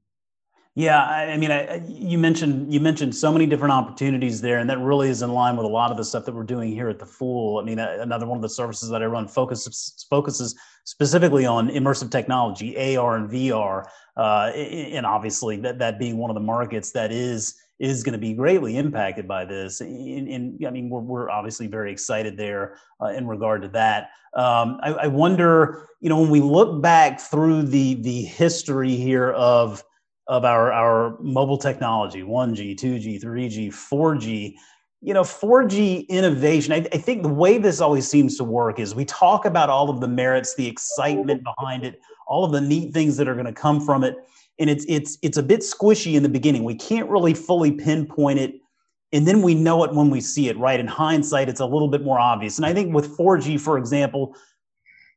Yeah, 0.77 1.03
I, 1.03 1.37
mean, 1.37 1.49
I, 1.49 1.81
you 1.87 2.19
mentioned 2.19 2.71
you 2.71 2.79
mentioned 2.79 3.15
so 3.15 3.31
many 3.31 3.47
different 3.47 3.71
opportunities 3.71 4.41
there, 4.41 4.59
and 4.59 4.69
that 4.69 4.77
really 4.77 5.09
is 5.09 5.23
in 5.23 5.33
line 5.33 5.57
with 5.57 5.65
a 5.65 5.69
lot 5.69 5.89
of 5.89 5.97
the 5.97 6.03
stuff 6.03 6.23
that 6.25 6.35
we're 6.35 6.43
doing 6.43 6.71
here 6.71 6.87
at 6.87 6.99
the 6.99 7.05
Fool. 7.07 7.57
I 7.57 7.63
mean, 7.63 7.79
another 7.79 8.27
one 8.27 8.37
of 8.37 8.43
the 8.43 8.49
services 8.49 8.87
that 8.89 9.01
I 9.01 9.07
run 9.07 9.27
focuses 9.27 10.05
focuses 10.07 10.53
specifically 10.83 11.47
on 11.47 11.69
immersive 11.69 12.11
technology, 12.11 12.95
AR 12.95 13.15
and 13.15 13.27
VR, 13.27 13.85
uh, 14.17 14.51
and 14.53 15.03
obviously 15.03 15.57
that 15.61 15.79
that 15.79 15.97
being 15.97 16.15
one 16.15 16.29
of 16.29 16.35
the 16.35 16.41
markets 16.41 16.91
that 16.91 17.11
is 17.11 17.55
is 17.79 18.03
going 18.03 18.13
to 18.13 18.19
be 18.19 18.33
greatly 18.33 18.77
impacted 18.77 19.27
by 19.27 19.45
this. 19.45 19.81
And, 19.81 20.63
I 20.63 20.69
mean, 20.69 20.91
we're, 20.91 20.99
we're 20.99 21.29
obviously 21.31 21.65
very 21.65 21.91
excited 21.91 22.37
there 22.37 22.77
uh, 23.01 23.07
in 23.07 23.25
regard 23.25 23.63
to 23.63 23.67
that. 23.69 24.11
Um, 24.35 24.79
I, 24.83 24.93
I 24.93 25.07
wonder, 25.07 25.89
you 26.01 26.09
know, 26.09 26.21
when 26.21 26.29
we 26.29 26.39
look 26.39 26.83
back 26.83 27.19
through 27.19 27.63
the 27.63 27.95
the 27.95 28.21
history 28.21 28.95
here 28.95 29.31
of 29.31 29.83
of 30.27 30.43
our, 30.43 30.71
our 30.71 31.17
mobile 31.21 31.57
technology 31.57 32.21
1G, 32.21 32.75
2G, 32.75 33.23
3G, 33.23 33.67
4G. 33.69 34.55
You 35.01 35.13
know, 35.13 35.21
4G 35.21 36.07
innovation, 36.09 36.73
I, 36.73 36.77
I, 36.91 36.97
think 36.97 37.21
the 37.21 37.29
way 37.29 37.59
this 37.59 37.81
always 37.81 38.09
seems 38.09 38.35
to 38.37 38.43
work 38.43 38.79
is 38.79 38.95
we 38.95 39.05
talk 39.05 39.45
about 39.45 39.69
all 39.69 39.91
of 39.91 40.01
the 40.01 40.07
merits, 40.07 40.55
the 40.55 40.67
excitement 40.67 41.43
behind 41.43 41.83
it, 41.85 41.99
all 42.27 42.43
of 42.43 42.51
the 42.51 42.59
neat 42.59 42.93
things 42.93 43.15
that 43.17 43.27
are 43.27 43.35
going 43.35 43.45
to 43.45 43.53
come 43.53 43.79
from 43.79 44.03
it. 44.03 44.15
And 44.59 44.71
it's 44.71 44.85
it's 44.89 45.19
it's 45.21 45.37
a 45.37 45.43
bit 45.43 45.59
squishy 45.59 46.15
in 46.15 46.23
the 46.23 46.29
beginning. 46.29 46.63
We 46.63 46.73
can't 46.73 47.07
really 47.09 47.35
fully 47.35 47.71
pinpoint 47.71 48.39
it. 48.39 48.55
And 49.13 49.27
then 49.27 49.43
we 49.43 49.53
know 49.53 49.83
it 49.83 49.93
when 49.93 50.09
we 50.09 50.19
see 50.19 50.49
it, 50.49 50.57
right? 50.57 50.79
In 50.79 50.87
hindsight, 50.87 51.47
it's 51.47 51.61
a 51.61 51.65
little 51.65 51.87
bit 51.87 52.01
more 52.01 52.19
obvious. 52.19 52.57
And 52.57 52.65
I 52.65 52.73
think 52.73 52.93
with 52.93 53.15
4G, 53.15 53.59
for 53.61 53.77
example, 53.77 54.35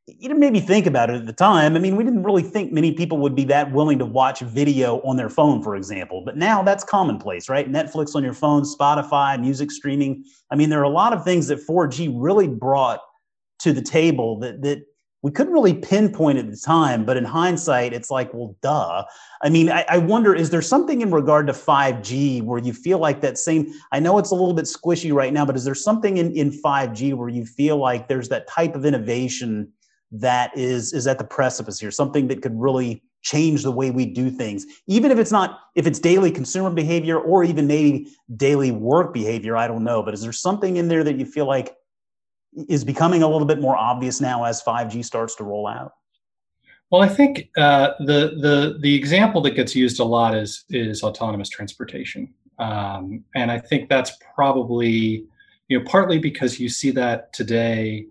you 0.07 0.27
didn't 0.27 0.39
maybe 0.39 0.59
think 0.59 0.85
about 0.87 1.09
it 1.09 1.15
at 1.15 1.25
the 1.25 1.33
time. 1.33 1.75
I 1.75 1.79
mean, 1.79 1.95
we 1.95 2.03
didn't 2.03 2.23
really 2.23 2.41
think 2.41 2.71
many 2.71 2.91
people 2.93 3.19
would 3.19 3.35
be 3.35 3.43
that 3.45 3.71
willing 3.71 3.99
to 3.99 4.05
watch 4.05 4.39
video 4.39 4.99
on 5.01 5.15
their 5.15 5.29
phone, 5.29 5.61
for 5.61 5.75
example. 5.75 6.23
But 6.25 6.37
now 6.37 6.63
that's 6.63 6.83
commonplace, 6.83 7.49
right? 7.49 7.71
Netflix 7.71 8.15
on 8.15 8.23
your 8.23 8.33
phone, 8.33 8.63
Spotify, 8.63 9.39
music 9.39 9.71
streaming. 9.71 10.23
I 10.49 10.55
mean, 10.55 10.69
there 10.69 10.79
are 10.79 10.83
a 10.83 10.89
lot 10.89 11.13
of 11.13 11.23
things 11.23 11.47
that 11.47 11.65
4G 11.67 12.13
really 12.15 12.47
brought 12.47 12.99
to 13.59 13.73
the 13.73 13.81
table 13.81 14.39
that 14.39 14.63
that 14.63 14.83
we 15.23 15.31
couldn't 15.31 15.53
really 15.53 15.75
pinpoint 15.75 16.39
at 16.39 16.49
the 16.49 16.57
time. 16.57 17.05
But 17.05 17.15
in 17.15 17.23
hindsight, 17.23 17.93
it's 17.93 18.09
like, 18.09 18.33
well, 18.33 18.55
duh. 18.61 19.03
I 19.43 19.49
mean, 19.49 19.69
I, 19.69 19.85
I 19.87 19.97
wonder, 19.99 20.33
is 20.33 20.49
there 20.49 20.63
something 20.63 21.01
in 21.01 21.11
regard 21.11 21.45
to 21.47 21.53
5G 21.53 22.41
where 22.41 22.59
you 22.59 22.73
feel 22.73 22.97
like 22.97 23.21
that 23.21 23.37
same? 23.37 23.71
I 23.91 23.99
know 23.99 24.17
it's 24.17 24.31
a 24.31 24.35
little 24.35 24.55
bit 24.55 24.65
squishy 24.65 25.13
right 25.13 25.31
now, 25.31 25.45
but 25.45 25.55
is 25.55 25.63
there 25.63 25.75
something 25.75 26.17
in, 26.17 26.31
in 26.35 26.49
5G 26.49 27.13
where 27.13 27.29
you 27.29 27.45
feel 27.45 27.77
like 27.77 28.07
there's 28.07 28.29
that 28.29 28.47
type 28.47 28.73
of 28.73 28.83
innovation? 28.83 29.71
That 30.11 30.55
is 30.57 30.93
is 30.93 31.07
at 31.07 31.17
the 31.17 31.23
precipice 31.23 31.79
here 31.79 31.91
something 31.91 32.27
that 32.27 32.41
could 32.41 32.59
really 32.59 33.01
change 33.21 33.63
the 33.63 33.71
way 33.71 33.91
we 33.91 34.05
do 34.05 34.29
things. 34.29 34.65
Even 34.87 35.11
if 35.11 35.17
it's 35.17 35.31
not 35.31 35.59
if 35.75 35.87
it's 35.87 35.99
daily 35.99 36.31
consumer 36.31 36.69
behavior 36.69 37.19
or 37.19 37.43
even 37.43 37.67
maybe 37.67 38.07
daily 38.35 38.71
work 38.71 39.13
behavior 39.13 39.55
i 39.55 39.67
don't 39.67 39.83
know 39.83 40.03
but 40.03 40.13
is 40.13 40.21
there 40.21 40.31
something 40.31 40.77
in 40.77 40.87
there 40.87 41.03
that 41.03 41.17
you 41.17 41.25
feel 41.25 41.45
like 41.45 41.75
is 42.67 42.83
becoming 42.83 43.23
a 43.23 43.27
little 43.27 43.47
bit 43.47 43.61
more 43.61 43.77
obvious 43.77 44.19
now 44.19 44.43
as 44.43 44.61
5g 44.61 45.05
starts 45.05 45.35
to 45.35 45.43
roll 45.43 45.67
out? 45.67 45.93
Well 46.89 47.01
i 47.01 47.07
think 47.07 47.49
uh, 47.57 47.91
the 47.99 48.37
the 48.41 48.77
the 48.81 48.93
example 48.93 49.41
that 49.41 49.51
gets 49.51 49.75
used 49.75 49.99
a 49.99 50.03
lot 50.03 50.35
is 50.35 50.65
is 50.69 51.03
autonomous 51.03 51.49
transportation. 51.49 52.33
Um, 52.59 53.23
and 53.33 53.49
i 53.49 53.57
think 53.57 53.87
that's 53.87 54.11
probably 54.35 55.25
you 55.69 55.79
know 55.79 55.85
partly 55.85 56.19
because 56.19 56.59
you 56.59 56.67
see 56.67 56.91
that 56.91 57.31
today 57.33 58.07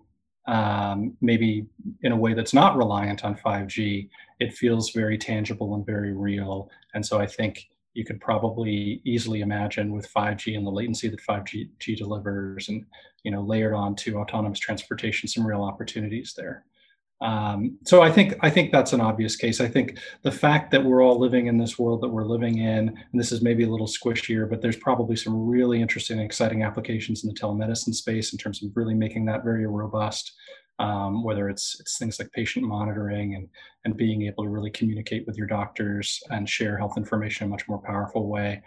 um, 0.47 1.15
maybe 1.21 1.65
in 2.01 2.11
a 2.11 2.17
way 2.17 2.33
that's 2.33 2.53
not 2.53 2.77
reliant 2.77 3.23
on 3.23 3.35
5G, 3.35 4.09
it 4.39 4.53
feels 4.53 4.91
very 4.91 5.17
tangible 5.17 5.75
and 5.75 5.85
very 5.85 6.13
real. 6.13 6.69
And 6.93 7.05
so 7.05 7.19
I 7.19 7.27
think 7.27 7.69
you 7.93 8.05
could 8.05 8.21
probably 8.21 9.01
easily 9.03 9.41
imagine 9.41 9.91
with 9.91 10.11
5G 10.11 10.57
and 10.57 10.65
the 10.65 10.71
latency 10.71 11.09
that 11.09 11.21
5G 11.21 11.97
delivers 11.97 12.69
and 12.69 12.85
you 13.23 13.31
know 13.31 13.41
layered 13.41 13.73
onto 13.73 14.17
autonomous 14.17 14.59
transportation 14.59 15.27
some 15.27 15.45
real 15.45 15.61
opportunities 15.61 16.33
there. 16.35 16.65
Um, 17.21 17.77
so 17.85 18.01
I 18.01 18.11
think 18.11 18.33
I 18.41 18.49
think 18.49 18.71
that's 18.71 18.93
an 18.93 19.01
obvious 19.01 19.35
case. 19.35 19.61
I 19.61 19.67
think 19.67 19.99
the 20.23 20.31
fact 20.31 20.71
that 20.71 20.83
we're 20.83 21.03
all 21.03 21.19
living 21.19 21.45
in 21.45 21.57
this 21.57 21.77
world 21.77 22.01
that 22.01 22.09
we're 22.09 22.25
living 22.25 22.57
in, 22.57 22.89
and 22.89 23.19
this 23.19 23.31
is 23.31 23.43
maybe 23.43 23.63
a 23.63 23.69
little 23.69 23.87
squishier, 23.87 24.49
but 24.49 24.61
there's 24.61 24.77
probably 24.77 25.15
some 25.15 25.47
really 25.47 25.81
interesting 25.81 26.17
and 26.17 26.25
exciting 26.25 26.63
applications 26.63 27.23
in 27.23 27.29
the 27.29 27.39
telemedicine 27.39 27.93
space 27.93 28.33
in 28.33 28.39
terms 28.39 28.63
of 28.63 28.71
really 28.75 28.95
making 28.95 29.25
that 29.25 29.43
very 29.43 29.67
robust. 29.67 30.33
Um, 30.79 31.23
whether 31.23 31.47
it's 31.47 31.79
it's 31.79 31.99
things 31.99 32.17
like 32.17 32.31
patient 32.31 32.65
monitoring 32.65 33.35
and 33.35 33.47
and 33.85 33.95
being 33.95 34.23
able 34.23 34.45
to 34.45 34.49
really 34.49 34.71
communicate 34.71 35.27
with 35.27 35.37
your 35.37 35.45
doctors 35.45 36.19
and 36.31 36.49
share 36.49 36.75
health 36.75 36.97
information 36.97 37.45
in 37.45 37.51
a 37.51 37.53
much 37.53 37.67
more 37.67 37.81
powerful 37.83 38.27
way. 38.29 38.63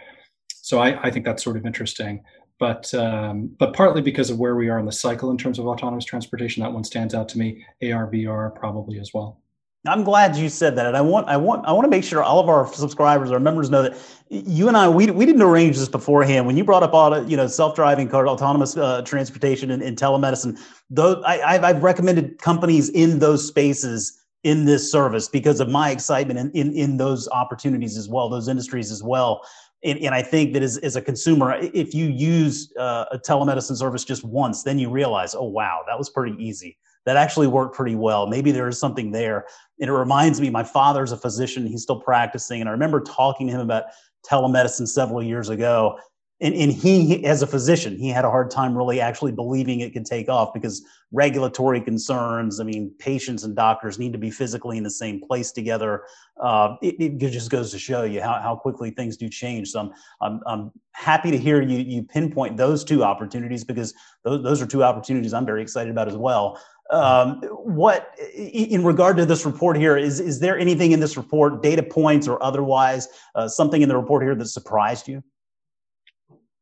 So 0.48 0.78
I, 0.78 1.02
I 1.02 1.10
think 1.10 1.24
that's 1.24 1.42
sort 1.42 1.56
of 1.56 1.66
interesting 1.66 2.22
but 2.58 2.92
um, 2.94 3.50
but 3.58 3.74
partly 3.74 4.00
because 4.02 4.30
of 4.30 4.38
where 4.38 4.54
we 4.54 4.68
are 4.68 4.78
in 4.78 4.86
the 4.86 4.92
cycle 4.92 5.30
in 5.30 5.38
terms 5.38 5.58
of 5.58 5.66
autonomous 5.66 6.04
transportation, 6.04 6.62
that 6.62 6.72
one 6.72 6.84
stands 6.84 7.14
out 7.14 7.28
to 7.30 7.38
me. 7.38 7.64
AR, 7.82 8.10
VR, 8.10 8.54
probably 8.54 8.98
as 8.98 9.12
well. 9.12 9.40
I'm 9.86 10.02
glad 10.02 10.34
you 10.34 10.48
said 10.48 10.76
that, 10.76 10.86
and 10.86 10.96
I 10.96 11.02
want 11.02 11.28
I 11.28 11.36
want 11.36 11.66
I 11.66 11.72
want 11.72 11.84
to 11.84 11.90
make 11.90 12.04
sure 12.04 12.22
all 12.22 12.40
of 12.40 12.48
our 12.48 12.72
subscribers, 12.72 13.30
our 13.30 13.40
members, 13.40 13.68
know 13.68 13.82
that 13.82 13.96
you 14.30 14.66
and 14.68 14.76
I 14.76 14.88
we, 14.88 15.10
we 15.10 15.26
didn't 15.26 15.42
arrange 15.42 15.76
this 15.76 15.88
beforehand. 15.88 16.46
When 16.46 16.56
you 16.56 16.64
brought 16.64 16.82
up 16.82 16.94
auto, 16.94 17.26
you 17.26 17.36
know 17.36 17.46
self 17.46 17.74
driving 17.74 18.08
car, 18.08 18.26
autonomous 18.26 18.76
uh, 18.76 19.02
transportation, 19.02 19.70
and, 19.70 19.82
and, 19.82 19.98
telemedicine, 19.98 20.58
though 20.88 21.22
I, 21.24 21.68
I've 21.68 21.82
recommended 21.82 22.38
companies 22.38 22.88
in 22.88 23.18
those 23.18 23.46
spaces 23.46 24.18
in 24.44 24.66
this 24.66 24.90
service 24.90 25.26
because 25.26 25.58
of 25.58 25.68
my 25.68 25.90
excitement 25.90 26.38
in, 26.38 26.50
in, 26.52 26.72
in 26.74 26.96
those 26.98 27.28
opportunities 27.30 27.96
as 27.96 28.08
well, 28.08 28.28
those 28.28 28.46
industries 28.46 28.90
as 28.90 29.02
well. 29.02 29.42
And, 29.84 29.98
and 29.98 30.14
I 30.14 30.22
think 30.22 30.54
that 30.54 30.62
as, 30.62 30.78
as 30.78 30.96
a 30.96 31.02
consumer, 31.02 31.58
if 31.60 31.94
you 31.94 32.06
use 32.06 32.72
uh, 32.78 33.04
a 33.12 33.18
telemedicine 33.18 33.76
service 33.76 34.04
just 34.04 34.24
once, 34.24 34.62
then 34.62 34.78
you 34.78 34.88
realize, 34.88 35.34
oh, 35.34 35.44
wow, 35.44 35.82
that 35.86 35.98
was 35.98 36.08
pretty 36.08 36.42
easy. 36.42 36.78
That 37.04 37.18
actually 37.18 37.48
worked 37.48 37.76
pretty 37.76 37.94
well. 37.94 38.26
Maybe 38.26 38.50
there 38.50 38.66
is 38.66 38.80
something 38.80 39.12
there. 39.12 39.44
And 39.78 39.90
it 39.90 39.92
reminds 39.92 40.40
me, 40.40 40.48
my 40.48 40.64
father's 40.64 41.12
a 41.12 41.18
physician, 41.18 41.66
he's 41.66 41.82
still 41.82 42.00
practicing. 42.00 42.60
And 42.60 42.68
I 42.68 42.72
remember 42.72 43.00
talking 43.00 43.46
to 43.48 43.52
him 43.52 43.60
about 43.60 43.84
telemedicine 44.26 44.88
several 44.88 45.22
years 45.22 45.50
ago 45.50 45.98
and, 46.40 46.54
and 46.54 46.72
he 46.72 47.24
as 47.24 47.42
a 47.42 47.46
physician 47.46 47.96
he 47.96 48.08
had 48.08 48.24
a 48.24 48.30
hard 48.30 48.50
time 48.50 48.76
really 48.76 49.00
actually 49.00 49.32
believing 49.32 49.80
it 49.80 49.92
could 49.92 50.04
take 50.04 50.28
off 50.28 50.52
because 50.52 50.84
regulatory 51.12 51.80
concerns 51.80 52.60
i 52.60 52.64
mean 52.64 52.92
patients 52.98 53.44
and 53.44 53.54
doctors 53.54 53.98
need 53.98 54.12
to 54.12 54.18
be 54.18 54.30
physically 54.30 54.76
in 54.76 54.82
the 54.82 54.90
same 54.90 55.20
place 55.20 55.52
together. 55.52 56.02
Uh, 56.40 56.76
it, 56.82 56.96
it, 56.98 57.18
just 57.18 57.50
goes 57.50 57.70
to 57.70 57.78
show 57.78 58.02
you 58.02 58.20
how, 58.20 58.40
how 58.40 58.56
quickly 58.56 58.90
things 58.90 59.16
do 59.16 59.28
change. 59.28 59.70
So 59.70 59.80
I'm, 59.80 59.92
I'm, 60.20 60.40
I'm 60.46 60.72
happy 60.92 61.30
to 61.30 61.38
hear 61.38 61.62
you 61.62 61.78
you 61.78 62.02
pinpoint 62.02 62.56
those 62.56 62.84
two 62.84 63.04
opportunities 63.04 63.64
because 63.64 63.94
those, 64.24 64.42
those 64.42 64.62
are 64.62 64.66
two 64.66 64.84
opportunities 64.84 65.32
i'm 65.32 65.46
very 65.46 65.62
excited 65.62 65.90
about 65.90 66.08
as 66.08 66.16
well. 66.16 66.60
Um, 66.90 67.40
what 67.52 68.14
in 68.34 68.84
regard 68.84 69.16
to 69.16 69.24
this 69.24 69.46
report 69.46 69.76
here 69.76 69.96
is 69.96 70.20
is 70.20 70.38
there 70.38 70.58
anything 70.58 70.92
in 70.92 71.00
this 71.00 71.16
report 71.16 71.62
data 71.62 71.82
points 71.82 72.28
or 72.28 72.42
otherwise 72.42 73.08
uh, 73.34 73.48
something 73.48 73.80
in 73.80 73.88
the 73.88 73.96
report 73.96 74.22
here 74.22 74.34
that 74.34 74.46
surprised 74.46 75.08
you 75.08 75.22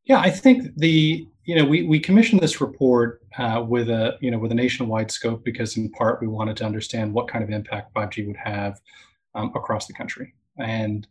yeah, 0.05 0.19
I 0.19 0.29
think 0.29 0.75
the 0.77 1.27
you 1.45 1.55
know 1.55 1.65
we 1.65 1.83
we 1.83 1.99
commissioned 1.99 2.41
this 2.41 2.61
report 2.61 3.21
uh, 3.37 3.63
with 3.67 3.89
a 3.89 4.17
you 4.21 4.31
know 4.31 4.39
with 4.39 4.51
a 4.51 4.55
nationwide 4.55 5.11
scope 5.11 5.43
because 5.43 5.77
in 5.77 5.89
part 5.91 6.21
we 6.21 6.27
wanted 6.27 6.57
to 6.57 6.65
understand 6.65 7.13
what 7.13 7.27
kind 7.27 7.43
of 7.43 7.49
impact 7.49 7.93
5G 7.93 8.27
would 8.27 8.37
have 8.37 8.79
um, 9.35 9.51
across 9.55 9.87
the 9.87 9.93
country, 9.93 10.33
and 10.57 11.07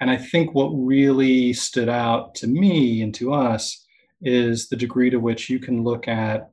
and 0.00 0.10
I 0.10 0.16
think 0.16 0.54
what 0.54 0.68
really 0.68 1.52
stood 1.52 1.88
out 1.88 2.34
to 2.36 2.46
me 2.46 3.02
and 3.02 3.14
to 3.16 3.32
us 3.32 3.84
is 4.22 4.68
the 4.68 4.76
degree 4.76 5.10
to 5.10 5.18
which 5.18 5.50
you 5.50 5.58
can 5.58 5.82
look 5.82 6.08
at 6.08 6.50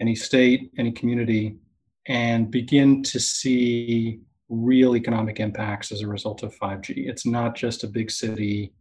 any 0.00 0.14
state, 0.14 0.70
any 0.78 0.92
community, 0.92 1.56
and 2.06 2.50
begin 2.50 3.02
to 3.02 3.18
see 3.18 4.20
real 4.48 4.96
economic 4.96 5.40
impacts 5.40 5.92
as 5.92 6.00
a 6.00 6.06
result 6.06 6.42
of 6.42 6.56
5G. 6.58 7.08
It's 7.08 7.26
not 7.26 7.54
just 7.54 7.84
a 7.84 7.88
big 7.88 8.10
city 8.10 8.72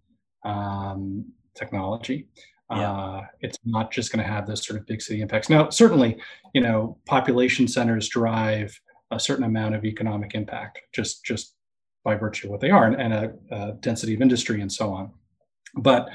um, 0.45 1.25
technology. 1.57 2.27
Yeah. 2.69 2.91
Uh, 2.91 3.21
it's 3.39 3.57
not 3.63 3.91
just 3.91 4.11
going 4.11 4.23
to 4.23 4.29
have 4.29 4.45
those 4.45 4.65
sort 4.65 4.79
of 4.79 4.85
big 4.85 5.01
city 5.01 5.21
impacts. 5.21 5.49
Now, 5.49 5.69
certainly, 5.69 6.17
you 6.53 6.61
know, 6.61 6.97
population 7.05 7.67
centers 7.67 8.09
drive 8.09 8.77
a 9.11 9.19
certain 9.19 9.45
amount 9.45 9.75
of 9.75 9.85
economic 9.85 10.35
impact 10.35 10.79
just 10.93 11.23
just 11.23 11.55
by 12.03 12.15
virtue 12.15 12.47
of 12.47 12.51
what 12.51 12.61
they 12.61 12.71
are 12.71 12.85
and, 12.85 13.01
and 13.01 13.13
a, 13.13 13.33
a, 13.51 13.71
density 13.79 14.13
of 14.13 14.21
industry 14.21 14.61
and 14.61 14.71
so 14.71 14.93
on. 14.93 15.11
But 15.75 16.09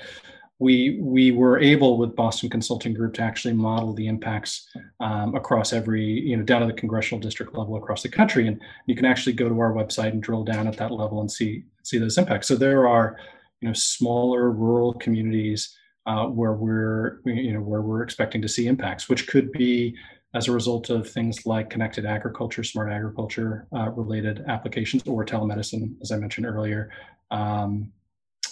we 0.59 0.99
we 1.01 1.33
were 1.33 1.59
able 1.59 1.99
with 1.99 2.15
Boston 2.15 2.49
Consulting 2.49 2.95
Group 2.95 3.15
to 3.15 3.23
actually 3.23 3.55
model 3.55 3.93
the 3.95 4.07
impacts 4.07 4.69
um, 5.01 5.35
across 5.35 5.73
every 5.73 6.05
you 6.05 6.37
know 6.37 6.45
down 6.45 6.61
to 6.61 6.67
the 6.67 6.73
congressional 6.73 7.21
district 7.21 7.57
level 7.57 7.77
across 7.77 8.03
the 8.03 8.09
country, 8.09 8.47
and 8.47 8.61
you 8.87 8.95
can 8.95 9.05
actually 9.05 9.33
go 9.33 9.49
to 9.49 9.59
our 9.59 9.73
website 9.73 10.11
and 10.11 10.23
drill 10.23 10.45
down 10.45 10.67
at 10.67 10.77
that 10.77 10.93
level 10.93 11.21
and 11.21 11.31
see 11.31 11.65
see 11.83 11.99
those 11.99 12.17
impacts. 12.17 12.47
So 12.47 12.55
there 12.57 12.87
are 12.87 13.17
you 13.63 13.69
know 13.69 13.75
smaller 13.75 14.51
rural 14.51 14.93
communities 14.95 15.77
uh, 16.07 16.27
where 16.27 16.53
we're 16.53 17.21
you 17.25 17.53
know 17.53 17.61
where 17.61 17.81
we're 17.81 18.03
expecting 18.03 18.43
to 18.43 18.49
see 18.49 18.67
impacts, 18.67 19.09
which 19.09 19.29
could 19.29 19.51
be 19.53 19.97
as 20.35 20.49
a 20.49 20.53
result 20.53 20.91
of 20.91 21.09
things 21.09 21.47
like 21.47 21.71
connected 21.71 22.05
agriculture, 22.05 22.65
smart 22.65 22.91
agriculture 22.91 23.67
uh, 23.77 23.91
related 23.91 24.45
applications, 24.49 25.07
or 25.07 25.25
telemedicine, 25.25 25.95
as 26.03 26.11
I 26.11 26.17
mentioned 26.17 26.47
earlier. 26.47 26.91
Um, 27.31 27.93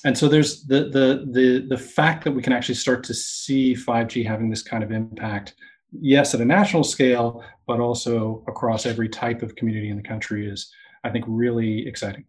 and 0.04 0.16
so 0.16 0.28
there's 0.28 0.64
the 0.64 0.84
the 0.84 1.26
the 1.30 1.66
the 1.68 1.78
fact 1.78 2.24
that 2.24 2.32
we 2.32 2.42
can 2.42 2.52
actually 2.52 2.76
start 2.76 3.02
to 3.04 3.14
see 3.14 3.74
5G 3.74 4.24
having 4.24 4.48
this 4.48 4.62
kind 4.62 4.84
of 4.84 4.92
impact, 4.92 5.54
yes, 5.92 6.34
at 6.34 6.40
a 6.40 6.44
national 6.44 6.84
scale, 6.84 7.44
but 7.66 7.80
also 7.80 8.44
across 8.46 8.86
every 8.86 9.08
type 9.08 9.42
of 9.42 9.56
community 9.56 9.90
in 9.90 9.96
the 9.96 10.02
country 10.02 10.48
is, 10.48 10.72
I 11.02 11.10
think, 11.10 11.24
really 11.26 11.86
exciting. 11.88 12.24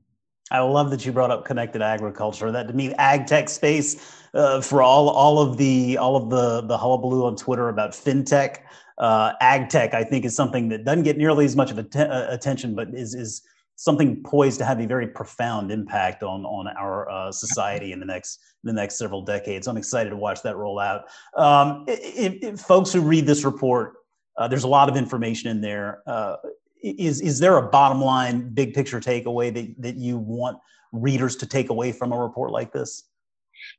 I 0.51 0.59
love 0.59 0.91
that 0.91 1.05
you 1.05 1.11
brought 1.11 1.31
up 1.31 1.45
connected 1.45 1.81
agriculture. 1.81 2.51
That 2.51 2.67
to 2.67 2.73
me, 2.73 2.93
ag 2.95 3.25
tech 3.25 3.49
space 3.49 4.19
uh, 4.33 4.61
for 4.61 4.81
all 4.81 5.09
all 5.09 5.39
of 5.39 5.57
the 5.57 5.97
all 5.97 6.15
of 6.15 6.29
the 6.29 6.61
the 6.61 6.77
hullabaloo 6.77 7.25
on 7.25 7.35
Twitter 7.35 7.69
about 7.69 7.91
fintech, 7.91 8.57
uh, 8.97 9.33
ag 9.39 9.69
tech. 9.69 9.93
I 9.93 10.03
think 10.03 10.25
is 10.25 10.35
something 10.35 10.69
that 10.69 10.83
doesn't 10.83 11.03
get 11.03 11.17
nearly 11.17 11.45
as 11.45 11.55
much 11.55 11.71
of 11.71 11.79
uh, 11.79 12.27
attention, 12.29 12.75
but 12.75 12.89
is 12.93 13.15
is 13.15 13.41
something 13.75 14.21
poised 14.23 14.59
to 14.59 14.65
have 14.65 14.79
a 14.79 14.85
very 14.85 15.07
profound 15.07 15.71
impact 15.71 16.21
on 16.21 16.45
on 16.45 16.67
our 16.67 17.09
uh, 17.09 17.31
society 17.31 17.93
in 17.93 17.99
the 17.99 18.05
next 18.05 18.39
the 18.63 18.73
next 18.73 18.97
several 18.97 19.21
decades. 19.21 19.67
I'm 19.67 19.77
excited 19.77 20.09
to 20.09 20.17
watch 20.17 20.41
that 20.43 20.57
roll 20.57 20.79
out. 20.79 21.05
Um, 21.35 21.85
if, 21.87 22.43
if 22.43 22.59
folks 22.59 22.93
who 22.93 23.01
read 23.01 23.25
this 23.25 23.43
report, 23.43 23.93
uh, 24.37 24.47
there's 24.47 24.65
a 24.65 24.67
lot 24.67 24.89
of 24.89 24.97
information 24.97 25.49
in 25.49 25.61
there. 25.61 26.03
Uh, 26.05 26.35
is 26.81 27.21
is 27.21 27.39
there 27.39 27.57
a 27.57 27.69
bottom 27.69 28.01
line 28.01 28.49
big 28.53 28.73
picture 28.73 28.99
takeaway 28.99 29.53
that, 29.53 29.81
that 29.81 29.95
you 29.97 30.17
want 30.17 30.57
readers 30.91 31.35
to 31.37 31.45
take 31.45 31.69
away 31.69 31.91
from 31.91 32.11
a 32.11 32.19
report 32.19 32.51
like 32.51 32.71
this? 32.71 33.03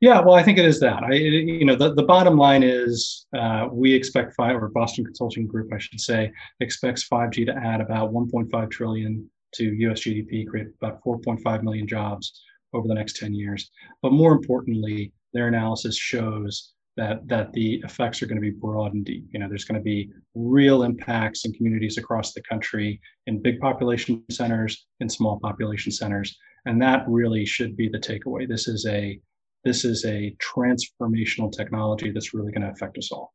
Yeah 0.01 0.21
well 0.21 0.35
i 0.35 0.43
think 0.43 0.59
it 0.59 0.65
is 0.65 0.79
that. 0.81 1.03
I 1.03 1.13
you 1.15 1.65
know 1.65 1.77
the, 1.77 1.95
the 1.95 2.05
bottom 2.05 2.37
line 2.37 2.63
is 2.63 3.27
uh, 3.37 3.69
we 3.71 3.93
expect 3.93 4.35
five 4.35 4.57
or 4.57 4.69
boston 4.69 5.05
consulting 5.05 5.47
group 5.47 5.73
i 5.73 5.79
should 5.79 6.01
say 6.01 6.33
expects 6.61 7.09
5g 7.09 7.47
to 7.47 7.55
add 7.57 7.81
about 7.81 8.13
1.5 8.13 8.71
trillion 8.71 9.29
to 9.55 9.65
us 9.91 10.01
gdp 10.01 10.47
create 10.47 10.69
about 10.81 11.03
4.5 11.03 11.63
million 11.63 11.87
jobs 11.87 12.43
over 12.75 12.89
the 12.89 12.95
next 12.95 13.17
10 13.17 13.35
years. 13.35 13.71
But 14.01 14.13
more 14.13 14.33
importantly 14.33 15.13
their 15.33 15.49
analysis 15.49 15.97
shows 15.97 16.73
that 16.97 17.27
that 17.29 17.53
the 17.53 17.81
effects 17.85 18.23
are 18.23 18.27
going 18.27 18.37
to 18.37 18.43
be 18.43 18.51
broad 18.51 18.95
and 18.95 19.05
deep. 19.05 19.27
You 19.33 19.41
know, 19.41 19.49
there's 19.49 19.65
going 19.65 19.81
to 19.81 19.85
be 19.85 20.11
real 20.35 20.83
impacts 20.83 21.45
in 21.45 21.53
communities 21.53 21.99
across 21.99 22.33
the 22.33 22.43
country, 22.43 23.01
in 23.27 23.41
big 23.41 23.61
population 23.61 24.23
centers, 24.31 24.87
in 25.01 25.09
small 25.09 25.39
population 25.41 25.93
centers, 25.93 26.37
and 26.67 26.81
that 26.83 27.05
really 27.09 27.45
should 27.45 27.77
be 27.77 27.89
the 27.89 27.99
takeaway. 27.99 28.49
This 28.49 28.69
is 28.69 28.87
a 28.87 29.19
this 29.65 29.85
is 29.85 30.05
a 30.05 30.35
transformational 30.43 31.53
technology 31.53 32.11
that's 32.11 32.35
really 32.35 32.53
going 32.53 32.63
to 32.63 32.71
affect 32.71 32.99
us 32.99 33.13
all. 33.13 33.33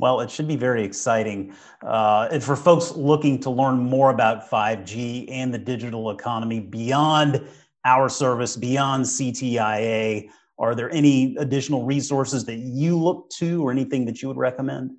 Well, 0.00 0.20
it 0.20 0.30
should 0.30 0.46
be 0.46 0.56
very 0.56 0.84
exciting. 0.84 1.54
Uh, 1.82 2.28
and 2.30 2.42
for 2.42 2.54
folks 2.54 2.92
looking 2.92 3.40
to 3.40 3.50
learn 3.50 3.78
more 3.78 4.10
about 4.10 4.48
5G 4.48 5.26
and 5.28 5.52
the 5.52 5.58
digital 5.58 6.10
economy 6.10 6.60
beyond 6.60 7.44
our 7.84 8.08
service, 8.08 8.56
beyond 8.56 9.04
CTIA, 9.04 10.28
are 10.58 10.74
there 10.74 10.90
any 10.90 11.36
additional 11.38 11.84
resources 11.84 12.44
that 12.46 12.58
you 12.58 12.98
look 12.98 13.30
to 13.30 13.66
or 13.66 13.70
anything 13.70 14.04
that 14.06 14.22
you 14.22 14.28
would 14.28 14.36
recommend? 14.36 14.92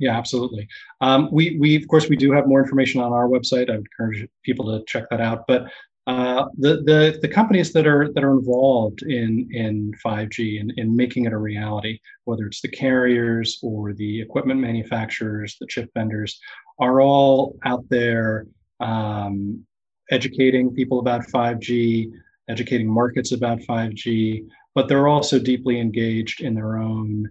Yeah, 0.00 0.16
absolutely. 0.16 0.68
Um, 1.00 1.28
we, 1.30 1.58
we, 1.58 1.76
of 1.76 1.86
course, 1.88 2.08
we 2.08 2.16
do 2.16 2.32
have 2.32 2.46
more 2.46 2.62
information 2.62 3.00
on 3.00 3.12
our 3.12 3.28
website. 3.28 3.68
I 3.68 3.76
would 3.76 3.86
encourage 3.86 4.26
people 4.42 4.66
to 4.66 4.84
check 4.86 5.04
that 5.10 5.20
out. 5.20 5.46
But 5.46 5.70
uh, 6.06 6.46
the, 6.56 6.76
the, 6.84 7.18
the 7.20 7.28
companies 7.28 7.72
that 7.72 7.86
are, 7.86 8.12
that 8.12 8.22
are 8.22 8.32
involved 8.32 9.02
in, 9.02 9.48
in 9.50 9.92
5G 10.04 10.60
and 10.60 10.72
in 10.76 10.94
making 10.94 11.26
it 11.26 11.32
a 11.32 11.38
reality, 11.38 11.98
whether 12.24 12.46
it's 12.46 12.60
the 12.60 12.68
carriers 12.68 13.58
or 13.62 13.92
the 13.92 14.20
equipment 14.20 14.60
manufacturers, 14.60 15.56
the 15.60 15.66
chip 15.66 15.90
vendors, 15.94 16.38
are 16.78 17.00
all 17.00 17.58
out 17.64 17.84
there 17.88 18.46
um, 18.80 19.66
educating 20.10 20.72
people 20.72 21.00
about 21.00 21.22
5G, 21.26 22.12
educating 22.48 22.88
markets 22.88 23.32
about 23.32 23.58
5G, 23.58 24.46
but 24.76 24.88
they're 24.88 25.08
also 25.08 25.38
deeply 25.38 25.80
engaged 25.80 26.42
in 26.42 26.54
their 26.54 26.76
own 26.76 27.26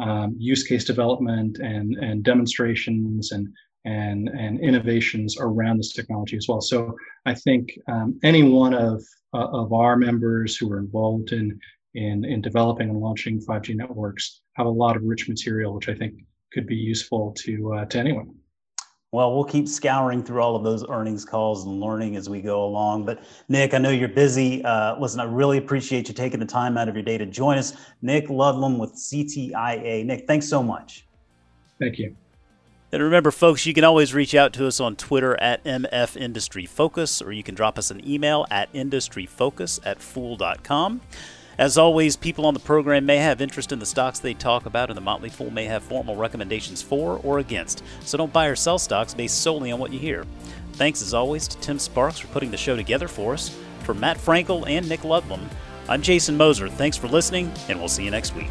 um, 0.00 0.36
use 0.38 0.62
case 0.62 0.84
development 0.84 1.58
and, 1.58 1.96
and 1.96 2.22
demonstrations 2.22 3.32
and, 3.32 3.48
and, 3.86 4.28
and 4.28 4.60
innovations 4.60 5.38
around 5.40 5.78
this 5.78 5.94
technology 5.94 6.36
as 6.36 6.46
well. 6.46 6.60
So 6.60 6.94
I 7.24 7.32
think 7.32 7.72
um, 7.88 8.20
any 8.22 8.42
one 8.42 8.74
of, 8.74 9.02
uh, 9.32 9.48
of 9.48 9.72
our 9.72 9.96
members 9.96 10.58
who 10.58 10.70
are 10.70 10.78
involved 10.78 11.32
in, 11.32 11.58
in, 11.94 12.22
in 12.26 12.42
developing 12.42 12.90
and 12.90 13.00
launching 13.00 13.40
5G 13.40 13.76
networks 13.76 14.42
have 14.56 14.66
a 14.66 14.70
lot 14.70 14.94
of 14.94 15.02
rich 15.02 15.26
material, 15.26 15.74
which 15.74 15.88
I 15.88 15.94
think 15.94 16.14
could 16.52 16.66
be 16.66 16.76
useful 16.76 17.32
to, 17.38 17.74
uh, 17.76 17.84
to 17.86 17.98
anyone. 17.98 18.34
Well, 19.12 19.34
we'll 19.34 19.44
keep 19.44 19.66
scouring 19.66 20.22
through 20.22 20.40
all 20.40 20.54
of 20.54 20.62
those 20.62 20.88
earnings 20.88 21.24
calls 21.24 21.66
and 21.66 21.80
learning 21.80 22.14
as 22.14 22.28
we 22.28 22.40
go 22.40 22.64
along. 22.64 23.06
But 23.06 23.24
Nick, 23.48 23.74
I 23.74 23.78
know 23.78 23.90
you're 23.90 24.08
busy. 24.08 24.64
Uh, 24.64 24.96
listen, 25.00 25.18
I 25.18 25.24
really 25.24 25.58
appreciate 25.58 26.06
you 26.06 26.14
taking 26.14 26.38
the 26.38 26.46
time 26.46 26.78
out 26.78 26.88
of 26.88 26.94
your 26.94 27.02
day 27.02 27.18
to 27.18 27.26
join 27.26 27.58
us. 27.58 27.74
Nick 28.02 28.28
Ludlum 28.28 28.78
with 28.78 28.94
CTIA. 28.94 30.04
Nick, 30.04 30.28
thanks 30.28 30.48
so 30.48 30.62
much. 30.62 31.08
Thank 31.80 31.98
you. 31.98 32.14
And 32.92 33.02
remember, 33.02 33.32
folks, 33.32 33.66
you 33.66 33.74
can 33.74 33.82
always 33.82 34.14
reach 34.14 34.34
out 34.34 34.52
to 34.54 34.66
us 34.68 34.78
on 34.78 34.94
Twitter 34.94 35.40
at 35.40 35.64
MF 35.64 36.16
Industry 36.16 36.66
Focus, 36.66 37.20
or 37.20 37.32
you 37.32 37.42
can 37.42 37.56
drop 37.56 37.78
us 37.78 37.90
an 37.90 38.08
email 38.08 38.46
at 38.48 38.72
industryfocus 38.72 39.80
at 39.84 40.00
fool.com. 40.00 41.00
As 41.60 41.76
always, 41.76 42.16
people 42.16 42.46
on 42.46 42.54
the 42.54 42.60
program 42.60 43.04
may 43.04 43.18
have 43.18 43.42
interest 43.42 43.70
in 43.70 43.80
the 43.80 43.84
stocks 43.84 44.18
they 44.18 44.32
talk 44.32 44.64
about, 44.64 44.88
and 44.88 44.96
the 44.96 45.02
Motley 45.02 45.28
Fool 45.28 45.50
may 45.50 45.66
have 45.66 45.82
formal 45.82 46.16
recommendations 46.16 46.80
for 46.80 47.20
or 47.22 47.38
against. 47.38 47.84
So 48.02 48.16
don't 48.16 48.32
buy 48.32 48.46
or 48.46 48.56
sell 48.56 48.78
stocks 48.78 49.12
based 49.12 49.42
solely 49.42 49.70
on 49.70 49.78
what 49.78 49.92
you 49.92 49.98
hear. 49.98 50.24
Thanks 50.72 51.02
as 51.02 51.12
always 51.12 51.46
to 51.48 51.58
Tim 51.58 51.78
Sparks 51.78 52.18
for 52.18 52.28
putting 52.28 52.50
the 52.50 52.56
show 52.56 52.76
together 52.76 53.08
for 53.08 53.34
us. 53.34 53.54
For 53.80 53.92
Matt 53.92 54.16
Frankel 54.16 54.66
and 54.66 54.88
Nick 54.88 55.00
Ludlum, 55.00 55.50
I'm 55.86 56.00
Jason 56.00 56.38
Moser. 56.38 56.70
Thanks 56.70 56.96
for 56.96 57.08
listening, 57.08 57.52
and 57.68 57.78
we'll 57.78 57.88
see 57.88 58.04
you 58.06 58.10
next 58.10 58.34
week. 58.34 58.48